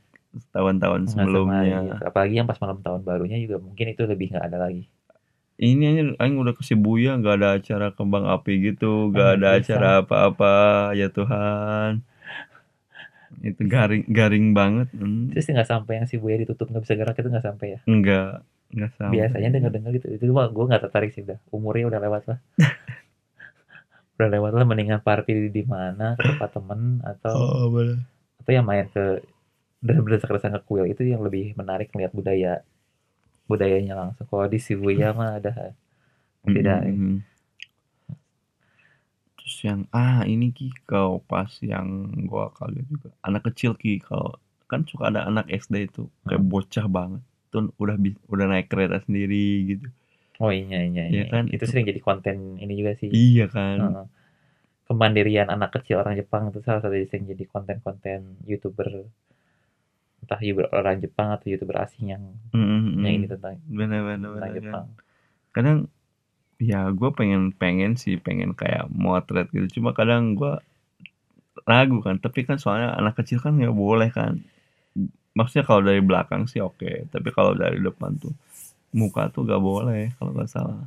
tahun-tahun 0.52 1.00
nggak 1.02 1.12
sama 1.12 1.22
sebelumnya 1.24 1.78
gitu. 1.82 1.94
apalagi 2.04 2.34
yang 2.34 2.46
pas 2.46 2.58
malam 2.58 2.78
tahun 2.80 3.00
barunya 3.02 3.38
juga 3.40 3.56
mungkin 3.58 3.86
itu 3.88 4.02
lebih 4.04 4.32
nggak 4.32 4.46
ada 4.46 4.58
lagi. 4.60 4.84
Ini 5.56 5.84
aja 5.88 6.02
aing 6.20 6.36
udah 6.36 6.52
ke 6.52 6.60
Shibuya 6.60 7.16
nggak 7.16 7.34
ada 7.40 7.48
acara 7.56 7.86
kembang 7.90 8.28
api 8.28 8.52
gitu 8.62 9.08
nggak 9.08 9.24
Ah, 9.24 9.34
ada 9.34 9.48
bisa. 9.54 9.72
acara 9.72 9.88
apa-apa. 10.04 10.54
Ya 10.92 11.08
Tuhan. 11.08 12.04
Itu 13.40 13.64
garing 13.64 14.04
garing 14.06 14.46
banget. 14.52 14.88
Hmm. 14.92 15.32
terus 15.32 15.48
nggak 15.48 15.64
sampai 15.64 15.92
yang 15.96 16.06
si 16.06 16.16
Buya 16.16 16.36
ditutup 16.36 16.68
nggak 16.68 16.84
bisa 16.84 16.94
gerak 16.94 17.16
itu 17.16 17.28
nggak 17.28 17.46
sampai 17.46 17.66
ya? 17.72 17.78
Nggak 17.84 18.30
nggak 18.76 18.90
sampai. 18.96 19.14
Biasanya 19.16 19.48
dengar 19.48 19.90
gitu. 19.92 20.06
Itu 20.12 20.32
mah 20.32 20.52
gue 20.52 20.64
nggak 20.66 20.82
tertarik 20.84 21.10
sih 21.12 21.24
udah. 21.24 21.38
Umurnya 21.48 21.88
udah 21.88 22.00
lewat 22.02 22.22
lah. 22.28 22.38
Udah 24.16 24.32
lewat 24.32 24.56
lah 24.56 24.64
mendingan 24.64 25.04
party 25.04 25.52
di, 25.52 25.60
mana 25.68 26.16
ke 26.16 26.24
tempat 26.24 26.48
temen 26.56 27.04
atau 27.04 27.36
oh 27.36 27.68
boleh. 27.68 28.00
atau 28.40 28.48
yang 28.48 28.64
main 28.64 28.88
ke 28.88 29.20
bener-bener 29.86 30.16
desak-desak 30.18 30.50
ke 30.56 30.60
kuil. 30.68 30.84
Itu 30.92 31.02
yang 31.12 31.22
lebih 31.26 31.44
menarik 31.60 31.88
melihat 31.94 32.12
budaya 32.18 32.52
budayanya 33.50 33.94
langsung. 34.00 34.26
Kalau 34.30 34.46
di 34.54 34.58
Shibuya 34.64 35.08
mah 35.18 35.30
ada 35.38 35.52
tidak 36.54 36.78
ya. 36.88 36.94
Mm-mm. 36.94 37.22
terus 39.36 39.56
yang 39.68 39.80
ah 39.94 40.20
ini 40.32 40.46
ki 40.56 40.66
kau 40.90 41.12
pas 41.30 41.50
yang 41.72 41.86
gua 42.30 42.44
kaget 42.58 42.84
juga. 42.92 43.08
Anak 43.26 43.42
kecil 43.52 43.72
ki 43.82 43.92
kalau 44.08 44.30
kan 44.70 44.80
suka 44.90 45.04
ada 45.10 45.20
anak 45.30 45.46
SD 45.62 45.74
itu. 45.88 46.02
Kayak 46.26 46.42
Hmm. 46.42 46.50
bocah 46.52 46.86
banget. 46.96 47.22
Tuh 47.52 47.62
udah 47.82 47.96
udah 48.32 48.46
naik 48.50 48.66
kereta 48.72 48.96
sendiri 49.06 49.46
gitu. 49.70 49.86
Oh 50.44 50.52
iya 50.60 50.78
iya 50.88 51.02
Iya 51.08 51.24
iya 51.24 51.24
kan, 51.32 51.44
itu 51.48 51.54
itu- 51.64 51.70
sering 51.70 51.86
jadi 51.90 52.00
konten 52.08 52.36
ini 52.62 52.72
juga 52.80 52.92
sih. 53.00 53.08
Iya 53.08 53.44
kan? 53.56 53.76
Heeh. 53.82 54.06
kemandirian 54.88 55.48
anak 55.56 55.70
kecil 55.76 55.96
orang 56.02 56.14
Jepang 56.20 56.42
itu 56.50 56.60
salah 56.66 56.80
satu 56.84 56.96
yang 56.98 57.24
jadi 57.32 57.44
konten-konten 57.52 58.20
youtuber 58.50 58.88
entah 60.26 60.40
youtuber 60.42 60.66
orang 60.74 60.98
Jepang 61.04 61.28
atau 61.34 61.46
youtuber 61.52 61.76
asing 61.86 62.10
yang 62.14 62.24
Mm-mm. 62.54 62.82
yang 63.04 63.14
ini 63.22 63.26
tentang 63.30 63.62
bener 63.78 64.00
bener 64.08 64.30
tentang 64.34 64.50
bener 64.50 64.56
kan. 64.66 64.78
Jepang 64.80 64.86
kadang 65.54 65.78
ya 66.60 66.80
gue 66.98 67.10
pengen 67.18 67.42
pengen 67.60 67.92
sih 68.02 68.16
pengen 68.26 68.50
kayak 68.60 68.86
motret 68.92 69.48
gitu. 69.54 69.80
Cuma 69.80 69.90
kadang 69.98 70.36
gua 70.38 70.62
ragu 71.70 71.98
kan. 72.06 72.16
Tapi 72.24 72.40
kan 72.48 72.56
soalnya 72.62 72.88
anak 73.00 73.14
kecil 73.20 73.38
kan 73.44 73.52
nggak 73.58 73.76
boleh 73.84 74.08
kan. 74.18 74.32
Maksudnya 75.38 75.64
kalau 75.68 75.82
dari 75.84 76.00
belakang 76.00 76.42
sih 76.50 76.60
oke. 76.64 77.12
Tapi 77.12 77.28
kalau 77.36 77.52
dari 77.62 77.78
depan 77.80 78.16
tuh 78.22 78.32
muka 78.96 79.28
tuh 79.34 79.42
gak 79.44 79.60
boleh 79.60 80.02
kalau 80.18 80.32
nggak 80.36 80.50
salah. 80.50 80.80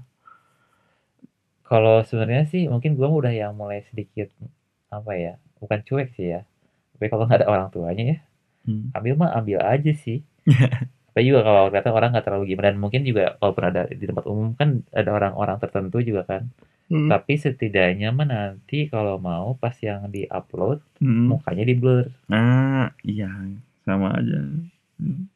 Kalau 1.69 1.95
sebenarnya 2.09 2.45
sih 2.51 2.63
mungkin 2.73 2.91
gua 2.99 3.09
udah 3.19 3.31
yang 3.41 3.53
mulai 3.61 3.79
sedikit 3.89 4.27
apa 4.97 5.11
ya 5.23 5.33
bukan 5.61 5.79
cuek 5.87 6.07
sih 6.17 6.27
ya. 6.33 6.41
Tapi 6.97 7.05
kalau 7.11 7.23
nggak 7.27 7.39
ada 7.45 7.49
orang 7.53 7.69
tuanya 7.75 8.03
ya 8.11 8.17
Hmm. 8.67 8.91
ambil 8.95 9.13
mah 9.19 9.31
ambil 9.39 9.59
aja 9.63 9.91
sih. 9.95 10.19
Tapi 11.13 11.25
juga 11.25 11.41
kalau 11.43 11.67
ternyata 11.73 11.89
orang 11.91 12.09
nggak 12.15 12.25
terlalu 12.27 12.45
gimana 12.53 12.67
dan 12.71 12.77
mungkin 12.79 13.01
juga 13.03 13.35
kalaupun 13.41 13.63
ada 13.69 13.81
di 13.91 14.05
tempat 14.07 14.25
umum 14.29 14.55
kan 14.55 14.69
ada 14.95 15.09
orang-orang 15.11 15.57
tertentu 15.59 15.99
juga 16.03 16.23
kan. 16.27 16.43
Tapi 16.89 17.33
setidaknya 17.37 18.09
mah 18.09 18.25
nanti 18.25 18.89
kalau 18.89 19.21
mau 19.21 19.53
pas 19.53 19.75
yang 19.77 20.09
di 20.09 20.25
upload 20.25 20.81
Hmm. 20.99 21.31
mukanya 21.31 21.63
di 21.63 21.75
blur 21.77 22.09
nah 22.27 22.89
iya. 23.05 23.29
Sama 23.85 24.15
aja. 24.19 24.39
Hmm. 24.99 25.29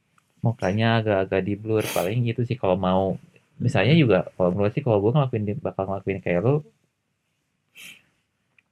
mukanya 0.44 1.00
agak-agak 1.00 1.42
di 1.48 1.54
blur 1.56 1.84
paling 1.96 2.28
gitu 2.28 2.44
sih 2.44 2.58
kalau 2.60 2.76
mau. 2.76 3.16
Misalnya 3.62 3.94
juga 3.96 4.28
kalau 4.36 4.50
menurut 4.52 4.74
sih 4.76 4.84
kalau 4.84 5.00
gue 5.00 5.12
ngelakuin 5.16 5.46
bakal 5.64 5.84
ngelakuin 5.88 6.20
kayak 6.20 6.42
lo 6.44 6.56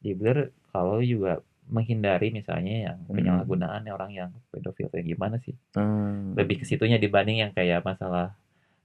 di 0.01 0.11
blur 0.17 0.37
kalau 0.73 0.97
juga 1.01 1.39
menghindari 1.71 2.27
misalnya 2.35 2.75
yang 2.91 2.97
Hmm. 3.07 3.15
penyalahgunaan 3.15 3.81
orang 3.89 4.11
yang 4.11 4.29
pedofil 4.51 4.87
kayak 4.91 5.07
gimana 5.07 5.35
sih? 5.45 5.55
Hmm. 5.75 6.35
lebih 6.39 6.61
ke 6.61 6.65
situnya 6.67 6.99
dibanding 6.99 7.39
yang 7.43 7.51
kayak 7.57 7.81
masalah 7.87 8.35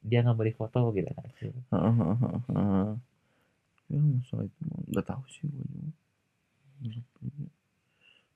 dia 0.07 0.23
nggak 0.23 0.39
beli 0.39 0.53
foto 0.55 0.95
gitu 0.95 1.11
kan 1.11 1.27
heeh. 1.43 2.89
ya 3.91 3.99
masalah 3.99 4.45
itu 4.47 4.61
nggak 4.95 5.07
tahu 5.07 5.23
sih 5.31 5.45
gue 5.47 5.91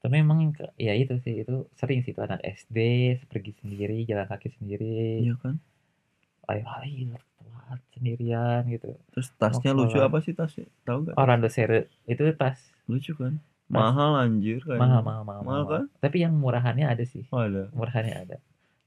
tapi 0.00 0.16
memang 0.24 0.56
ya 0.80 0.96
itu 0.96 1.20
sih 1.20 1.44
itu 1.44 1.68
sering 1.76 2.00
sih 2.00 2.16
itu 2.16 2.22
anak 2.24 2.40
SD 2.40 2.76
pergi 3.28 3.52
sendiri 3.60 4.08
jalan 4.08 4.24
kaki 4.32 4.48
sendiri. 4.56 5.20
Iya 5.28 5.36
kan? 5.44 5.60
Lari-lari 6.48 7.12
telat 7.36 7.80
sendirian 7.92 8.62
gitu. 8.72 8.96
Terus 9.12 9.28
tasnya 9.36 9.76
Mau 9.76 9.84
lucu 9.84 10.00
apa 10.00 10.18
sih 10.24 10.32
tasnya 10.32 10.64
tahu 10.88 11.04
nggak? 11.04 11.14
Orlando 11.20 11.52
Sere 11.52 11.92
itu 12.08 12.24
tas 12.32 12.56
lucu 12.88 13.12
kan 13.12 13.36
mahal 13.70 14.18
anjir 14.18 14.58
kan. 14.66 14.76
Mahal, 14.76 15.00
mahal, 15.06 15.22
mahal, 15.22 15.42
mahal, 15.42 15.42
mahal 15.46 15.64
kan? 15.70 15.84
Tapi 16.02 16.26
yang 16.26 16.34
murahannya 16.34 16.90
ada 16.90 17.04
sih. 17.06 17.22
Oh, 17.30 17.40
ada. 17.40 17.70
Murahannya 17.70 18.14
ada. 18.14 18.36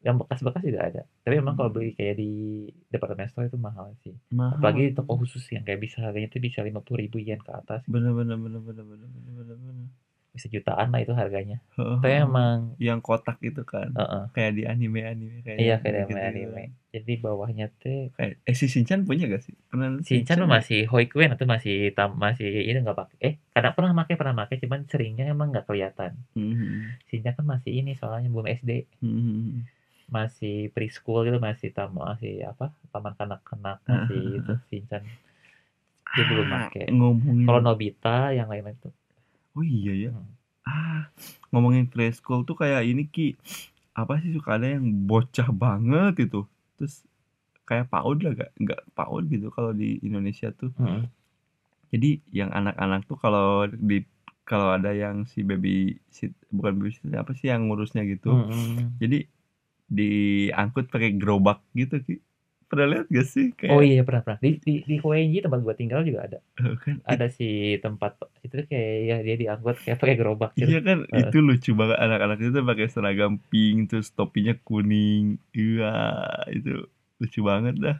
Yang 0.04 0.28
bekas-bekas 0.28 0.64
juga 0.68 0.82
ada. 0.84 1.02
Tapi 1.24 1.40
memang 1.40 1.56
hmm. 1.56 1.60
kalau 1.64 1.70
beli 1.72 1.96
kayak 1.96 2.20
di 2.20 2.32
department 2.92 3.32
store 3.32 3.48
itu 3.48 3.56
mahal 3.56 3.96
sih. 4.04 4.12
Mahal. 4.36 4.60
Apalagi 4.60 4.92
toko 4.92 5.16
khusus 5.16 5.48
yang 5.56 5.64
kayak 5.64 5.80
bisa 5.80 6.04
harganya 6.04 6.28
itu 6.28 6.44
bisa 6.44 6.60
lima 6.60 6.84
puluh 6.84 7.08
ribu 7.08 7.24
yen 7.24 7.40
ke 7.40 7.52
atas. 7.56 7.88
Bener 7.88 8.12
bener 8.12 8.36
bener 8.36 8.60
bener 8.60 8.84
bener 8.84 9.08
bener 9.08 9.56
bener 9.56 9.88
bisa 10.34 10.50
jutaan 10.50 10.90
lah 10.90 11.00
itu 11.06 11.14
harganya. 11.14 11.62
Heeh, 11.78 11.98
tapi 12.02 12.10
emang 12.26 12.74
yang 12.82 13.00
kotak 13.06 13.38
itu 13.46 13.62
kan 13.62 13.94
Heeh. 13.94 14.24
kayak 14.34 14.52
di 14.58 14.64
anime 14.66 15.06
anime 15.06 15.38
kayak 15.46 15.60
iya 15.62 15.76
kayak 15.78 16.10
gitu 16.10 16.18
anime 16.18 16.26
anime. 16.26 16.64
Jadi 16.94 17.14
bawahnya 17.22 17.66
teh 17.82 18.10
kayak 18.18 18.42
eh 18.50 18.56
si 18.58 18.66
Shinchan 18.66 19.06
punya 19.06 19.30
gak 19.30 19.46
sih? 19.46 19.54
Pernah 19.70 20.02
Shinchan 20.02 20.42
ya? 20.42 20.46
masih 20.50 20.80
Hoikuen 20.90 21.30
atau 21.38 21.46
masih 21.46 21.94
tam, 21.94 22.18
masih 22.18 22.50
ini 22.50 22.78
nggak 22.82 22.98
pakai. 22.98 23.18
Eh 23.22 23.34
kadang 23.54 23.74
pernah 23.78 23.94
pakai 24.02 24.16
pernah 24.18 24.36
pakai 24.42 24.56
cuman 24.62 24.80
seringnya 24.90 25.26
emang 25.30 25.54
nggak 25.54 25.66
kelihatan. 25.70 26.18
Mhm, 26.34 26.98
Shinchan 27.14 27.34
kan 27.38 27.46
masih 27.46 27.72
ini 27.78 27.94
soalnya 27.94 28.30
belum 28.34 28.50
SD 28.50 28.72
mhm. 29.06 29.70
masih 30.10 30.70
preschool 30.74 31.26
gitu 31.26 31.40
masih 31.42 31.70
tam 31.74 31.94
masih 31.98 32.46
apa 32.46 32.70
taman 32.90 33.14
kanak-kanak 33.18 33.78
masih 33.86 34.42
itu 34.42 34.54
Shinchan. 34.74 35.06
Dia 36.14 36.26
belum 36.30 36.48
Ah, 36.50 36.70
pakai. 36.70 36.90
Ngomongin 36.90 37.46
kalau 37.46 37.60
Nobita 37.62 38.18
yang 38.34 38.50
lain-lain 38.50 38.78
tuh 38.82 38.94
oh 39.54 39.64
iya 39.64 39.94
ya 39.94 40.12
Hmm. 40.12 40.30
ah 40.64 41.04
ngomongin 41.52 41.92
preschool 41.92 42.48
tuh 42.48 42.56
kayak 42.56 42.88
ini 42.88 43.04
ki 43.06 43.36
apa 43.94 44.18
sih 44.24 44.32
suka 44.32 44.56
ada 44.56 44.80
yang 44.80 44.86
bocah 45.06 45.52
banget 45.52 46.26
itu 46.26 46.48
terus 46.80 47.04
kayak 47.64 47.92
PAUD 47.92 48.18
lah 48.24 48.32
gak 48.34 48.52
nggak 48.60 48.82
PAUD 48.92 49.24
gitu 49.28 49.48
kalau 49.52 49.72
di 49.72 50.00
Indonesia 50.02 50.50
tuh 50.52 50.72
Mm. 50.80 51.04
jadi 51.92 52.10
yang 52.32 52.50
anak-anak 52.50 53.06
tuh 53.06 53.18
kalau 53.20 53.68
di 53.70 54.02
kalau 54.44 54.76
ada 54.76 54.92
yang 54.92 55.24
si 55.28 55.44
baby 55.44 55.96
sit 56.10 56.34
bukan 56.50 56.76
baby 56.80 56.92
sit 56.96 57.14
apa 57.14 57.32
sih 57.36 57.48
yang 57.48 57.68
ngurusnya 57.70 58.04
gitu 58.04 58.34
Mm-mm. 58.34 58.98
jadi 59.00 59.28
diangkut 59.88 60.90
pakai 60.90 61.14
gerobak 61.16 61.62
gitu 61.76 62.00
ki 62.02 62.18
pernah 62.74 62.88
lihat 62.90 63.06
gak 63.14 63.28
sih? 63.30 63.46
Kayak 63.54 63.72
oh 63.78 63.82
iya 63.86 64.02
pernah 64.02 64.22
pernah. 64.26 64.40
Di 64.42 64.58
di 64.58 64.74
di 64.82 64.96
Huenji 64.98 65.40
tempat 65.46 65.60
gua 65.62 65.76
tinggal 65.78 66.02
juga 66.02 66.26
ada. 66.26 66.40
Eh, 66.58 66.76
kan? 66.82 66.96
Ada 67.06 67.30
si 67.30 67.78
tempat 67.78 68.18
itu 68.42 68.54
tuh 68.58 68.66
kayak 68.66 68.94
ya 69.06 69.18
dia 69.22 69.36
diangkut 69.38 69.78
kayak 69.86 69.98
pakai 70.02 70.16
gerobak 70.18 70.52
gitu. 70.58 70.74
Iya 70.74 70.82
kan? 70.82 71.06
Heeh. 71.06 71.30
itu 71.30 71.38
lucu 71.40 71.72
banget. 71.78 71.98
Anak-anak 72.02 72.38
itu 72.42 72.60
pakai 72.66 72.88
seragam 72.90 73.34
pink 73.54 73.94
terus 73.94 74.10
topinya 74.10 74.58
kuning. 74.66 75.38
Iya 75.54 75.94
itu 76.50 76.90
lucu 77.22 77.40
banget 77.46 77.76
dah. 77.78 77.98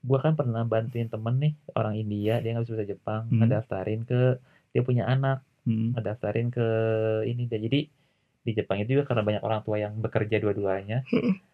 Gua 0.00 0.18
kan 0.24 0.32
pernah 0.34 0.64
bantuin 0.64 1.12
temen 1.12 1.36
nih 1.36 1.52
orang 1.76 1.94
India. 2.00 2.40
Dia 2.40 2.56
nggak 2.56 2.64
bisa 2.64 2.74
bahasa 2.74 2.88
Jepang. 2.88 3.22
Hmm. 3.28 3.44
ngedaftarin 3.44 4.02
ke 4.08 4.40
dia 4.72 4.80
punya 4.80 5.04
anak. 5.04 5.44
Hmm. 5.64 5.96
ngedaftarin 5.96 6.52
ke 6.52 6.68
ini 7.24 7.48
dan 7.48 7.64
jadi 7.64 7.88
di 8.44 8.52
Jepang 8.52 8.84
itu 8.84 9.00
juga 9.00 9.08
karena 9.08 9.24
banyak 9.24 9.42
orang 9.42 9.60
tua 9.64 9.80
yang 9.80 9.96
bekerja 9.96 10.36
dua-duanya 10.36 11.00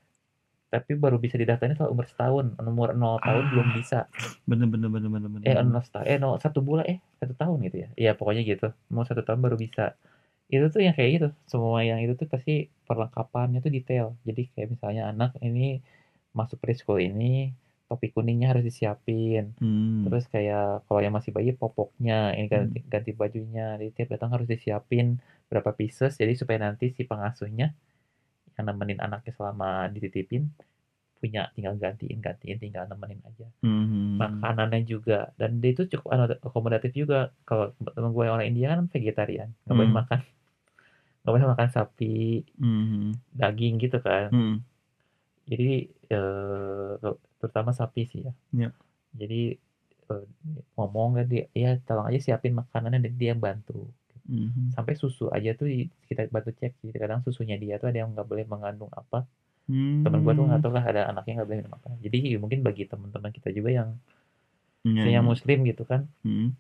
tapi 0.71 0.95
baru 0.95 1.19
bisa 1.19 1.35
didaftarin 1.35 1.75
setelah 1.75 1.91
umur 1.91 2.07
setahun. 2.07 2.55
Umur 2.63 2.95
0 2.95 3.19
tahun 3.19 3.45
Ah. 3.45 3.51
belum 3.51 3.69
bisa. 3.75 3.99
Bener 4.47 4.71
bener 4.71 4.87
bener 4.87 5.11
bener 5.11 5.29
bener 5.29 5.45
eh 5.51 5.55
0 5.59 5.83
setahun. 5.83 6.07
Eh 6.07 6.17
no, 6.23 6.39
satu 6.39 6.63
bulan. 6.63 6.87
Eh 6.87 6.99
satu 7.19 7.35
tahun 7.35 7.59
gitu 7.67 7.77
ya? 7.83 7.89
Iya 7.99 8.13
pokoknya 8.15 8.47
gitu. 8.47 8.71
Mau 8.95 9.03
satu 9.03 9.27
tahun 9.27 9.43
baru 9.43 9.59
bisa. 9.59 9.99
Itu 10.47 10.71
tuh 10.71 10.87
yang 10.87 10.95
kayak 10.95 11.11
gitu. 11.19 11.29
Semua 11.51 11.83
yang 11.83 11.99
itu 11.99 12.15
tuh 12.15 12.31
pasti 12.31 12.71
perlengkapannya 12.87 13.59
tuh 13.59 13.71
detail. 13.75 14.15
Jadi 14.23 14.47
kayak 14.55 14.69
misalnya 14.79 15.11
anak 15.11 15.35
ini 15.43 15.83
masuk 16.31 16.63
preschool 16.63 17.03
ini 17.03 17.51
topi 17.91 18.15
kuningnya 18.15 18.55
harus 18.55 18.63
disiapin. 18.63 19.51
Hmm. 19.59 20.07
terus 20.07 20.31
kayak 20.31 20.87
kalau 20.87 21.03
yang 21.03 21.11
masih 21.11 21.35
bayi 21.35 21.51
popoknya. 21.51 22.31
Ini 22.39 22.47
ganti, 22.47 22.79
ganti 22.87 23.11
bajunya. 23.11 23.75
Jadi 23.75 23.91
tiap 23.91 24.15
datang 24.15 24.31
harus 24.31 24.47
disiapin 24.47 25.19
berapa 25.51 25.75
pieces. 25.75 26.15
Jadi 26.15 26.39
supaya 26.39 26.63
nanti 26.63 26.95
si 26.95 27.03
pengasuhnya 27.03 27.75
yang 28.59 28.65
nemenin 28.67 28.99
anaknya 28.99 29.33
selama 29.37 29.87
dititipin 29.93 30.51
punya 31.21 31.53
tinggal 31.53 31.77
gantiin 31.77 32.19
gantiin 32.19 32.59
tinggal 32.59 32.89
nemenin 32.89 33.21
aja 33.27 33.47
Hmm. 33.61 34.17
makanannya 34.17 34.85
juga 34.85 35.33
dan 35.37 35.61
dia 35.61 35.77
itu 35.77 35.85
cukup 35.89 36.13
akomodatif 36.41 36.93
juga 36.93 37.33
kalau 37.45 37.73
temen 37.77 38.13
gue 38.17 38.25
yang 38.25 38.35
orang 38.41 38.49
India 38.49 38.67
kan 38.73 38.89
vegetarian 38.89 39.49
nggak 39.65 39.77
boleh 39.77 39.91
Hmm. 39.93 39.99
makan 40.01 40.21
nggak 41.21 41.33
boleh 41.37 41.49
makan 41.53 41.69
sapi 41.69 42.17
Mhm. 42.57 43.13
daging 43.37 43.75
gitu 43.81 44.01
kan 44.01 44.33
Mhm. 44.33 44.57
jadi 45.45 45.71
eh, 46.11 46.95
terutama 47.41 47.71
sapi 47.73 48.03
sih 48.09 48.21
ya 48.29 48.33
Iya. 48.57 48.71
jadi 49.15 49.43
eh, 50.11 50.25
ngomong 50.75 51.21
kan 51.21 51.27
dia 51.29 51.45
ya 51.53 51.77
tolong 51.85 52.09
aja 52.09 52.19
siapin 52.19 52.57
makanannya 52.57 53.05
dan 53.05 53.15
dia 53.15 53.33
bantu 53.37 53.89
Mhm. 54.31 54.73
sampai 54.73 54.95
susu 54.95 55.27
aja 55.29 55.51
tuh 55.53 55.67
kita 56.07 56.31
bantu 56.31 56.55
cek 56.55 56.79
sih 56.79 56.95
kadang 56.95 57.21
susunya 57.27 57.59
dia 57.59 57.77
tuh 57.77 57.91
ada 57.91 58.07
yang 58.07 58.15
nggak 58.15 58.25
boleh 58.25 58.47
mengandung 58.47 58.89
apa 58.95 59.27
temen 60.07 60.23
gua 60.23 60.33
tuh 60.33 60.47
nggak 60.47 60.63
Hmm. 60.63 60.65
tahu 60.65 60.75
lah 60.79 60.85
ada 60.87 61.03
anaknya 61.11 61.43
nggak 61.43 61.49
boleh 61.51 61.59
minum 61.61 61.75
apa 61.75 61.89
jadi 61.99 62.19
mungkin 62.39 62.63
bagi 62.63 62.87
teman-teman 62.87 63.31
kita 63.31 63.51
juga 63.51 63.71
yang 63.75 63.91
Iya, 64.87 65.13
yang 65.13 65.27
iya. 65.27 65.31
muslim 65.35 65.59
gitu 65.67 65.83
kan 65.85 66.07
Mhm. 66.23 66.55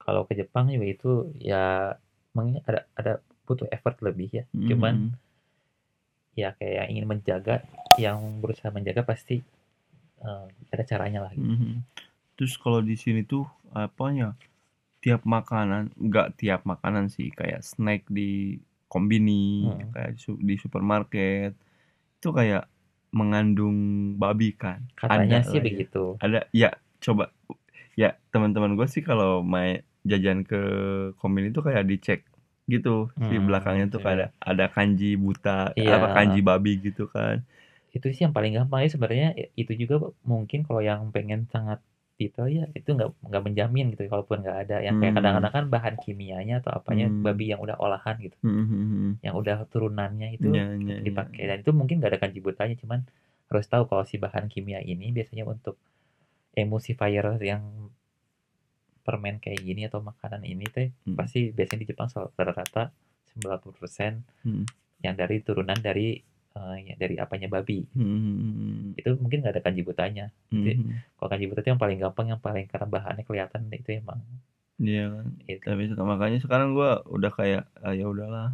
kalau 0.00 0.24
ke 0.26 0.34
Jepang 0.34 0.66
juga 0.66 0.86
itu 0.88 1.10
ya 1.38 1.94
emang 2.32 2.58
ada 2.64 2.88
ada 2.96 3.12
butuh 3.44 3.68
effort 3.68 4.00
lebih 4.00 4.32
ya 4.32 4.44
cuman 4.66 5.12
Mhm. 5.12 5.20
ya 6.32 6.56
kayak 6.56 6.88
ingin 6.88 7.04
menjaga 7.04 7.60
yang 8.00 8.40
berusaha 8.40 8.72
menjaga 8.72 9.04
pasti 9.04 9.44
eh, 10.22 10.46
ada 10.70 10.82
caranya 10.86 11.26
lah 11.26 11.34
gitu. 11.34 11.44
Mhm. 11.44 11.82
Terus 12.38 12.54
kalau 12.56 12.78
di 12.78 12.94
sini 12.94 13.26
tuh 13.26 13.42
apanya? 13.74 14.38
Tiap 15.02 15.22
makanan, 15.26 15.90
nggak 15.98 16.28
tiap 16.40 16.60
makanan 16.62 17.10
sih, 17.10 17.28
kayak 17.34 17.60
snack 17.66 18.06
di 18.06 18.54
kombini, 18.92 19.42
Hmm. 19.62 19.92
kayak 19.92 20.10
di 20.14 20.20
su- 20.24 20.38
di 20.48 20.54
supermarket, 20.62 21.52
itu 22.18 22.28
kayak 22.38 22.64
mengandung 23.18 23.78
babi 24.22 24.50
kan? 24.62 24.80
katanya 25.00 25.38
Ada 25.38 25.38
sih 25.48 25.60
ya. 25.60 25.66
begitu 25.66 26.04
Ada, 26.24 26.40
ya 26.54 26.70
coba, 27.04 27.24
ya 27.98 28.10
teman-teman 28.32 28.72
gue 28.78 28.86
sih 28.94 29.02
kalau 29.04 29.42
main 29.42 29.82
jajan 30.10 30.42
ke 30.50 30.60
kombini 31.20 31.48
itu 31.54 31.60
kayak 31.66 31.84
dicek 31.90 32.20
gitu, 32.72 33.10
di 33.30 33.36
Hmm, 33.36 33.46
belakangnya 33.46 33.86
tuh 33.94 34.00
kayak 34.04 34.18
ada, 34.18 34.26
ada 34.50 34.66
kanji 34.74 35.18
buta, 35.18 35.74
Iya. 35.76 35.94
apa 35.96 36.08
kanji 36.16 36.40
babi 36.46 36.72
gitu 36.86 37.04
kan? 37.10 37.42
itu 37.96 38.06
sih 38.14 38.22
yang 38.24 38.34
paling 38.36 38.52
gampang 38.56 38.80
ya 38.84 38.88
sebenarnya 38.94 39.28
itu 39.62 39.72
juga 39.82 39.96
mungkin 40.32 40.60
kalau 40.66 40.80
yang 40.90 41.00
pengen 41.14 41.40
sangat 41.52 41.78
detail 42.16 42.46
ya 42.46 42.64
itu 42.72 42.92
nggak 42.92 43.08
nggak 43.24 43.42
menjamin 43.42 43.86
gitu 43.92 44.06
kalaupun 44.06 44.44
nggak 44.44 44.58
ada 44.68 44.76
yang 44.80 45.00
kayak 45.00 45.12
Hmm. 45.12 45.18
kadang-kadang 45.20 45.52
kan 45.52 45.64
bahan 45.68 45.94
kimianya 45.98 46.60
atau 46.62 46.70
apanya 46.72 47.08
Hmm. 47.08 47.24
babi 47.24 47.50
yang 47.50 47.60
udah 47.60 47.76
olahan 47.76 48.16
gitu 48.20 48.36
Mhm. 48.44 49.20
yang 49.24 49.34
udah 49.34 49.64
turunannya 49.66 50.36
itu 50.36 50.52
Iya, 50.52 50.66
iya, 50.76 50.94
iya. 50.98 51.02
dipakai 51.02 51.42
dan 51.48 51.56
itu 51.60 51.70
mungkin 51.72 51.98
nggak 51.98 52.10
ada 52.12 52.20
kanji 52.20 52.38
butanya 52.38 52.76
cuman 52.78 53.02
harus 53.48 53.66
tahu 53.66 53.84
kalau 53.84 54.04
si 54.04 54.16
bahan 54.16 54.48
kimia 54.48 54.80
ini 54.80 55.10
biasanya 55.10 55.44
untuk 55.44 55.76
emulsifier 56.52 57.36
yang 57.40 57.90
permen 59.02 59.42
kayak 59.42 59.58
gini 59.60 59.90
atau 59.90 59.98
makanan 59.98 60.46
ini 60.46 60.64
teh 60.70 60.94
Hmm. 61.04 61.18
pasti 61.18 61.50
biasanya 61.50 61.82
di 61.82 61.88
Jepang 61.90 62.06
rata-rata 62.06 62.94
90% 63.34 64.22
Hmm. 64.46 64.64
yang 65.02 65.18
dari 65.18 65.42
turunan 65.42 65.74
dari 65.76 66.22
ya, 66.56 66.94
dari 67.00 67.16
apanya 67.16 67.48
babi 67.48 67.84
Mhm. 67.96 68.96
itu 69.00 69.08
mungkin 69.18 69.40
nggak 69.40 69.54
ada 69.56 69.62
kanji 69.64 69.82
butanya 69.82 70.28
Jadi, 70.52 70.76
Mhm. 70.78 71.16
kalau 71.16 71.28
kanji 71.32 71.46
buta 71.48 71.60
itu 71.64 71.70
yang 71.72 71.80
paling 71.80 71.98
gampang 71.98 72.26
yang 72.36 72.40
paling 72.42 72.66
karena 72.68 72.86
bahannya 72.88 73.24
kelihatan 73.24 73.60
itu 73.72 73.90
emang 73.98 74.20
Iya 74.82 75.04
kan. 75.14 75.26
itu 75.46 75.62
Tapi 75.62 75.82
makanya 76.02 76.38
sekarang 76.42 76.74
gua 76.74 77.00
udah 77.06 77.30
kayak 77.30 77.64
ah, 77.80 77.94
ya 77.94 78.04
udahlah 78.10 78.50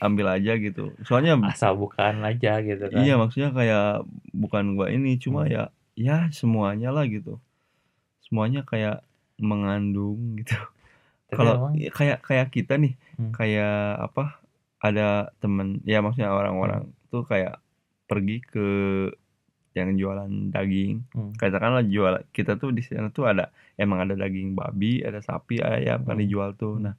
ambil 0.00 0.26
aja 0.32 0.56
gitu. 0.56 0.92
Soalnya 1.04 1.36
asal 1.44 1.76
bukan 1.76 2.20
aja 2.24 2.60
gitu 2.64 2.84
kan 2.88 3.00
iya 3.00 3.14
maksudnya 3.20 3.50
kayak 3.54 4.04
bukan 4.32 4.74
gua 4.78 4.88
ini 4.90 5.16
cuma 5.20 5.44
Hmm. 5.46 5.52
ya 5.52 5.64
ya 5.94 6.16
semuanya 6.32 6.90
lah 6.90 7.04
gitu. 7.06 7.38
Semuanya 8.24 8.64
kayak 8.66 9.04
mengandung 9.40 10.40
gitu. 10.40 10.56
Kalau 11.30 11.70
ya, 11.76 11.90
kayak 11.94 12.18
kayak 12.26 12.48
kita 12.50 12.74
nih 12.80 12.94
Hmm. 13.20 13.32
kayak 13.36 14.10
apa 14.10 14.39
ada 14.80 15.30
temen 15.38 15.84
ya 15.84 16.00
maksudnya 16.00 16.32
orang-orang 16.32 16.88
tuh 17.12 17.22
kayak 17.22 17.60
pergi 18.08 18.40
ke 18.42 18.68
yang 19.70 19.94
jualan 19.94 20.50
daging 20.50 21.06
Hmm. 21.14 21.30
katakanlah 21.38 21.86
jual 21.86 22.26
kita 22.34 22.58
tuh 22.58 22.74
di 22.74 22.82
sana 22.82 23.12
tuh 23.14 23.30
ada 23.30 23.54
emang 23.78 24.02
ada 24.02 24.18
daging 24.18 24.58
babi 24.58 24.98
ada 25.04 25.22
sapi 25.22 25.62
ayam 25.62 26.02
kan 26.02 26.18
Hmm. 26.18 26.22
dijual 26.26 26.50
tuh 26.58 26.74
Hmm. 26.74 26.90
nah 26.90 26.94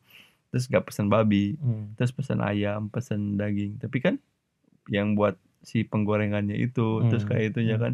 terus 0.52 0.72
gak 0.72 0.88
pesen 0.88 1.12
babi 1.12 1.60
Hmm. 1.60 1.92
terus 2.00 2.16
pesen 2.16 2.40
ayam 2.40 2.88
pesen 2.88 3.36
daging 3.36 3.76
tapi 3.76 4.00
kan 4.00 4.16
yang 4.88 5.14
buat 5.14 5.36
si 5.62 5.84
penggorengannya 5.84 6.56
itu 6.56 7.06
terus 7.12 7.28
Hmm. 7.28 7.30
kayak 7.36 7.44
itunya 7.52 7.76
Hmm. 7.76 7.84
kan 7.84 7.94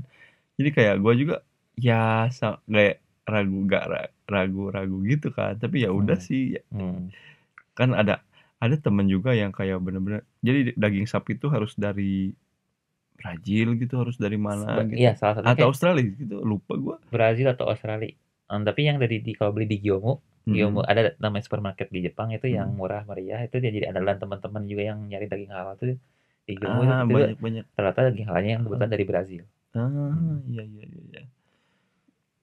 jadi 0.61 0.69
kayak 0.73 0.95
gua 1.01 1.13
juga 1.17 1.35
ya 1.77 2.29
kayak 2.69 3.01
ragu 3.27 3.59
gak 3.67 3.85
ra- 3.89 4.13
ragu 4.29 4.69
ragu 4.69 4.97
gitu 5.03 5.33
kan 5.33 5.57
tapi 5.57 5.83
ya 5.83 5.89
udah 5.89 6.15
Hmm. 6.15 6.27
sih 6.27 6.43
ya, 6.55 6.63
Hmm. 6.69 7.09
kan 7.73 7.97
ada 7.97 8.21
ada 8.57 8.75
temen 8.77 9.05
juga 9.05 9.31
yang 9.37 9.53
kayak 9.53 9.77
bener-bener 9.81 10.21
jadi 10.41 10.73
daging 10.73 11.05
sapi 11.05 11.37
itu 11.37 11.47
harus 11.53 11.77
dari 11.77 12.33
Brazil 13.17 13.73
gitu 13.81 13.97
harus 13.97 14.17
dari 14.21 14.37
mana 14.37 14.85
gitu. 14.85 14.93
iya 14.97 15.17
salah 15.17 15.41
satu 15.41 15.45
atau 15.49 15.67
Australia 15.73 16.05
gitu 16.05 16.37
lupa 16.45 16.73
gua. 16.77 16.95
Brazil 17.09 17.49
atau 17.49 17.65
Australia. 17.69 18.13
Hmm, 18.47 18.63
tapi 18.63 18.87
yang 18.87 18.97
dari 19.01 19.19
di 19.25 19.33
kalau 19.35 19.51
beli 19.51 19.65
di 19.67 19.81
Gyomu 19.81 20.21
Gyomu 20.47 20.79
Mm. 20.79 20.87
ada 20.87 21.01
namanya 21.19 21.43
supermarket 21.43 21.91
di 21.91 21.99
Jepang 22.07 22.31
itu 22.31 22.47
yang 22.47 22.71
Hmm. 22.71 22.79
murah 22.79 23.03
meriah 23.03 23.43
itu 23.43 23.59
dia 23.59 23.67
jadi 23.67 23.91
andalan 23.91 24.15
teman-teman 24.15 24.63
juga 24.63 24.83
yang 24.95 24.99
nyari 25.11 25.27
daging 25.27 25.51
halal 25.51 25.75
tuh 25.75 25.99
di 26.47 26.53
Gyomu 26.55 26.87
itu, 26.87 26.93
ah 26.93 27.03
itu 27.03 27.11
banyak 27.11 27.37
banyak. 27.43 27.63
Rata-rata 27.75 27.99
daging 28.13 28.27
halalnya 28.31 28.51
yang 28.55 28.63
kebetulan 28.63 28.91
dari 28.95 29.05
Brazil. 29.05 29.43
Ah 29.75 30.39
iya 30.47 30.63
iya 30.63 30.83
iya 30.87 31.01
iya. 31.11 31.21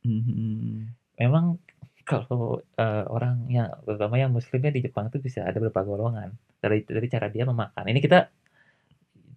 Mhm. 0.04 0.92
memang 1.16 1.56
kalau 2.04 2.60
eh, 2.76 3.04
orang 3.08 3.48
yang 3.48 3.68
terutama 3.84 4.20
yang 4.20 4.30
muslimnya 4.30 4.70
di 4.70 4.80
Jepang 4.84 5.08
itu 5.08 5.18
bisa 5.20 5.44
ada 5.48 5.56
beberapa 5.56 5.82
golongan 5.84 6.36
dari 6.60 6.84
dari 6.84 7.06
cara 7.08 7.26
dia 7.32 7.44
memakan. 7.48 7.84
Ini 7.88 8.00
kita 8.00 8.18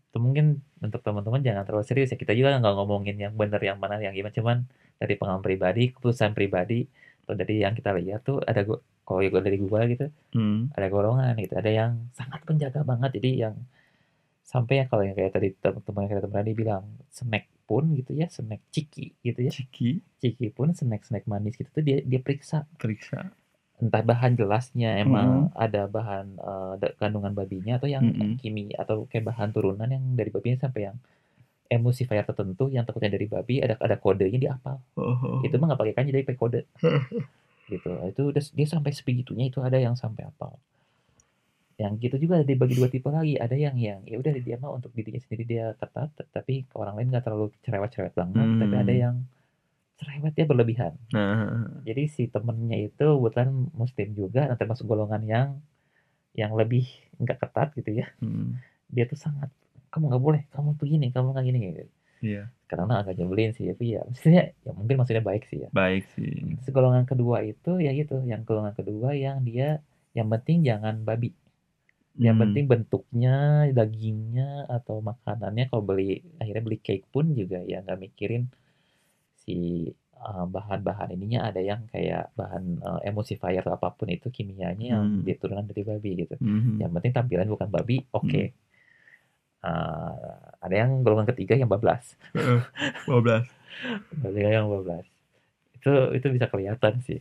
itu 0.07 0.18
mungkin 0.20 0.59
untuk 0.84 1.01
teman-teman 1.03 1.43
jangan 1.43 1.63
terlalu 1.68 1.86
serius 1.88 2.11
ya. 2.11 2.18
Kita 2.20 2.36
juga 2.36 2.59
nggak 2.59 2.76
ngomongin 2.76 3.15
yang 3.20 3.34
benar 3.36 3.59
yang 3.63 3.80
mana 3.80 3.99
yang 3.99 4.13
gimana, 4.15 4.36
cuman 4.36 4.57
dari 4.99 5.13
pengalaman 5.15 5.43
pribadi, 5.45 5.84
keputusan 5.95 6.32
pribadi 6.36 6.88
atau 7.24 7.36
dari 7.36 7.55
yang 7.63 7.76
kita 7.76 7.91
lihat 7.95 8.24
tuh 8.24 8.39
ada 8.43 8.63
kalau 9.07 9.20
ya 9.24 9.32
dari 9.39 9.57
gua 9.59 9.88
gitu 9.88 10.11
Hmm. 10.36 10.68
ada 10.76 10.88
golongan 10.91 11.34
gitu. 11.39 11.55
Ada 11.55 11.72
yang 11.72 11.91
sangat 12.11 12.43
penjaga 12.43 12.84
banget 12.84 13.20
jadi 13.20 13.32
yang 13.49 13.55
sampai 14.47 14.84
yang 14.84 14.88
kalau 14.88 15.03
yang 15.03 15.15
kayak 15.15 15.32
tadi 15.36 15.51
teman-teman 15.59 16.07
yang 16.07 16.11
kita 16.15 16.30
tadi 16.32 16.51
bilang 16.55 16.84
snack 17.11 17.47
pun 17.68 17.91
gitu 17.99 18.15
ya 18.15 18.32
snack 18.32 18.63
ciki 18.72 19.13
gitu 19.22 19.39
ya. 19.43 19.51
Ciki. 19.51 19.99
Ciki 20.24 20.47
pun 20.55 20.72
snack 20.72 21.03
snack 21.03 21.28
manis 21.28 21.59
gitu 21.59 21.68
tuh 21.70 21.84
dia 21.84 21.99
dia 22.01 22.24
periksa. 22.24 22.63
Periksa. 22.80 23.30
Entah 23.78 24.01
bahan 24.01 24.34
jelasnya 24.39 24.97
emang 25.03 25.51
Mm-mm. 25.51 25.59
ada 25.59 25.86
bahan 25.86 26.26
eh, 26.39 26.74
da- 26.82 26.95
kandungan 26.97 27.36
babinya 27.36 27.78
atau 27.78 27.86
yang 27.86 28.07
Mm-mm. 28.07 28.39
kimi 28.41 28.74
atau 28.74 29.05
kayak 29.05 29.30
bahan 29.30 29.51
turunan 29.53 29.86
yang 29.86 30.01
dari 30.15 30.32
babinya 30.34 30.65
sampai 30.65 30.89
yang 30.89 30.97
emulsifier 31.68 32.24
tertentu 32.24 32.72
yang 32.72 32.88
takutnya 32.88 33.11
dari 33.11 33.28
babi 33.28 33.59
ada 33.59 33.76
ada 33.84 33.99
kodenya 33.99 34.39
di 34.39 34.47
apal 34.47 34.80
oh, 34.95 35.43
itu 35.43 35.51
mah 35.59 35.68
nggak 35.68 35.82
pakai 35.84 35.93
kanji 35.99 36.09
jadi 36.15 36.26
pakai 36.26 36.39
kode. 36.39 36.61
Gitu. 37.68 37.91
Itu 37.91 38.32
udah 38.32 38.39
dia 38.39 38.68
sampai 38.72 38.95
sebegitunya 38.95 39.51
itu 39.51 39.59
ada 39.59 39.76
yang 39.76 39.99
sampai 39.99 40.24
apal 40.24 40.55
yang 41.78 41.94
gitu 42.02 42.18
juga 42.18 42.42
ada 42.42 42.46
dibagi 42.50 42.74
dua 42.74 42.90
tipe 42.90 43.06
lagi. 43.08 43.38
Ada 43.38 43.54
yang 43.54 43.78
yang 43.78 44.02
ya 44.04 44.18
udah 44.18 44.34
dia 44.34 44.58
mah 44.58 44.74
untuk 44.74 44.90
dirinya 44.98 45.22
sendiri 45.22 45.46
dia 45.46 45.66
ketat 45.78 46.10
tapi 46.34 46.66
ke 46.66 46.74
orang 46.74 46.98
lain 46.98 47.14
nggak 47.14 47.26
terlalu 47.26 47.54
cerewet-cerewet 47.62 48.18
banget. 48.18 48.48
Tapi 48.58 48.76
ada 48.76 48.94
Hmm. 48.94 49.02
yang 49.06 49.16
cerewetnya 49.98 50.46
berlebihan. 50.46 50.94
Nah. 51.14 51.82
Jadi 51.86 52.04
si 52.10 52.24
temennya 52.30 52.78
itu 52.90 53.06
kebetulan 53.06 53.50
muslim 53.74 54.08
juga 54.14 54.50
nah 54.50 54.58
termasuk 54.58 54.86
golongan 54.86 55.22
yang 55.26 55.48
yang 56.34 56.54
lebih 56.54 56.86
nggak 57.22 57.38
ketat 57.42 57.74
gitu 57.78 58.02
ya. 58.02 58.10
Hmm. 58.22 58.58
dia 58.88 59.04
tuh 59.04 59.20
sangat 59.20 59.52
kamu 59.92 60.08
nggak 60.08 60.24
boleh 60.24 60.42
kamu 60.56 60.80
tuh 60.80 60.88
gini 60.88 61.12
kamu 61.12 61.36
nggak 61.36 61.46
gini 61.46 61.60
gitu. 61.60 61.84
iya. 62.24 62.44
Karena 62.72 63.04
agak 63.04 63.20
nyebelin 63.20 63.52
sih 63.54 63.68
tapi 63.70 64.00
ya 64.00 64.02
maksudnya 64.08 64.44
ya 64.66 64.72
mungkin 64.74 64.96
maksudnya 64.98 65.22
baik 65.22 65.44
sih 65.46 65.62
ya. 65.66 65.70
Baik 65.76 66.10
sih. 66.16 66.58
Terus 66.58 66.72
golongan 66.74 67.06
kedua 67.06 67.44
itu 67.46 67.78
ya 67.84 67.92
gitu 67.94 68.24
yang 68.26 68.42
golongan 68.48 68.74
kedua 68.74 69.12
yang 69.14 69.44
dia 69.46 69.84
yang 70.18 70.26
penting 70.34 70.66
jangan 70.66 71.06
babi 71.06 71.36
yang 72.18 72.36
Hmm. 72.38 72.43
penting 72.49 72.65
bentuknya 72.65 73.36
dagingnya 73.78 74.65
atau 74.68 75.01
makanannya 75.05 75.70
kalau 75.70 75.84
beli 75.86 76.26
akhirnya 76.41 76.63
beli 76.65 76.80
cake 76.82 77.05
pun 77.13 77.26
juga 77.38 77.61
ya 77.61 77.78
nggak 77.86 77.99
mikirin 78.05 78.43
si 79.41 79.89
uh, 80.18 80.45
bahan-bahan 80.49 81.13
ininya 81.13 81.45
ada 81.49 81.61
yang 81.61 81.86
kayak 81.93 82.34
bahan 82.34 82.82
uh, 82.82 82.99
emulsifier 83.05 83.61
atau 83.61 83.78
apa 83.78 83.93
pun 83.93 84.09
itu 84.09 84.28
kimianya 84.34 84.97
yang 84.97 85.03
Hmm. 85.07 85.24
dia 85.26 85.36
turunan 85.38 85.65
dari 85.70 85.82
babi 85.86 86.11
gitu 86.26 86.36
Mhm. 86.41 86.82
yang 86.82 86.91
penting 86.95 87.13
tampilan 87.13 87.47
bukan 87.53 87.70
babi 87.70 88.01
oke 88.11 88.43
Hmm. 88.49 88.65
Uh, 89.57 90.38
ada 90.61 90.86
yang 90.86 91.01
golongan 91.01 91.34
ketiga 91.34 91.57
yang 91.57 91.65
bablas 91.68 92.13
12 93.09 93.45
ada 94.26 94.38
yang 94.38 94.70
bablas 94.70 95.03
itu 95.74 95.91
itu 96.13 96.28
bisa 96.30 96.45
kelihatan 96.45 96.93
sih 97.01 97.20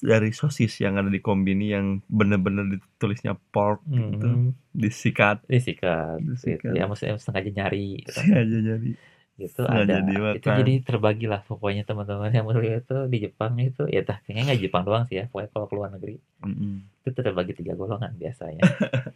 dari 0.00 0.30
sosis 0.30 0.72
yang 0.78 0.94
ada 0.94 1.10
di 1.10 1.18
kombini 1.18 1.70
yang 1.70 1.98
bener-bener 2.06 2.78
ditulisnya 2.78 3.34
pork 3.50 3.82
gitu 3.84 4.28
Hmm. 4.28 4.54
disikat 4.70 5.42
disikat 5.44 6.22
Disikat. 6.22 6.70
gitu. 6.70 6.78
ya 6.78 6.86
maksudnya 6.86 7.18
sengaja 7.18 7.50
nyari 7.50 8.06
gitu. 8.06 8.14
sengaja 8.14 8.58
jadi 8.70 8.90
gitu 9.36 9.60
Sengaja 9.64 9.82
ada 9.82 9.96
dimakan. 10.04 10.36
itu 10.36 10.48
jadi 10.52 10.72
terbagi 10.84 11.26
lah 11.26 11.40
pokoknya 11.42 11.82
teman-teman 11.82 12.28
yang 12.30 12.44
muslim 12.44 12.76
itu 12.76 12.96
di 13.08 13.18
Jepang 13.24 13.52
itu 13.58 13.82
ya 13.88 14.00
tah 14.04 14.20
kayaknya 14.20 14.42
nggak 14.52 14.60
Jepang 14.60 14.82
doang 14.84 15.04
sih 15.08 15.16
ya 15.16 15.24
pokoknya 15.26 15.50
kalau 15.50 15.66
keluar 15.66 15.88
negeri 15.90 16.14
Mm-mm. 16.44 16.74
itu 17.02 17.10
terbagi 17.16 17.52
tiga 17.56 17.72
golongan 17.72 18.12
biasanya 18.14 18.60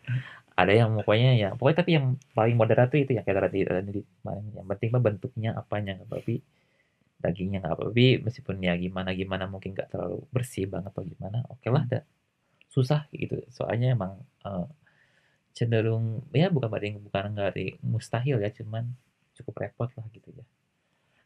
ada 0.61 0.73
yang 0.73 0.91
pokoknya 0.97 1.31
ya 1.37 1.49
pokoknya 1.55 1.79
tapi 1.83 1.91
yang 1.99 2.07
paling 2.33 2.55
moderat 2.57 2.89
tuh 2.89 3.03
itu 3.03 3.13
ya 3.13 3.23
kayak 3.23 3.51
tadi 3.51 3.59
tadi 3.69 4.01
yang 4.57 4.67
penting 4.71 4.89
mah 4.95 5.03
bentuknya 5.03 5.51
apanya 5.55 5.99
apa 6.01 6.17
dagingnya 7.25 7.65
nggak 7.65 7.75
apa 7.75 7.83
tapi 7.89 8.07
meskipun 8.21 8.57
ya 8.61 8.77
gimana 8.77 9.17
gimana 9.17 9.45
mungkin 9.49 9.73
nggak 9.73 9.89
terlalu 9.89 10.21
bersih 10.29 10.69
banget 10.69 10.93
atau 10.93 11.03
gimana 11.09 11.39
oke 11.49 11.65
lah 11.73 11.83
ada 11.89 12.01
susah 12.69 13.07
gitu. 13.15 13.39
Soalnya 13.55 13.95
emang 13.95 14.19
uh, 14.43 14.67
cenderung 15.57 16.27
ya 16.35 16.51
bukan 16.51 16.69
berarti 16.69 16.99
bukan 16.99 17.33
nggak 17.33 17.81
mustahil 17.87 18.43
ya 18.43 18.51
cuman 18.51 18.93
cukup 19.39 19.55
repot 19.65 19.89
lah 19.95 20.05
gitu 20.13 20.29
ya. 20.35 20.45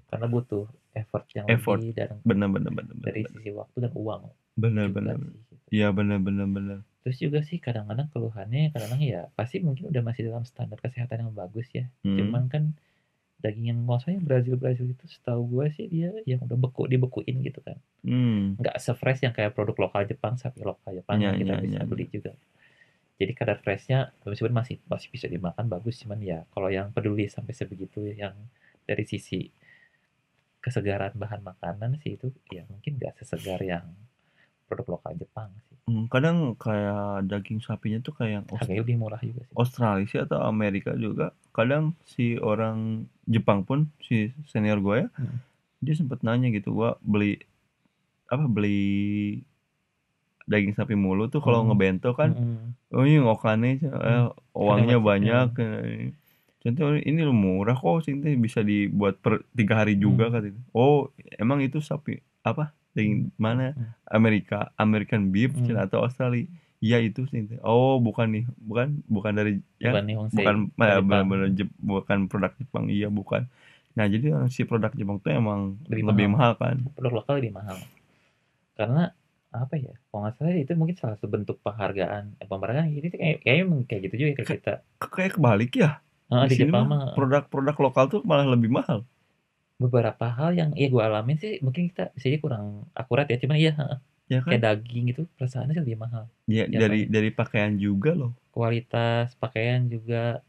Karena 0.09 0.25
butuh 0.29 0.65
effort 0.99 1.25
yang 1.37 1.47
Effort. 1.49 1.79
lebih 1.81 1.93
dan 1.97 2.19
bener 2.27 2.49
bener 2.51 2.73
bener 2.75 2.95
dari 2.99 3.23
bener 3.25 3.33
sisi 3.39 3.51
waktu 3.55 3.77
dan 3.87 3.93
uang 3.95 4.23
bener 4.59 4.87
bener 4.91 5.17
gitu. 5.21 5.55
iya 5.71 5.89
bener 5.95 6.19
bener 6.19 6.47
bener 6.51 6.79
terus 7.07 7.23
juga 7.23 7.41
sih 7.47 7.63
kadang-kadang 7.63 8.11
keluhannya 8.11 8.75
kadang-kadang 8.75 9.05
ya 9.07 9.23
pasti 9.39 9.63
mungkin 9.63 9.89
udah 9.89 10.03
masih 10.03 10.29
dalam 10.29 10.43
standar 10.43 10.77
kesehatan 10.83 11.29
yang 11.29 11.33
bagus 11.33 11.69
ya. 11.71 11.87
Hmm. 12.03 12.19
cuman 12.19 12.43
kan 12.51 12.63
daging 13.39 13.71
yang 13.71 13.81
maksudnya 13.87 14.19
Brazil 14.19 14.59
Brazil 14.59 14.91
itu 14.91 15.07
setahu 15.07 15.47
gue 15.47 15.67
sih 15.71 15.87
dia 15.87 16.11
yang 16.27 16.43
udah 16.43 16.59
beku 16.59 16.91
dibekuin 16.91 17.39
gitu 17.47 17.63
kan. 17.63 17.79
Hmm. 18.03 18.59
nggak 18.59 18.79
sefresh 18.83 19.23
yang 19.23 19.35
kayak 19.35 19.55
produk 19.55 19.89
lokal 19.89 20.03
Jepang 20.07 20.35
sapi 20.35 20.63
lokal 20.63 20.95
Jepang 20.99 21.23
Iya, 21.23 21.31
yang 21.31 21.37
kita 21.39 21.55
iya, 21.55 21.63
bisa 21.63 21.79
iya, 21.79 21.87
beli 21.87 22.07
juga. 22.11 22.33
Jadi 23.19 23.33
kadar 23.35 23.59
freshnya 23.63 24.15
meskipun 24.23 24.55
masih 24.55 24.79
masih 24.87 25.09
bisa 25.11 25.27
dimakan 25.27 25.67
bagus 25.67 25.99
cuman 26.03 26.19
ya 26.23 26.39
kalau 26.55 26.71
yang 26.71 26.91
peduli 26.95 27.27
sampai 27.27 27.55
sebegitu 27.55 28.11
yang 28.15 28.35
dari 28.87 29.03
sisi 29.07 29.51
kesegaran 30.59 31.15
bahan 31.15 31.43
makanan 31.43 31.99
sih 32.03 32.19
itu 32.19 32.35
ya 32.51 32.67
mungkin 32.67 32.99
nggak 32.99 33.23
sesegar 33.23 33.63
yang 33.63 33.87
produk 34.69 34.87
lokal 34.95 35.17
Jepang 35.17 35.49
sih 35.65 35.77
Hmm, 35.89 36.05
kadang 36.07 36.53
kayak 36.55 37.25
daging 37.25 37.59
sapinya 37.59 37.97
tuh 37.99 38.13
kayak 38.13 38.33
yang 38.35 38.45
Aus- 38.47 38.61
harganya 38.61 38.85
lebih 38.85 38.97
murah 38.99 39.17
juga 39.19 39.41
sih 39.41 39.55
Australia 39.57 40.05
sih 40.05 40.21
atau 40.21 40.39
Amerika 40.43 40.93
juga 40.95 41.33
kadang 41.51 41.97
si 42.05 42.37
orang 42.37 42.79
Jepang 43.25 43.65
pun 43.65 43.89
si 43.99 44.29
senior 44.45 44.79
gue 44.79 44.97
ya 44.99 45.09
Hmm. 45.11 45.41
dia 45.79 45.95
sempet 45.95 46.21
nanya 46.21 46.51
gitu 46.51 46.75
gua 46.75 47.01
beli 47.01 47.41
apa 48.27 48.45
beli 48.45 49.41
daging 50.45 50.73
sapi 50.75 50.93
mulu 50.95 51.29
tuh 51.29 51.39
kalau 51.39 51.61
Hmm. 51.61 51.73
ngebento 51.73 52.13
kan 52.13 52.33
Mm-mm. 52.33 52.73
oh 52.91 53.05
ini 53.05 53.21
ngokane 53.21 53.71
eh, 53.81 54.25
uangnya 54.55 54.97
banyak 54.99 55.49
eh. 55.57 56.13
contoh 56.59 56.97
ini 56.97 57.21
lu 57.21 57.33
murah 57.33 57.73
kok 57.75 58.03
sini 58.03 58.33
bisa 58.35 58.61
dibuat 58.61 59.17
per 59.17 59.45
tiga 59.53 59.81
hari 59.81 59.97
juga 59.97 60.29
Hmm. 60.29 60.35
katanya 60.35 60.63
oh 60.71 61.09
emang 61.35 61.61
itu 61.61 61.81
sapi 61.81 62.17
apa 62.43 62.73
daging 62.97 63.33
mana? 63.37 63.73
Hmm. 63.75 63.93
Amerika 64.09 64.73
American 64.77 65.33
beef 65.35 65.53
Hmm. 65.55 65.65
Cina 65.65 65.85
atau 65.89 66.05
Australia. 66.05 66.47
Iya 66.79 67.03
itu 67.03 67.27
sih. 67.27 67.43
Oh 67.67 67.99
bukan 67.99 68.31
nih. 68.31 68.45
Bukan? 68.63 69.03
Bukan 69.11 69.33
dari 69.35 69.59
ya? 69.83 69.91
Bukan 69.91 70.05
Nihonsei, 70.07 70.39
bukan 70.39 70.57
dari 70.79 70.91
eh, 70.95 71.01
benar-benar 71.03 71.49
Jep- 71.51 71.79
bukan 71.83 72.19
produk 72.31 72.53
Jepang. 72.55 72.87
Iya 72.87 73.09
bukan. 73.11 73.43
Nah 73.99 74.07
jadi 74.07 74.47
si 74.47 74.63
produk 74.63 74.95
Jepang 74.95 75.19
tuh 75.19 75.35
emang 75.35 75.75
Lebih 75.91 76.07
lebih, 76.07 76.27
mahal. 76.31 76.55
kan? 76.55 76.77
Produk 76.95 77.23
lokal 77.23 77.43
lebih 77.43 77.53
mahal. 77.59 77.77
Karena 78.79 79.11
apa 79.51 79.75
ya? 79.75 79.91
Kalau 80.13 80.21
nggak 80.23 80.35
salah 80.39 80.55
itu 80.55 80.73
mungkin 80.79 80.95
salah 80.95 81.15
satu 81.19 81.27
bentuk 81.27 81.59
penghargaan. 81.67 82.39
Eh, 82.39 82.47
penghargaan 82.47 82.87
itu 82.95 83.11
kayak 83.11 83.43
kayaknya 83.43 83.63
emang 83.67 83.81
kayak 83.91 84.01
gitu 84.07 84.15
juga 84.23 84.33
ke 84.39 84.45
kita. 84.55 84.75
kayak 85.03 85.33
kebalik 85.35 85.73
ya? 85.75 85.99
Ah, 86.31 86.45
di, 86.47 86.55
sini 86.61 86.69
Jepang 86.71 86.87
mah. 86.87 87.17
produk-produk 87.17 87.77
lokal 87.81 88.05
tuh 88.13 88.21
malah 88.23 88.45
lebih 88.47 88.69
mahal 88.71 89.03
beberapa 89.79 90.27
hal 90.27 90.51
yang 90.59 90.71
ya 90.75 90.91
gue 90.91 91.03
alamin 91.03 91.37
sih 91.39 91.53
mungkin 91.63 91.89
kita 91.91 92.11
bisa 92.19 92.27
jadi 92.31 92.39
kurang 92.43 92.67
akurat 92.99 93.27
ya 93.31 93.39
cuman 93.39 93.57
iya 93.57 93.73
heeh, 93.79 93.99
ya 94.29 94.39
kan 94.43 94.51
kayak 94.51 94.63
daging 94.67 95.07
itu 95.15 95.23
perasaannya 95.39 95.75
sih 95.79 95.83
lebih 95.87 95.99
mahal 96.03 96.25
ya, 96.51 96.65
ya, 96.67 96.79
dari 96.83 97.07
dari 97.07 97.31
pakaian 97.31 97.79
juga 97.79 98.11
loh 98.19 98.33
kualitas 98.51 99.39
pakaian 99.39 99.87
juga 99.87 100.43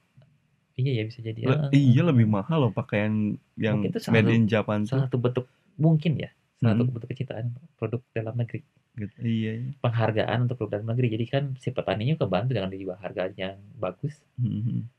iya 0.80 0.92
ya 1.00 1.04
bisa 1.06 1.20
jadi 1.22 1.40
Le- 1.46 1.60
heeh. 1.70 1.70
iya 1.78 2.02
lebih 2.10 2.26
mahal 2.26 2.58
loh 2.68 2.72
pakaian 2.74 3.38
yang 3.60 3.78
Mungkin 3.80 3.92
itu 3.94 4.00
salah 4.02 4.14
made 4.18 4.32
in 4.34 4.46
Japan 4.50 4.80
salah 4.90 5.06
satu 5.06 5.18
bentuk 5.22 5.46
mungkin 5.78 6.12
ya 6.18 6.30
salah 6.60 6.74
satu 6.76 6.84
Hmm. 6.90 6.94
bentuk 6.98 7.10
kecintaan 7.14 7.46
produk 7.78 8.02
dalam 8.18 8.36
negeri 8.36 8.60
gitu. 9.00 9.16
iya 9.24 9.52
iya. 9.62 9.72
penghargaan 9.80 10.40
untuk 10.50 10.56
produk 10.60 10.82
dalam 10.82 10.90
negeri 10.92 11.08
jadi 11.16 11.26
kan 11.30 11.44
si 11.62 11.70
petaninya 11.72 12.16
kebantu 12.20 12.52
dengan 12.58 12.72
dijual 12.74 12.98
harganya 13.00 13.56
yang 13.56 13.62
bagus 13.78 14.20
Mhm. 14.42 14.90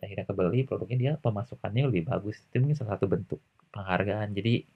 akhirnya 0.00 0.24
kebeli 0.24 0.64
produknya 0.64 0.96
dia 0.96 1.12
pemasukannya 1.20 1.82
lebih 1.92 2.08
bagus 2.08 2.40
itu 2.40 2.56
mungkin 2.56 2.76
salah 2.78 2.96
satu 2.96 3.04
bentuk 3.10 3.40
penghargaan. 3.70 4.34
Jadi 4.34 4.66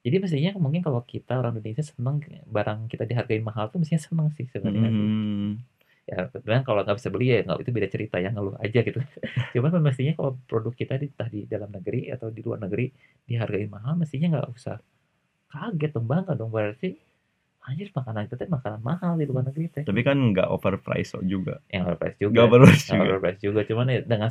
jadi 0.00 0.16
mestinya 0.16 0.56
mungkin 0.56 0.80
kalau 0.80 1.04
kita 1.04 1.36
orang 1.36 1.60
Indonesia 1.60 1.84
seneng 1.84 2.24
barang 2.48 2.88
kita 2.88 3.04
dihargai 3.04 3.44
mahal 3.44 3.68
tuh 3.68 3.84
mestinya 3.84 4.00
seneng 4.00 4.28
sih 4.32 4.48
sebenarnya. 4.48 4.88
Sih. 4.88 4.96
Mhm. 4.96 5.50
ya 6.10 6.26
kebetulan 6.26 6.66
kalau 6.66 6.82
nggak 6.82 6.96
bisa 6.98 7.06
beli 7.12 7.26
ya 7.30 7.46
nggak 7.46 7.62
itu 7.62 7.70
beda 7.70 7.86
cerita 7.92 8.16
ya 8.18 8.34
ngeluh 8.34 8.58
aja 8.58 8.80
gitu. 8.82 8.98
Cuman 9.54 9.78
mestinya 9.78 10.12
kalau 10.18 10.34
produk 10.48 10.74
kita 10.74 10.98
di, 10.98 11.06
entah 11.06 11.28
di 11.30 11.46
dalam 11.46 11.70
negeri 11.70 12.10
atau 12.10 12.34
di 12.34 12.42
luar 12.42 12.58
negeri 12.58 12.90
dihargai 13.30 13.70
mahal 13.70 13.94
mestinya 13.94 14.34
nggak 14.34 14.48
usah 14.50 14.82
kaget 15.52 15.90
dong 15.94 16.10
bangga 16.10 16.34
dong. 16.34 16.50
Berarti 16.50 16.98
anjir 17.62 17.92
makanan 17.94 18.26
kita 18.26 18.42
teh 18.42 18.50
makanan 18.50 18.80
mahal 18.82 19.14
di 19.20 19.28
luar 19.28 19.46
negeri 19.46 19.70
teh. 19.70 19.84
Tapi 19.86 20.00
kan 20.02 20.16
nggak 20.34 20.48
overprice 20.50 21.14
kok 21.14 21.24
juga. 21.30 21.62
Yang 21.70 21.82
overpriced 21.94 22.18
juga. 22.18 22.32
nggak 22.34 22.46
overprice 22.48 22.82
Nggak 22.82 22.90
juga. 22.98 23.06
overpriced 23.06 23.42
juga. 23.44 23.60
Cuman 23.70 23.86
ya 23.86 24.00
dengan 24.02 24.30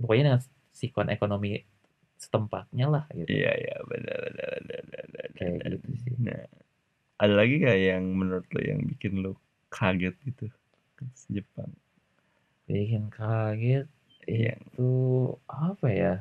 pokoknya 0.00 0.22
dengan 0.26 0.40
sikon 0.74 1.08
ekonomi 1.14 1.50
setempatnya 2.18 2.86
lah 2.88 3.04
gitu. 3.12 3.28
Iya 3.28 3.52
iya 3.54 3.76
benar 3.84 4.18
benar 4.30 4.48
benar 4.64 4.82
benar, 4.96 5.26
kayak 5.36 5.52
benar. 5.60 5.70
gitu 5.76 5.88
sih. 6.02 6.14
Nah 6.22 6.42
ada 7.20 7.34
lagi 7.34 7.56
kayak 7.62 7.82
yang 7.96 8.04
menurut 8.16 8.46
lo 8.50 8.60
yang 8.60 8.80
bikin 8.84 9.12
lo 9.22 9.38
kaget 9.70 10.14
gitu? 10.26 10.46
Jepang. 11.30 11.70
Bikin 12.66 13.12
kaget 13.12 13.86
Iya. 14.24 14.56
itu 14.56 14.88
apa 15.44 15.86
ya? 15.92 16.14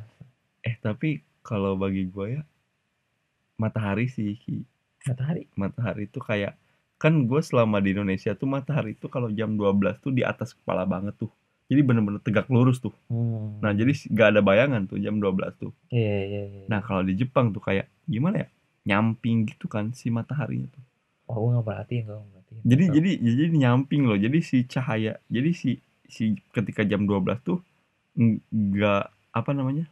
Eh 0.68 0.76
tapi 0.80 1.24
kalau 1.40 1.80
bagi 1.80 2.04
gue 2.08 2.40
ya 2.40 2.44
matahari 3.56 4.12
sih 4.12 4.36
Ki. 4.36 4.64
matahari? 5.08 5.48
Matahari 5.56 6.08
itu 6.12 6.20
kayak 6.20 6.56
kan 7.00 7.28
gue 7.28 7.42
selama 7.44 7.84
di 7.84 7.92
Indonesia 7.96 8.32
tuh 8.36 8.48
matahari 8.48 8.96
itu 8.96 9.08
kalau 9.12 9.28
jam 9.32 9.56
12 9.56 10.00
tuh 10.00 10.12
di 10.16 10.24
atas 10.24 10.56
kepala 10.56 10.88
banget 10.88 11.16
tuh 11.20 11.32
jadi 11.72 11.82
bener-bener 11.82 12.20
tegak 12.20 12.48
lurus 12.52 12.84
tuh. 12.84 12.94
Hmm. 13.08 13.60
nah 13.64 13.72
jadi 13.72 13.96
gak 14.12 14.28
ada 14.36 14.42
bayangan 14.44 14.86
tuh 14.88 15.00
jam 15.00 15.18
12 15.18 15.56
tuh. 15.60 15.72
Iya 15.90 16.18
iya 16.28 16.42
iya. 16.48 16.64
Nah 16.68 16.84
kalau 16.84 17.02
di 17.04 17.16
Jepang 17.16 17.56
tuh 17.56 17.64
kayak 17.64 17.88
gimana 18.06 18.46
ya? 18.46 18.50
Nyamping 18.84 19.48
gitu 19.48 19.72
kan 19.72 19.96
si 19.96 20.12
mataharinya 20.12 20.68
tuh. 20.72 20.84
Oh 21.32 21.40
gue 21.40 21.50
nggak 21.56 21.66
perhatiin 21.66 22.04
gue 22.04 22.18
nggak 22.20 22.44
perhatiin. 22.44 22.68
Jadi 22.68 22.84
jadi 22.92 23.12
jadi 23.24 23.44
nyamping 23.56 24.02
loh. 24.04 24.20
Jadi 24.20 24.40
si 24.44 24.58
cahaya 24.68 25.18
jadi 25.32 25.50
si 25.56 25.80
si 26.08 26.36
ketika 26.52 26.84
jam 26.84 27.08
12 27.08 27.40
tuh 27.42 27.60
nggak 28.52 29.04
apa 29.32 29.52
namanya? 29.56 29.88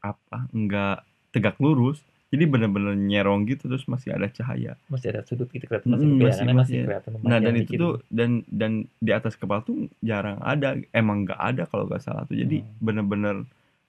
Apa? 0.00 0.46
Nggak 0.54 1.02
tegak 1.34 1.58
lurus 1.58 2.02
jadi 2.30 2.44
bener-bener 2.46 2.94
nyerong 2.94 3.42
gitu 3.44 3.66
terus 3.66 3.84
masih 3.84 4.10
ada 4.10 4.26
cahaya 4.26 4.78
masih 4.86 5.10
ada 5.10 5.20
sudut 5.22 5.46
gitu 5.46 5.64
kelihatan 5.64 5.90
masih 5.90 6.06
Mm, 6.06 6.16
bayangannya 6.16 6.30
masih- 6.46 6.54
masih, 6.54 6.54
masih. 6.54 6.86
kelihatan 6.86 7.10
Nah 7.22 7.38
dan 7.38 7.54
itu 7.56 7.72
tuh 7.74 7.94
dan 8.08 8.30
dan 8.46 8.72
di 8.96 9.10
atas 9.10 9.34
kepala 9.34 9.60
tuh 9.60 9.76
jarang 10.00 10.38
ada 10.38 10.74
emang 10.90 11.24
nggak 11.24 11.40
ada 11.40 11.62
kalau 11.64 11.84
nggak 11.84 12.00
salah 12.00 12.22
tuh 12.24 12.34
jadi 12.34 12.60
Hmm. 12.60 12.70
bener-bener 12.78 13.36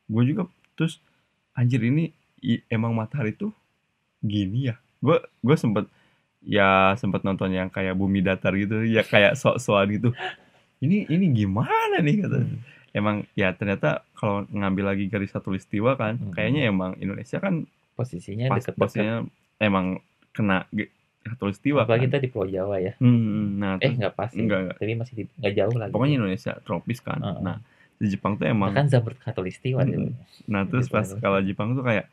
gue 0.08 0.24
juga 0.26 0.44
terus 0.74 0.98
anjir 1.52 1.80
ini 1.80 2.10
i- 2.42 2.66
emang 2.68 2.92
matahari 2.92 3.32
tuh 3.32 3.54
gini 4.20 4.68
ya 4.68 4.76
gue 5.00 5.16
gue 5.40 5.56
sempet 5.56 5.86
ya 6.42 6.70
sempet 6.96 7.22
nonton 7.22 7.50
yang 7.50 7.68
kayak 7.68 7.94
bumi 7.94 8.20
datar 8.20 8.54
gitu 8.54 8.82
ya 8.84 9.02
kayak 9.04 9.34
sok-sokan 9.36 9.88
gitu 9.92 10.10
ini 10.80 11.06
ini 11.06 11.30
gimana 11.32 11.98
nih 12.00 12.18
kata 12.20 12.40
Hmm. 12.40 12.58
emang 12.92 13.16
ya 13.34 13.52
ternyata 13.52 14.02
kalau 14.12 14.44
ngambil 14.48 14.90
lagi 14.90 15.06
garis 15.06 15.30
satulistiwa 15.30 15.94
kan 15.94 16.18
Hmm. 16.18 16.32
kayaknya 16.32 16.68
emang 16.68 16.98
Indonesia 16.98 17.38
kan 17.38 17.70
posisinya 17.94 18.46
pas 18.48 18.58
deket-deket 18.58 18.78
posisinya 18.78 19.16
emang 19.58 19.86
kena 20.32 20.66
katulistiwa 21.22 21.84
apalagi 21.84 22.08
kan 22.08 22.10
kita 22.10 22.18
di 22.20 22.30
Pulau 22.30 22.48
Jawa 22.48 22.76
ya 22.78 22.94
Hmm, 22.98 23.58
nah 23.58 23.78
eh 23.78 23.92
nggak 23.92 24.14
pasti 24.14 24.40
enggak, 24.40 24.60
enggak. 24.64 24.76
tapi 24.76 24.94
masih 24.96 25.14
di, 25.14 25.24
nggak 25.30 25.54
jauh 25.54 25.76
lagi 25.76 25.92
pokoknya 25.92 26.16
Indonesia 26.18 26.52
tropis 26.60 27.00
kan 27.00 27.20
Heeh. 27.20 27.40
nah 27.40 27.58
di 27.96 28.08
Jepang 28.08 28.34
tuh 28.34 28.46
emang 28.46 28.72
kan 28.72 28.88
Zabur 28.88 29.14
Katulistiwa 29.14 29.84
dia. 29.84 29.96
Mm. 29.96 30.18
nah 30.46 30.64
terus 30.64 30.86
Gitu, 30.86 30.94
pas 30.94 31.06
Indonesia. 31.06 31.22
kalau 31.22 31.40
Jepang 31.40 31.70
tuh 31.72 31.84
kayak 31.84 32.06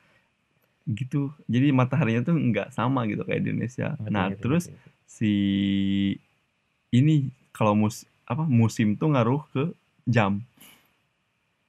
gitu 0.87 1.21
jadi 1.45 1.69
mataharinya 1.71 2.23
tuh 2.23 2.35
nggak 2.35 2.69
sama 2.71 3.05
gitu 3.05 3.21
kayak 3.23 3.41
di 3.41 3.49
Indonesia 3.51 3.97
nah 4.03 4.29
ngerti, 4.29 4.41
terus 4.41 4.65
ngerti. 4.67 4.89
si 5.07 5.33
ini 6.91 7.25
kalau 7.51 7.73
mus 7.75 8.05
apa 8.23 8.45
musim 8.45 8.93
tuh 8.93 9.09
ngaruh 9.09 9.41
ke 9.49 9.73
jam 10.05 10.41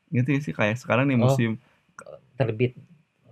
gitu 0.10 0.28
sih 0.42 0.52
kayak 0.52 0.76
sekarang 0.76 1.06
nih 1.06 1.16
Oh. 1.16 1.24
musim 1.26 1.56
terbit 2.34 2.74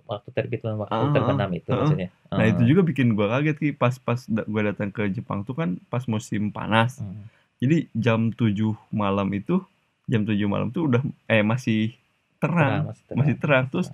waktu 0.07 0.29
terbit 0.31 0.63
dan 0.63 0.79
waktu 0.79 0.95
Ah, 0.95 1.11
terbenam 1.11 1.49
itu 1.51 1.69
ah, 1.69 1.83
maksudnya. 1.83 2.09
Nah 2.31 2.39
Ah. 2.39 2.49
itu 2.49 2.61
juga 2.65 2.81
bikin 2.81 3.13
gua 3.13 3.27
kaget 3.29 3.57
ki 3.57 3.69
pas 3.73 3.93
pas 3.97 4.17
gua 4.25 4.61
datang 4.65 4.89
ke 4.89 5.05
Jepang 5.11 5.43
tuh 5.43 5.53
kan 5.53 5.75
pas 5.87 6.03
musim 6.07 6.49
panas. 6.49 6.99
Hmm. 6.99 7.27
jadi 7.57 7.89
jam 7.91 8.29
7 8.29 8.53
malam 8.89 9.27
itu 9.33 9.57
jam 10.05 10.21
7 10.21 10.45
malam 10.45 10.69
tuh 10.69 10.85
udah 10.85 11.01
eh 11.25 11.41
masih 11.41 11.97
terang, 12.37 12.85
masih 12.87 13.03
masih 13.13 13.35
terang. 13.35 13.65
Terus 13.67 13.89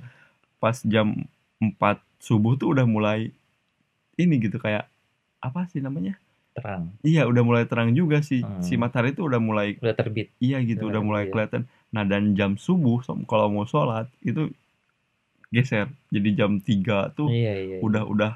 pas 0.58 0.76
jam 0.84 1.16
4 1.58 1.98
subuh 2.20 2.54
tuh 2.54 2.72
udah 2.72 2.84
mulai 2.84 3.32
ini 4.16 4.36
gitu 4.38 4.60
kayak 4.60 4.86
apa 5.40 5.66
sih 5.68 5.80
namanya? 5.80 6.20
Terang. 6.54 6.94
Iya 7.02 7.26
udah 7.26 7.42
mulai 7.42 7.64
terang 7.66 7.90
juga 7.92 8.22
sih. 8.22 8.46
Si 8.62 8.76
Hmm. 8.76 8.86
matahari 8.86 9.12
itu 9.12 9.26
udah 9.26 9.42
mulai 9.42 9.74
udah 9.76 9.96
terbit. 9.96 10.30
Iya 10.38 10.62
gitu 10.62 10.86
Udah 10.86 10.92
udah 10.92 11.02
mulai 11.02 11.24
kelihatan. 11.26 11.66
Nah 11.90 12.04
dan 12.04 12.36
jam 12.36 12.56
subuh 12.56 13.00
kalau 13.26 13.48
mau 13.48 13.66
sholat 13.66 14.06
itu 14.22 14.54
geser. 15.54 15.86
Jadi 16.10 16.30
jam 16.34 16.58
3 16.58 16.66
tuh 17.12 17.30
iya 17.30 17.54
iya 17.54 17.66
iya. 17.72 17.80
udah 17.80 18.04
udah 18.04 18.32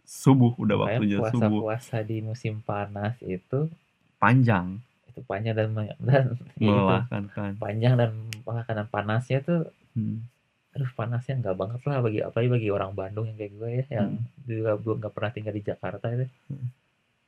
subuh 0.00 0.54
udah 0.54 0.76
Makanya 0.78 0.94
waktunya 0.94 1.16
subuh. 1.18 1.30
puasa-puasa 1.60 1.96
di 2.00 2.16
musim 2.20 2.54
panas 2.60 3.18
itu 3.20 3.66
panjang. 4.16 4.78
Itu 5.06 5.20
panjang 5.22 5.54
dan 5.54 5.68
dan 6.00 6.24
ya 6.56 6.70
melelahkan 6.70 7.22
kan. 7.28 7.52
panjang 7.56 7.94
dan 7.94 8.10
melelahkan 8.40 8.74
dan 8.76 8.88
panasnya 8.88 9.40
tuh 9.40 9.66
Hmm. 9.92 10.28
aduh 10.70 10.92
panasnya 10.92 11.40
nggak 11.40 11.56
banget 11.56 11.80
lah 11.82 11.98
bagi 11.98 12.20
apalagi 12.20 12.50
bagi 12.52 12.68
orang 12.68 12.92
Bandung 12.92 13.24
yang 13.24 13.34
kayak 13.34 13.52
gue 13.54 13.70
ya 13.72 13.84
yang 13.96 14.08
Hmm. 14.14 14.28
juga 14.44 14.76
belum 14.76 14.96
nggak 15.00 15.08
pernah 15.10 15.30
tinggal 15.32 15.52
di 15.52 15.62
Jakarta 15.62 16.06
itu. 16.10 16.28
Hmm. 16.46 16.68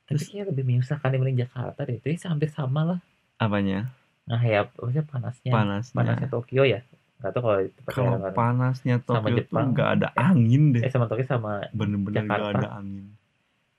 tapi 0.05 0.21
kayaknya 0.21 0.45
lebih 0.47 0.63
menyusahkan 0.63 1.09
dibanding 1.11 1.39
Jakarta 1.39 1.79
deh. 1.81 1.97
Itu 1.97 2.25
hampir 2.25 2.47
sama 2.47 2.81
lah. 2.83 2.99
Apanya? 3.37 3.89
Nah 4.25 4.37
ya 4.39 4.69
maksudnya 4.71 5.01
panasnya. 5.03 5.49
Panasnya. 5.49 5.95
Panasnya 5.95 6.27
Tokyo 6.27 6.61
ya 6.63 6.85
nggak 7.19 7.31
tahu 7.31 7.41
kalau 7.41 7.57
di 7.59 7.69
kalau 7.85 8.15
kan. 8.17 8.31
panasnya 8.33 8.95
Sama 8.97 9.07
Tokyo 9.19 9.27
tuh 9.29 9.37
Jepang. 9.41 9.67
nggak 9.69 9.89
ada 9.91 10.07
angin 10.15 10.63
deh 10.71 10.81
eh 10.81 10.89
sama 10.89 11.05
Tokyo 11.05 11.25
sama 11.25 11.51
bener-bener 11.69 12.21
nggak 12.21 12.39
Jakarta. 12.39 12.57
ada 12.57 12.69
angin 12.75 13.05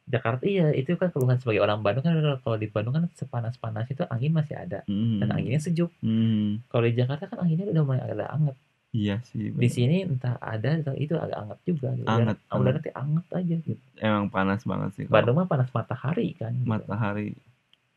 Jakarta 0.04 0.42
iya 0.44 0.68
itu 0.72 0.90
kan 0.94 1.08
keluhan 1.08 1.38
sebagai 1.38 1.60
orang 1.60 1.80
Bandung 1.80 2.02
kan 2.02 2.12
kalau 2.38 2.56
di 2.56 2.66
Bandung 2.66 2.92
kan 2.92 3.06
sepanas-panas 3.10 3.86
itu 3.86 4.02
angin 4.04 4.30
masih 4.30 4.54
ada 4.54 4.82
Hmm. 4.84 5.18
dan 5.18 5.30
anginnya 5.30 5.58
sejuk 5.58 5.88
Hmm. 5.98 6.60
kalau 6.66 6.84
di 6.84 6.94
Jakarta 6.94 7.24
kan 7.26 7.40
anginnya 7.40 7.64
udah 7.66 7.82
mulai 7.82 8.02
agak 8.02 8.28
anget 8.28 8.56
iya 8.90 9.22
sih 9.22 9.48
di 9.48 9.54
bener. 9.56 9.70
sini 9.70 9.96
entah 10.04 10.34
ada 10.36 10.68
atau 10.76 10.94
itu 10.94 11.14
agak 11.14 11.38
anget 11.38 11.58
juga 11.64 11.88
gitu. 11.94 12.04
Anget, 12.04 12.36
udara 12.44 12.74
nanti 12.74 12.90
anget 12.92 13.24
aja 13.30 13.56
gitu 13.62 13.82
emang 13.96 14.26
panas 14.28 14.60
banget 14.62 14.90
sih 14.92 15.04
kalau 15.04 15.14
Bandung 15.14 15.36
mah 15.36 15.46
panas 15.46 15.70
matahari 15.70 16.34
kan 16.34 16.52
gitu. 16.52 16.66
matahari 16.66 17.38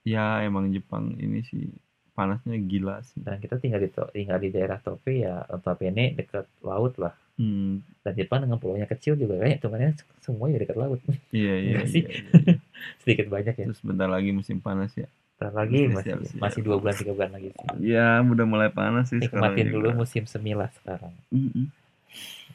ya 0.04 0.40
emang 0.40 0.70
Jepang 0.70 1.18
ini 1.18 1.42
sih 1.42 1.66
panasnya 2.14 2.58
gila 2.62 3.02
sih 3.02 3.20
dan 3.26 3.42
kita 3.42 3.58
tinggal 3.58 3.82
di 3.82 3.90
tinggal 3.90 4.38
di 4.38 4.50
daerah 4.54 4.78
Tokyo 4.78 5.10
ya 5.12 5.34
notabene 5.50 6.14
dekat 6.14 6.46
laut 6.62 6.94
lah 7.02 7.14
hmm. 7.42 7.82
dan 8.06 8.14
Jepang 8.14 8.46
dengan 8.46 8.62
pulaunya 8.62 8.86
kecil 8.86 9.18
juga 9.18 9.42
kan 9.42 9.50
hitungannya 9.58 9.98
semua 10.22 10.46
ya 10.54 10.62
dekat 10.62 10.78
laut 10.78 11.02
iya 11.34 11.54
iya, 11.58 11.58
Iya 11.58 11.80
iya, 11.82 11.82
sih. 11.90 12.02
iya, 12.06 12.12
iya. 12.14 12.56
sedikit 13.02 13.28
banyak 13.34 13.54
ya 13.58 13.66
terus 13.74 13.82
bentar 13.82 14.10
lagi 14.10 14.30
musim 14.30 14.62
panas 14.62 14.94
ya 14.94 15.10
Ntar 15.42 15.52
lagi 15.58 15.90
Siap, 15.90 15.92
masih 15.98 16.12
siap. 16.30 16.40
masih 16.40 16.60
dua 16.62 16.76
bulan 16.78 16.96
tiga 16.96 17.12
bulan 17.18 17.32
lagi 17.34 17.50
sih 17.50 17.68
ya 17.82 18.22
udah 18.22 18.46
mulai 18.46 18.70
panas 18.70 19.10
sih 19.10 19.20
sekarang 19.20 19.58
nikmatin 19.58 19.68
dulu 19.74 19.90
juga. 19.90 19.98
musim 19.98 20.24
semi 20.30 20.54
lah 20.54 20.70
sekarang 20.78 21.14
Mm-mm. 21.34 21.66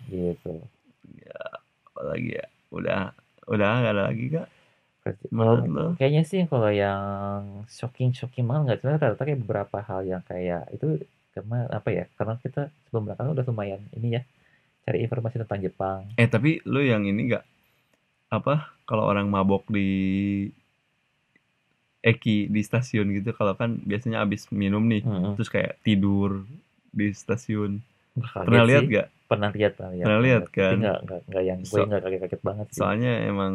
gitu 0.08 0.54
ya 1.18 1.40
apalagi 1.90 2.30
ya 2.38 2.46
udah 2.70 3.00
udah 3.50 3.68
nggak 3.82 3.92
ada 3.92 4.02
lagi 4.06 4.24
kak 4.30 4.46
menurut 5.28 5.64
lo 5.68 5.86
kayaknya 5.96 6.22
sih 6.22 6.40
kalau 6.44 6.70
yang 6.70 7.02
shocking 7.66 8.10
shocking 8.12 8.44
banget 8.44 8.62
nggak 8.64 8.78
cuma 8.80 8.90
rata-rata 8.96 9.22
kayak 9.22 9.40
beberapa 9.42 9.78
hal 9.80 10.00
yang 10.02 10.22
kayak 10.24 10.68
itu 10.70 11.00
karena 11.32 11.68
apa 11.70 11.88
ya 11.92 12.04
karena 12.14 12.34
kita 12.38 12.62
sebelum 12.86 13.06
belakang 13.06 13.30
udah 13.30 13.44
lumayan 13.46 13.80
ini 13.94 14.18
ya 14.18 14.22
cari 14.82 15.04
informasi 15.04 15.36
tentang 15.38 15.60
Jepang. 15.60 16.00
Eh 16.16 16.26
tapi 16.26 16.64
lo 16.64 16.80
yang 16.80 17.04
ini 17.04 17.28
nggak 17.28 17.44
apa 18.28 18.72
kalau 18.84 19.04
orang 19.04 19.28
mabok 19.28 19.68
di 19.68 19.88
Eki 21.98 22.46
di 22.48 22.62
stasiun 22.62 23.10
gitu 23.10 23.34
kalau 23.34 23.58
kan 23.58 23.82
biasanya 23.82 24.22
abis 24.22 24.48
minum 24.54 24.86
nih 24.86 25.02
Mm-mm. 25.02 25.34
terus 25.34 25.50
kayak 25.50 25.82
tidur 25.82 26.46
di 26.88 27.10
stasiun. 27.10 27.82
Kaget 28.18 28.46
pernah 28.46 28.64
lihat 28.66 28.82
gak 28.88 29.06
pernah 29.28 29.50
lihat 29.52 29.72
pernah 29.76 29.90
lihat 29.92 30.06
Pernah 30.06 30.20
lihat, 30.24 30.42
Tapi 30.48 30.56
kan? 30.56 30.76
nggak 30.78 30.98
nggak 31.04 31.20
nggak 31.28 31.44
yang 31.44 31.58
gue 31.60 31.68
So- 31.78 31.86
nggak 31.86 32.00
kaget-kaget 32.02 32.40
banget 32.42 32.66
sih. 32.72 32.78
soalnya 32.80 33.12
emang 33.28 33.52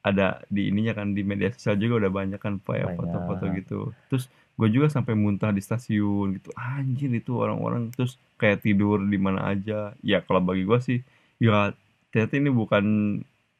ada 0.00 0.40
di 0.48 0.72
ininya 0.72 0.96
kan 0.96 1.12
di 1.12 1.20
media 1.20 1.52
sosial 1.52 1.76
juga 1.76 2.06
udah 2.06 2.12
banyak 2.12 2.40
kan 2.40 2.56
kayak 2.58 2.88
Banyak. 2.88 2.96
foto-foto 2.96 3.44
gitu 3.52 3.78
terus 4.08 4.24
gue 4.56 4.68
juga 4.68 4.88
sampai 4.88 5.12
muntah 5.12 5.52
di 5.52 5.60
stasiun 5.60 6.36
gitu 6.36 6.52
anjir 6.52 7.08
itu 7.10 7.32
orang-orang 7.36 7.92
terus 7.92 8.16
kayak 8.36 8.60
tidur 8.60 9.00
di 9.00 9.16
mana 9.16 9.48
aja 9.48 9.92
ya 10.00 10.20
kalau 10.20 10.40
bagi 10.40 10.64
gue 10.64 10.78
sih 10.80 10.98
ya 11.36 11.72
ternyata 12.08 12.32
ini 12.36 12.50
bukan 12.50 12.84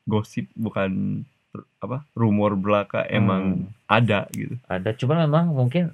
gosip 0.05 0.49
bukan 0.53 1.23
apa 1.79 2.05
rumor 2.13 2.55
belaka 2.55 3.05
emang 3.05 3.65
Hmm. 3.65 3.73
ada 3.89 4.29
gitu 4.31 4.55
ada 4.65 4.91
cuma 4.95 5.19
memang 5.19 5.51
mungkin 5.51 5.91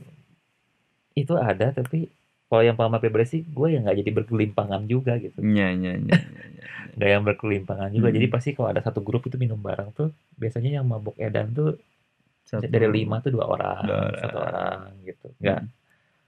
itu 1.14 1.32
ada 1.32 1.72
tapi 1.72 2.12
kalau 2.46 2.62
yang 2.62 2.74
pengalaman 2.74 2.98
pribadi 2.98 3.26
sih 3.28 3.42
gue 3.42 3.68
yang 3.68 3.82
nggak 3.82 3.98
jadi 4.00 4.10
bergelimpangan 4.12 4.82
juga 4.84 5.18
gitu 5.18 5.38
nya 5.40 5.70
nya 5.72 5.96
nya, 5.96 6.14
nya, 6.14 6.44
nya. 6.48 6.64
nggak 6.94 7.10
yang 7.10 7.22
berkelimpangan 7.22 7.90
juga 7.90 8.08
Hmm. 8.08 8.16
jadi 8.16 8.26
pasti 8.26 8.50
kalau 8.52 8.68
ada 8.70 8.80
satu 8.80 9.00
grup 9.00 9.24
itu 9.24 9.34
minum 9.34 9.58
bareng 9.58 9.90
tuh 9.92 10.08
biasanya 10.34 10.78
yang 10.78 10.86
mabuk 10.86 11.14
edan 11.16 11.50
tuh 11.50 11.74
Satu- 12.42 12.62
dari 12.64 12.86
lima 12.86 13.18
tuh 13.18 13.34
dua 13.34 13.50
orang, 13.50 13.82
Dua 13.84 13.98
orang. 14.00 14.14
satu 14.16 14.38
orang 14.38 14.78
gitu 15.02 15.26
nggak 15.36 15.60
Hmm. 15.60 15.70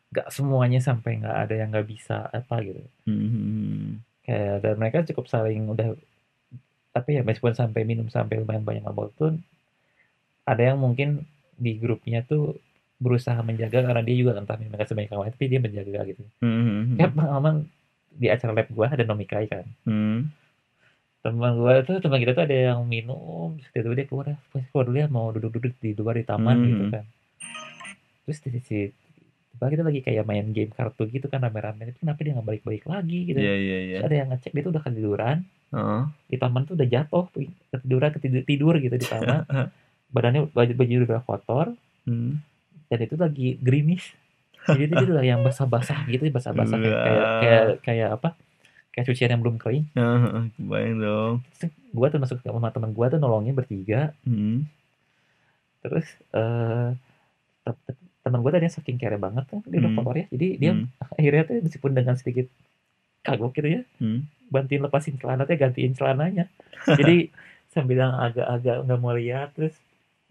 nggak 0.08 0.28
semuanya 0.28 0.80
sampai 0.80 1.10
nggak 1.16 1.36
ada 1.38 1.54
yang 1.54 1.68
nggak 1.68 1.86
bisa 1.86 2.26
apa 2.26 2.56
gitu 2.60 2.82
Hmm. 3.04 4.02
kayak 4.22 4.56
dan 4.60 4.74
mereka 4.74 5.06
cukup 5.06 5.26
saling 5.26 5.62
udah 5.66 5.94
apa 6.90 7.08
ya 7.08 7.22
meskipun 7.22 7.54
sampai 7.54 7.84
minum 7.84 8.08
sampai 8.08 8.36
lumayan 8.36 8.60
banyak 8.60 8.82
mabuk 8.82 9.14
tuh 9.14 9.38
ada 10.42 10.62
yang 10.64 10.76
mungkin 10.76 11.22
di 11.54 11.76
grupnya 11.76 12.22
tuh 12.22 12.58
berusaha 12.98 13.38
menjaga 13.40 13.78
karena 13.80 14.02
dia 14.02 14.16
juga 14.16 14.34
entah 14.34 14.56
mereka 14.56 14.84
sebanyak 14.84 15.10
lain 15.10 15.30
tapi 15.30 15.44
dia 15.46 15.60
menjaga 15.60 16.00
gitu 16.04 16.22
Hmm. 16.38 16.94
kayak 16.94 17.12
pengalaman 17.12 17.54
di 18.10 18.26
acara 18.26 18.52
lab 18.52 18.68
gua 18.68 18.86
ada 18.88 19.02
nomikai 19.02 19.46
kan 19.46 19.64
Hmm. 19.82 20.34
teman 21.18 21.54
gua 21.54 21.78
tuh 21.80 21.98
teman 21.98 22.18
kita 22.18 22.32
tuh 22.32 22.42
ada 22.42 22.56
yang 22.72 22.80
minum 22.84 23.54
tiba-tiba 23.68 23.94
dia 23.94 24.06
keluar 24.06 24.26
"Ah, 24.28 24.38
keluar 24.68 24.84
dulu 24.84 24.96
ya 24.96 25.08
mau 25.08 25.26
duduk-duduk 25.28 25.74
di 25.76 25.90
luar 25.92 26.14
di 26.14 26.24
taman 26.24 26.56
Hmm. 26.56 26.66
gitu 26.68 26.84
kan 26.90 27.04
terus 28.22 28.38
di 28.40 28.50
sisi 28.52 28.80
tiba 29.48 29.66
kita 29.66 29.82
lagi 29.82 30.00
kayak 30.00 30.24
main 30.24 30.46
game 30.48 30.70
kartu 30.70 31.06
gitu 31.06 31.26
kan 31.26 31.40
rame-rame 31.40 31.88
itu 31.88 31.98
kenapa 31.98 32.20
dia 32.20 32.32
nggak 32.32 32.46
balik-balik 32.46 32.84
lagi 32.84 33.18
gitu 33.26 33.38
iya 33.38 33.54
iya 33.54 33.78
iya 33.80 33.96
Terus 33.96 34.06
ada 34.06 34.14
yang 34.16 34.28
ngecek 34.30 34.50
dia 34.52 34.62
tuh 34.62 34.72
udah 34.72 34.82
ketiduran 34.82 35.36
Heeh. 35.68 36.02
di 36.26 36.36
taman 36.36 36.62
tuh 36.64 36.74
udah 36.74 36.88
jatuh 36.88 37.24
ketiduran 37.68 38.10
ketidur 38.12 38.42
tidur 38.42 38.74
gitu 38.76 38.94
di 38.94 39.06
taman 39.06 39.42
badannya 40.14 40.48
baju 40.48 40.72
baju 40.74 40.94
udah 41.04 41.22
kotor 41.22 41.66
Hmm. 42.02 42.40
Dan 42.88 42.98
itu 42.98 43.14
lagi 43.14 43.48
gerimis. 43.58 44.04
Jadi 44.66 44.84
itu 44.86 45.04
udah 45.06 45.22
yang 45.22 45.40
basah-basah 45.40 46.04
gitu 46.06 46.28
basah-basah. 46.28 46.76
Kayak, 46.76 46.98
kayak 47.00 47.24
kayak 47.40 47.62
kayak 47.80 48.08
apa? 48.12 48.28
Kayak 48.90 49.06
cucian 49.06 49.30
yang 49.30 49.40
belum 49.40 49.56
kering. 49.56 49.84
Heeh, 49.96 50.44
kebayang 50.54 50.96
dong. 50.98 51.34
Terus 51.56 51.72
gua 51.88 52.06
tuh 52.08 52.18
masuk 52.18 52.36
sama 52.40 52.68
teman 52.68 52.90
gua 52.90 53.06
tuh 53.06 53.16
nolongin 53.16 53.52
bertiga. 53.52 54.12
Hmm. 54.22 54.68
terus 55.78 56.04
eh 56.34 56.90
te- 57.62 57.80
te- 57.86 57.96
teman 58.18 58.42
gue 58.42 58.50
tadi 58.50 58.66
saking 58.66 58.98
care 58.98 59.14
banget 59.14 59.46
kan 59.46 59.62
dia 59.62 59.78
udah 59.78 59.88
Hmm. 59.88 59.98
kotor 60.02 60.16
ya. 60.16 60.26
Jadi 60.28 60.48
dia 60.58 60.72
Hmm. 60.74 60.90
akhirnya 61.16 61.42
tuh 61.44 61.54
meskipun 61.62 61.92
dengan 61.94 62.14
sedikit 62.18 62.46
kagok 63.20 63.54
gitu 63.54 63.68
ya 63.70 63.82
Hmm. 63.96 64.26
bantuin 64.48 64.82
lepasin 64.82 65.16
celana 65.16 65.44
tuh 65.44 65.54
gantiin 65.54 65.94
celananya. 65.94 66.50
Jadi 66.84 67.30
sambil 67.72 68.00
yang 68.00 68.10
agak-agak 68.12 68.76
nggak 68.84 68.98
mau 68.98 69.14
lihat 69.14 69.54
terus 69.54 69.76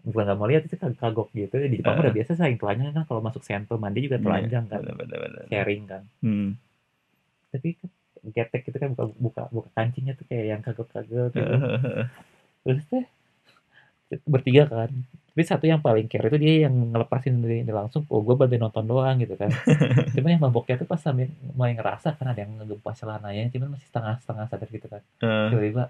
bukan 0.08 0.24
nggak 0.24 0.38
mau 0.38 0.48
lihat 0.48 0.64
itu 0.64 0.74
kag- 0.74 0.96
kagok 0.96 1.28
gitu. 1.32 1.54
Di 1.54 1.76
Jepang 1.76 1.94
Ah. 1.94 2.02
udah 2.02 2.14
biasa 2.14 2.32
saling 2.34 2.56
telanjang 2.56 2.90
kan 2.90 3.04
kalau 3.04 3.20
masuk 3.20 3.42
sento 3.42 3.76
mandi 3.76 4.00
juga 4.02 4.16
telanjang 4.18 4.64
kan. 4.66 4.80
Benar, 4.80 4.96
benar, 4.96 5.18
benar. 5.22 5.42
sharing 5.46 5.82
kan. 5.84 6.02
Hmm. 6.20 6.56
tapi 7.48 7.68
kan 7.74 7.88
getek 8.28 8.60
gitu 8.62 8.76
kan 8.76 8.92
buka 8.92 9.04
buka 9.16 9.42
buka 9.48 9.68
kancingnya 9.72 10.12
tuh 10.12 10.24
kayak 10.24 10.46
yang 10.48 10.60
kagok-kagok 10.60 11.32
gitu. 11.32 11.40
Terus 12.62 12.84
teh 12.84 13.04
bertiga 14.24 14.64
kan. 14.66 14.90
Tapi 15.28 15.42
satu 15.46 15.64
yang 15.64 15.78
paling 15.78 16.08
care 16.08 16.26
itu 16.26 16.36
dia 16.36 16.66
yang 16.66 16.74
ngelepasin 16.90 17.38
dari 17.38 17.62
ini 17.62 17.70
langsung 17.70 18.02
oh 18.04 18.20
gue 18.20 18.34
bantuin 18.34 18.58
nonton 18.58 18.84
doang 18.84 19.16
gitu 19.16 19.32
kan. 19.32 19.48
Cuman 20.14 20.30
yang 20.30 20.42
maboknya 20.42 20.76
tuh 20.76 20.84
pas 20.84 20.98
sambil 20.98 21.28
mulai 21.52 21.72
ngerasa 21.72 22.10
kan 22.12 22.26
ada 22.26 22.40
yang 22.42 22.52
ngegempas 22.54 22.96
celananya 22.96 23.46
cuman 23.48 23.68
masih 23.72 23.86
setengah-setengah 23.86 24.44
sadar 24.46 24.68
gitu 24.68 24.86
kan. 24.88 25.02
Tiba-tiba 25.48 25.84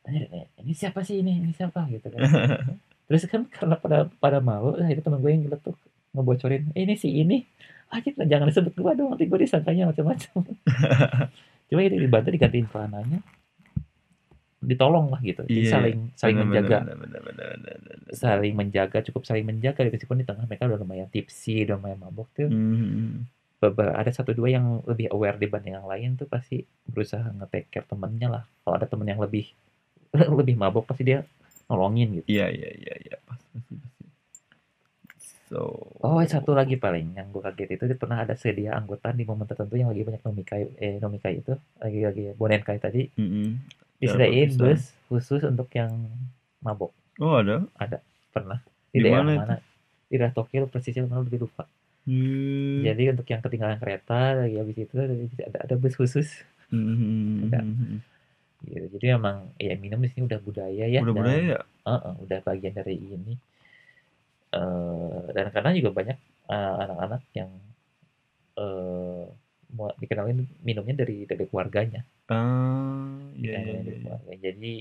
"Anjir, 0.00 0.22
ini, 0.26 0.40
ini 0.60 0.72
siapa 0.72 1.00
sih 1.00 1.20
ini? 1.20 1.40
Ini 1.40 1.52
siapa? 1.52 1.84
gitu 1.86 2.06
kan 2.06 2.20
terus 3.10 3.26
kan 3.26 3.42
karena 3.50 3.74
pada 3.74 4.06
pada 4.16 4.38
malu 4.38 4.78
akhirnya 4.78 5.02
teman 5.02 5.18
gue 5.18 5.30
yang 5.34 5.42
nyeletuk 5.44 5.74
ngebocorin 6.14 6.70
"Eh, 6.72 6.86
ini 6.86 6.94
si 6.94 7.10
ini. 7.10 7.42
Aja 7.90 8.14
jangan 8.14 8.46
disebut 8.46 8.70
gue 8.70 8.92
dong 8.94 9.10
nanti 9.10 9.26
gue 9.26 9.38
disangkanya 9.42 9.90
macam-macam. 9.90 10.46
Cuma 11.68 11.80
itu 11.82 11.98
dibantu 11.98 12.30
digantiin 12.30 12.70
celananya 12.70 13.18
ditolong 14.60 15.08
lah 15.08 15.20
gitu 15.24 15.40
Jadi 15.42 15.56
Iya, 15.56 15.72
saling 15.72 15.98
saling 16.12 16.36
benar, 16.36 16.46
menjaga. 16.52 16.78
benar, 16.84 16.96
benar, 17.00 17.20
benar, 17.24 17.46
benar, 17.56 17.76
benar. 17.80 18.12
saling 18.12 18.52
menjaga 18.52 18.98
cukup 19.02 19.22
saling 19.24 19.42
menjaga 19.42 19.80
gitu. 19.82 19.94
meskipun 19.96 20.20
di 20.20 20.26
tengah 20.28 20.44
mereka 20.44 20.68
udah 20.68 20.78
lumayan 20.78 21.08
tipsy 21.08 21.64
udah 21.64 21.80
lumayan 21.80 21.98
mabok 21.98 22.28
tuh. 22.30 22.46
Hmm. 22.46 23.24
beber- 23.56 23.92
ada 23.92 24.08
satu 24.08 24.32
dua 24.32 24.48
yang 24.50 24.80
lebih 24.84 25.12
aware 25.12 25.36
dibanding 25.36 25.76
yang 25.76 25.84
lain 25.84 26.16
tuh 26.16 26.24
pasti 26.24 26.60
berusaha 26.84 27.24
nge-take 27.30 27.68
care 27.68 27.84
temennya 27.84 28.28
lah. 28.30 28.42
Kalau 28.60 28.74
ada 28.76 28.84
temen 28.84 29.04
yang 29.04 29.20
lebih 29.20 29.48
lebih 30.40 30.56
mabok 30.56 30.84
pasti 30.86 31.04
dia 31.04 31.24
nolongin 31.70 32.08
gitu 32.18 32.26
Iya, 32.26 32.46
iya, 32.50 32.70
iya, 32.82 32.94
iya, 33.06 33.16
pasti, 33.28 33.46
pasti, 33.54 33.72
pasti. 33.78 34.04
So. 35.50 35.62
oh 36.06 36.22
satu 36.22 36.54
lagi 36.54 36.78
paling 36.78 37.18
yang 37.18 37.26
gue 37.34 37.42
kaget 37.42 37.68
itu 37.74 37.84
pernah 37.98 38.22
ada 38.22 38.34
sedia 38.38 38.70
anggota 38.78 39.10
di 39.10 39.26
momen 39.26 39.46
tertentu 39.50 39.74
yang 39.74 39.90
lagi 39.90 40.02
banyak 40.06 40.22
nomikai 40.22 40.62
eh 40.78 40.94
nomikai 41.02 41.34
itu 41.42 41.52
lagi 41.82 42.00
lagi 42.06 42.22
bonenkai 42.38 42.78
tadi 42.78 43.02
Mm-mm. 43.18 43.58
disediain 43.98 44.50
bisa. 44.50 44.62
bus 44.62 44.82
khusus 45.10 45.42
untuk 45.42 45.68
yang 45.74 45.90
mabok 46.62 46.94
Oh 47.20 47.36
ada? 47.42 47.66
pernah 48.30 48.58
di, 48.94 48.98
Di 48.98 49.04
daerah 49.04 49.26
mana 49.26 49.42
mana 49.42 49.54
di 50.06 50.14
daerah 50.18 50.34
Tokyo 50.34 50.70
persisnya 50.70 51.06
mana 51.06 51.22
lebih 51.26 51.46
lupa 51.46 51.66
Hmm. 52.08 52.80
jadi 52.80 53.12
untuk 53.12 53.28
yang 53.28 53.44
ketinggalan 53.44 53.76
kereta 53.76 54.40
lagi 54.40 54.56
habis 54.56 54.76
itu 54.88 54.94
ada 54.96 55.14
ada, 55.46 55.58
ada 55.68 55.74
bus 55.76 55.94
khusus 56.00 56.28
Hmm. 56.70 57.50
Enggak. 57.50 57.64
Gitu 58.68 58.86
jadi 58.98 59.06
emang 59.18 59.36
ya 59.66 59.74
minum 59.84 59.98
di 60.04 60.08
sini 60.12 60.22
udah 60.28 60.40
budaya 60.46 60.84
ya 60.94 61.00
Udah 61.02 61.12
dan- 61.16 61.16
budaya 61.18 61.42
ya? 61.54 61.60
Heeh, 61.88 62.12
udah 62.24 62.38
bagian 62.48 62.74
dari 62.78 62.94
ini 63.00 63.34
Eh, 64.50 65.22
dan 65.36 65.46
karena 65.54 65.70
juga 65.78 65.90
banyak 65.98 66.18
eh, 66.50 66.74
anak-anak 66.84 67.22
yang 67.38 67.50
eh 68.60 69.24
mau 69.76 69.88
dikenalin 70.02 70.38
minumnya 70.66 70.94
dari 71.06 71.16
dari 71.30 71.44
keluarganya 71.50 72.02
Ah, 72.30 73.30
iya 73.38 73.58
iya 73.66 73.78
dari 73.86 73.98
iya. 74.02 74.14
keluarga. 74.18 74.34
jadi 74.44 74.72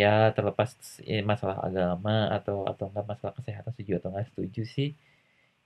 ya 0.00 0.14
terlepas 0.36 0.70
eh, 1.12 1.22
masalah 1.30 1.58
agama 1.68 2.16
atau 2.36 2.56
atau 2.70 2.84
enggak 2.90 3.06
masalah 3.10 3.34
kesehatan 3.38 3.72
setuju 3.74 3.92
atau 3.98 4.08
enggak 4.12 4.28
setuju 4.30 4.62
sih 4.76 4.88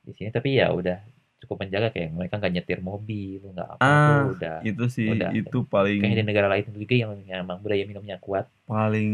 di 0.07 0.13
sini 0.17 0.31
tapi 0.37 0.51
ya 0.61 0.67
udah 0.81 0.99
cukup 1.41 1.57
menjaga 1.59 1.89
kayak 1.89 2.11
mereka 2.11 2.37
nggak 2.37 2.53
nyetir 2.53 2.79
mobil 2.81 3.41
nggak 3.47 3.69
apa 3.71 3.81
Ah, 3.81 3.97
tuh 4.23 4.37
udah 4.37 4.57
itu 4.63 4.85
sih 4.87 5.09
udah. 5.09 5.31
itu 5.33 5.59
kayak 5.59 5.65
di 5.65 5.73
paling 6.05 6.23
negara 6.23 6.49
lain 6.49 6.65
juga 6.71 6.95
yang 6.95 7.13
yang 7.25 7.39
emang 7.43 7.59
budaya 7.59 7.83
minumnya 7.83 8.17
kuat 8.19 8.45
paling 8.65 9.13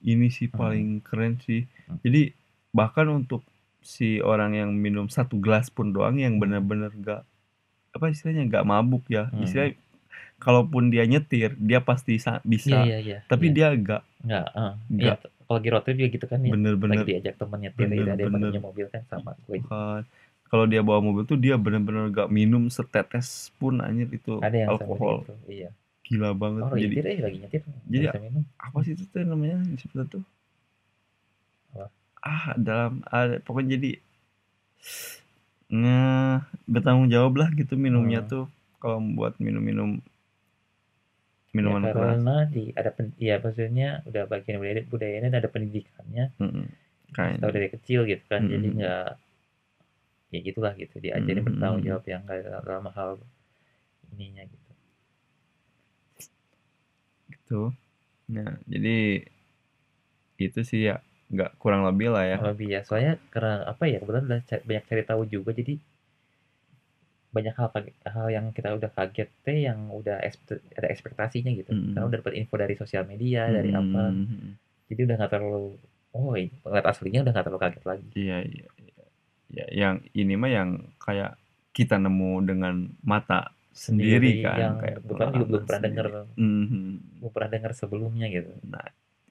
ini 0.00 0.26
sih 0.28 0.46
Hmm. 0.46 0.56
paling 0.56 0.86
keren 1.00 1.34
sih. 1.38 1.66
Hmm. 1.84 1.98
Jadi 2.00 2.32
bahkan 2.70 3.06
untuk 3.08 3.42
si 3.80 4.20
orang 4.20 4.54
yang 4.54 4.70
minum 4.72 5.06
satu 5.06 5.36
gelas 5.36 5.68
pun 5.68 5.90
doang 5.90 6.16
yang 6.16 6.34
Hmm. 6.34 6.42
benar-benar 6.42 6.92
gak 6.96 7.22
apa 7.90 8.04
istilahnya 8.08 8.46
gak 8.48 8.64
mabuk 8.64 9.02
ya. 9.06 9.26
Hmm. 9.26 9.42
Istilahnya 9.42 9.74
kalaupun 10.36 10.88
dia 10.88 11.04
nyetir 11.04 11.52
dia 11.56 11.80
pasti 11.80 12.16
sa- 12.16 12.40
bisa. 12.42 12.80
iya 12.80 12.96
iya 12.98 13.18
Tapi 13.24 13.50
iya. 13.50 13.52
dia 13.52 13.68
gak 13.74 14.02
nggak 14.20 14.46
ah 14.52 14.72
nggak 14.86 15.16
iya 15.16 15.28
kalau 15.40 15.56
lagi 15.56 15.68
road 15.68 15.82
trip 15.82 15.96
juga 15.96 16.10
gitu 16.10 16.26
kan 16.26 16.38
ya 16.38 16.52
bener-bener 16.52 16.94
lagi 16.94 17.08
diajak 17.10 17.34
temen 17.36 17.58
nyetir 17.58 17.82
ada 17.82 17.90
yang 17.90 18.04
bener-bener. 18.06 18.50
punya 18.50 18.62
mobil 18.62 18.86
kan 18.86 19.02
sama 19.04 19.32
gue 19.40 19.58
bukan. 19.58 20.02
Kalau 20.50 20.64
dia 20.72 20.82
bawa 20.88 21.00
mobil 21.06 21.24
tuh 21.30 21.38
dia 21.44 21.54
bener-bener 21.64 22.04
gak 22.18 22.28
minum 22.38 22.62
setetes 22.76 23.28
pun 23.58 23.74
anjir 23.86 24.08
itu 24.18 24.34
ada 24.44 24.56
yang 24.62 24.72
alkohol. 24.72 25.16
itu 25.16 25.32
iya 25.56 25.68
Gila 26.06 26.30
banget. 26.42 26.64
oh 26.64 26.74
Jadi 26.82 26.96
nyetir 26.96 27.04
eh 27.12 27.18
lagi 27.24 27.36
nyetir 27.42 27.62
jadi 27.92 28.06
minum 28.24 28.44
apa 28.66 28.78
sih 28.86 28.92
itu 28.96 29.04
tuh 29.12 29.20
namanya 29.26 29.58
disebut 29.74 30.06
tuh? 30.14 30.24
Apa? 31.74 31.90
Ah, 32.30 32.44
dalam 32.66 32.94
ada 33.12 33.36
pokoknya 33.44 33.76
jadi 33.76 33.90
nge 35.80 36.00
bertanggung 36.72 37.08
jawab 37.14 37.32
lah 37.40 37.48
gitu 37.58 37.74
minumnya 37.84 38.20
Hmm. 38.20 38.30
tuh 38.30 38.44
kalau 38.82 38.98
buat 39.16 39.32
minum-minum 39.44 39.90
ya, 41.66 41.74
minuman 41.74 41.86
keras. 41.94 42.20
karena 42.20 42.34
di 42.54 42.62
ada 42.80 42.90
pen, 42.96 43.06
ya 43.28 43.34
maksudnya 43.44 43.88
udah 44.08 44.22
bagian 44.32 44.56
budaya 44.60 44.82
budayanya 44.92 45.28
ada 45.40 45.52
pendidikannya 45.54 46.24
Mm-mm. 46.40 46.66
tahu 47.40 47.50
Kayaknya. 47.50 47.54
dari 47.56 47.68
kecil 47.74 48.00
gitu 48.10 48.24
kan 48.32 48.42
jadi 48.52 48.66
Mm-mm. 48.66 48.76
nggak 48.76 49.04
ya 50.30 50.38
gitulah 50.42 50.72
gitu 50.78 50.96
diajarin 51.02 51.42
Mm-mm. 51.42 51.46
bertanggung 51.58 51.82
jawab 51.86 52.04
yang 52.06 52.22
nggak 52.26 52.38
dalam 52.66 52.86
hal 52.94 53.10
ininya 54.14 54.42
gitu 54.46 54.70
gitu. 57.30 57.62
Nah, 58.30 58.54
jadi 58.70 59.26
itu 60.40 60.60
sih 60.64 60.88
ya 60.88 61.02
nggak 61.30 61.62
kurang 61.62 61.86
lebih 61.86 62.10
lah 62.10 62.24
ya. 62.26 62.36
lebih 62.42 62.68
ya 62.74 62.80
soalnya 62.82 63.14
karena 63.30 63.62
apa 63.62 63.86
ya 63.86 64.02
kebetulan 64.02 64.24
udah 64.26 64.40
banyak 64.66 64.84
cari 64.90 65.02
tahu 65.06 65.22
juga 65.30 65.50
jadi 65.54 65.78
banyak 67.30 67.54
hal 67.54 67.68
hal 68.10 68.26
yang 68.34 68.46
kita 68.50 68.74
udah 68.74 68.90
kaget 68.90 69.30
teh 69.46 69.58
yang 69.62 69.86
udah 69.94 70.18
ada 70.74 70.88
ekspektasinya 70.90 71.54
gitu 71.54 71.70
Mm. 71.70 71.94
karena 71.94 72.06
udah 72.10 72.18
dapat 72.18 72.34
info 72.34 72.54
dari 72.58 72.74
sosial 72.74 73.06
media 73.06 73.46
dari 73.46 73.70
apa 73.70 74.10
Mm. 74.10 74.58
jadi 74.90 75.00
udah 75.06 75.14
nggak 75.22 75.30
terlalu 75.30 75.78
oh 76.10 76.34
ngeliat 76.34 76.86
aslinya 76.90 77.22
udah 77.22 77.30
nggak 77.30 77.46
terlalu 77.46 77.62
kaget 77.62 77.84
lagi 77.86 78.06
iya, 78.18 78.36
iya. 78.42 78.66
Ya, 79.50 79.66
yang 79.74 79.94
ini 80.14 80.34
mah 80.38 80.50
yang 80.50 80.70
kayak 81.02 81.34
kita 81.74 81.98
nemu 81.98 82.32
dengan 82.46 82.74
mata 83.02 83.50
sendiri, 83.74 84.42
kan 84.46 84.58
yang 84.58 84.74
kayak 84.78 84.96
kebetulan 85.02 85.28
juga 85.30 85.46
belum 85.46 85.62
pengalaman 85.62 85.66
pernah 85.66 85.82
dengar 85.86 86.06
sendiri. 86.06 86.38
Mhm. 86.38 86.92
belum 87.20 87.32
pernah 87.34 87.50
dengar 87.50 87.72
sebelumnya 87.74 88.26
gitu 88.30 88.50
Nah, 88.66 88.86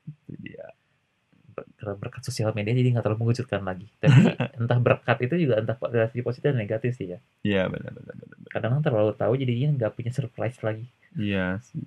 itu 0.08 0.34
dia. 0.44 0.66
Ber- 1.56 2.00
berkat 2.00 2.24
sosial 2.24 2.52
media 2.56 2.72
jadi 2.72 2.88
nggak 2.96 3.04
terlalu 3.04 3.20
mengejutkan 3.28 3.62
lagi 3.68 3.88
tapi 4.00 4.16
entah 4.60 4.80
berkat 4.80 5.18
itu 5.28 5.36
juga 5.48 5.60
entah 5.60 5.76
dari 5.92 6.22
positif 6.24 6.52
dan 6.52 6.60
negatif 6.60 6.96
sih 6.96 7.16
ya 7.16 7.20
Iya, 7.44 7.68
benar 7.68 7.92
benar 7.96 8.16
benar. 8.16 8.38
benar. 8.40 8.50
kadang 8.52 8.74
terlalu 8.84 9.12
tahu 9.16 9.34
jadinya 9.36 9.70
nggak 9.76 9.92
punya 9.96 10.12
surprise 10.16 10.60
lagi 10.64 10.88
Iya 11.18 11.58
sih. 11.66 11.84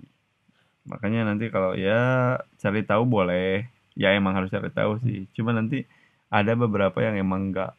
Makanya 0.83 1.23
nanti 1.31 1.47
kalau 1.55 1.79
ya 1.79 2.37
cari 2.59 2.83
tahu 2.83 3.07
boleh. 3.07 3.65
Ya 3.95 4.11
emang 4.19 4.35
harus 4.35 4.51
cari 4.51 4.67
tahu 4.73 4.99
sih. 5.05 5.31
Cuma 5.37 5.55
nanti 5.55 5.87
ada 6.27 6.53
beberapa 6.59 6.99
yang 7.05 7.15
emang 7.21 7.53
nggak 7.55 7.71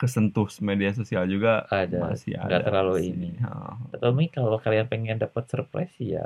kesentuh 0.00 0.48
media 0.68 0.90
sosial 0.98 1.24
juga 1.34 1.52
ada 1.80 2.02
masih 2.02 2.34
ada. 2.36 2.44
nggak 2.44 2.62
terlalu 2.66 2.94
sih. 2.96 3.12
ini 3.12 3.30
Heeh. 3.42 3.74
atau 3.94 4.10
kalau 4.36 4.58
kalian 4.64 4.86
pengen 4.92 5.16
dapat 5.24 5.44
surprise 5.52 5.94
ya 6.12 6.24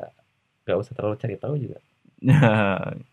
nggak 0.65 0.79
usah 0.83 0.95
terlalu 0.97 1.17
cari 1.23 1.37
tahu 1.45 1.55
juga 1.65 1.79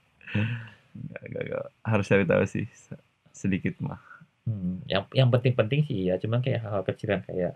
Nggak, 0.95 1.21
nggak, 1.29 1.43
nggak. 1.47 1.65
Harus 1.83 2.05
cari 2.11 2.23
tahu 2.27 2.43
sih 2.47 2.65
se- 2.71 3.03
sedikit 3.35 3.75
mah. 3.83 3.99
Hmm, 4.45 4.73
yang 4.91 5.03
yang 5.19 5.29
penting-penting 5.33 5.79
sih 5.89 5.97
ya 6.09 6.15
cuman 6.23 6.39
kayak 6.45 6.59
hal-hal 6.63 6.83
kecil 6.89 7.09
yang 7.17 7.23
kayak 7.29 7.53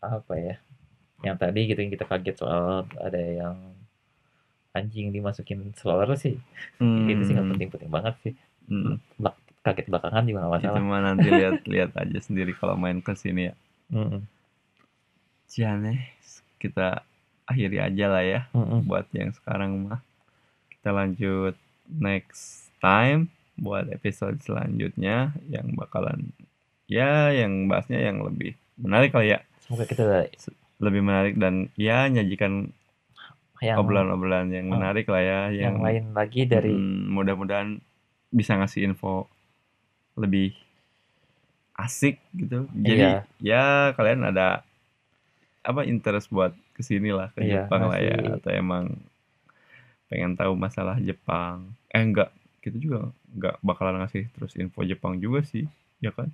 apa 0.00 0.34
ya 0.46 0.54
yang 1.26 1.36
tadi 1.42 1.60
gitu 1.70 1.80
yang 1.84 1.92
kita 1.96 2.06
kaget 2.10 2.36
soal 2.42 2.86
ada 3.06 3.20
yang 3.40 3.56
anjing 4.78 5.08
dimasukin 5.14 5.60
stroller 5.78 6.10
sih 6.24 6.34
itu 7.10 7.22
sih 7.26 7.34
nggak 7.36 7.48
Hmm, 7.48 7.52
penting-penting 7.52 7.90
banget 7.96 8.14
sih 8.24 8.34
hmm. 8.68 9.00
Kaget 9.60 9.86
belakangan 9.92 10.24
juga 10.24 10.38
nggak 10.44 10.52
masalah 10.56 10.80
mah 10.80 11.00
nanti 11.04 11.28
lihat-lihat 11.28 11.90
aja 12.02 12.18
sendiri 12.20 12.52
kalau 12.56 12.74
main 12.80 13.04
ke 13.04 13.12
sini 13.12 13.52
ya. 13.52 13.54
Mm-mm. 13.92 14.22
Cianeh, 15.50 16.14
kita 16.62 17.02
akhiri 17.44 17.82
aja 17.82 18.06
lah 18.06 18.24
ya. 18.24 18.40
Mm-mm. 18.54 18.86
buat 18.86 19.10
yang 19.12 19.34
sekarang 19.34 19.90
mah 19.90 20.00
kita 20.70 20.96
lanjut 20.96 21.54
next 21.90 22.72
time 22.80 23.28
buat 23.60 23.84
episode 23.92 24.40
selanjutnya 24.40 25.36
yang 25.52 25.76
bakalan 25.76 26.32
ya 26.88 27.28
yang 27.30 27.68
bahasnya 27.68 28.00
yang 28.00 28.24
lebih 28.24 28.56
menarik 28.80 29.12
lah 29.12 29.26
ya 29.26 29.38
semoga 29.60 29.84
kita 29.84 30.24
lebih 30.80 31.04
menarik 31.04 31.36
dan 31.36 31.68
ya 31.76 32.08
nyajikan 32.08 32.72
yang 33.60 33.76
obrolan-obrolan 33.76 34.48
yang 34.48 34.72
Oh, 34.72 34.80
menarik 34.80 35.04
lah 35.12 35.20
ya 35.20 35.40
yang 35.52 35.76
yang, 35.76 35.84
lain 35.84 36.04
lagi 36.16 36.48
dari 36.48 36.72
mm, 36.72 37.12
mudah-mudahan 37.12 37.76
bisa 38.32 38.56
ngasih 38.56 38.88
info 38.88 39.28
lebih 40.14 40.54
asik 41.74 42.20
gitu. 42.32 42.68
Jadi 42.72 43.02
ya 43.40 43.64
kalian 43.94 44.26
ada 44.26 44.60
apa 45.60 45.84
interest 45.84 46.28
buat 46.28 46.52
ke 46.72 46.80
sini 46.80 47.08
lah 47.10 47.28
ke 47.30 47.40
Iya, 47.40 47.64
Jepang 47.64 47.88
lah 47.88 47.98
ya. 47.98 48.16
atau 48.36 48.50
emang 48.50 48.84
pengen 50.06 50.34
tahu 50.34 50.52
masalah 50.54 50.96
Jepang. 50.98 51.68
Eh 51.88 52.00
enggak. 52.00 52.28
Kita 52.60 52.76
juga 52.76 53.08
enggak 53.30 53.56
bakalan 53.60 54.04
ngasih 54.04 54.28
terus 54.30 54.52
info 54.54 54.84
Jepang 54.84 55.16
juga 55.16 55.40
sih 55.42 55.64
ya 55.98 56.12
kan? 56.12 56.28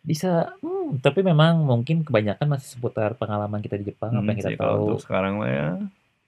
Bisa. 0.00 0.52
Hmm, 0.60 1.00
tapi 1.00 1.24
memang 1.24 1.64
mungkin 1.64 2.04
kebanyakan 2.04 2.44
masih 2.46 2.76
seputar 2.76 3.16
pengalaman 3.16 3.60
kita 3.60 3.76
di 3.76 3.88
Jepang 3.88 4.12
apa 4.12 4.20
Hmm, 4.20 4.28
yang 4.28 4.38
kita 4.38 4.50
sih, 4.52 4.58
tahu. 4.60 4.76
untuk 4.84 5.00
sekarang 5.00 5.40
lah 5.40 5.48
ya. 5.48 5.68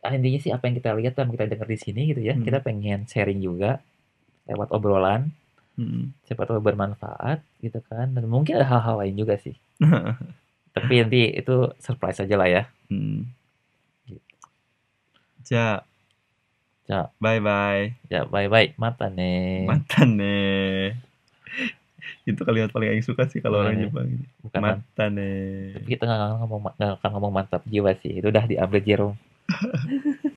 Ah, 0.00 0.12
intinya 0.12 0.38
sih 0.38 0.48
apa 0.48 0.64
yang 0.64 0.76
kita 0.76 0.90
lihat 0.94 1.12
dan 1.12 1.28
kita 1.28 1.44
dengar 1.44 1.66
di 1.66 1.76
sini 1.76 2.08
gitu 2.08 2.22
ya. 2.22 2.32
Hmm. 2.32 2.40
kita 2.40 2.62
pengen 2.62 3.04
sharing 3.04 3.36
juga 3.38 3.84
lewat 4.46 4.70
obrolan 4.70 5.28
Hmm. 5.76 6.16
siapa 6.24 6.48
tahu 6.48 6.56
bermanfaat 6.58 7.44
gitu 7.60 7.84
kan. 7.84 8.08
Dan 8.10 8.26
mungkin 8.26 8.56
ada 8.56 8.64
hal-hal 8.66 8.96
lain 9.04 9.16
juga 9.16 9.36
sih. 9.36 9.52
Tapi 10.76 10.92
nanti 11.00 11.32
itu 11.32 11.72
surprise 11.78 12.20
aja 12.20 12.36
lah 12.36 12.48
ya. 12.48 12.62
Hmm. 12.88 13.28
Gitu. 14.04 14.24
Ja, 15.48 15.84
Ja. 16.86 17.10
bye 17.18 17.42
bye 17.42 17.98
ya 18.06 18.22
bye 18.24 18.46
bye 18.46 18.70
mata 18.78 19.10
nih 19.10 19.66
mantan 19.66 20.14
nih 20.14 20.94
itu 22.22 22.38
kalimat 22.42 22.70
paling 22.70 22.94
yang 22.94 23.02
suka 23.02 23.26
sih 23.26 23.42
kalau 23.42 23.58
orang? 23.62 23.74
Jepang 23.82 24.06
ini. 24.06 24.26
Bukan 24.42 24.60
mantan 24.62 25.10
nih 25.18 25.74
tapi 25.74 25.86
kita 25.92 26.06
nggak 26.06 26.20
ngomong 26.46 26.60
nggak 26.78 26.92
akan 27.02 27.10
ngomong 27.18 27.32
mantap 27.34 27.62
jiwa 27.66 27.90
sih. 27.98 28.22
Itu 28.22 28.30
udah 28.30 28.46
diambil 28.46 28.80
Jerome 28.86 29.18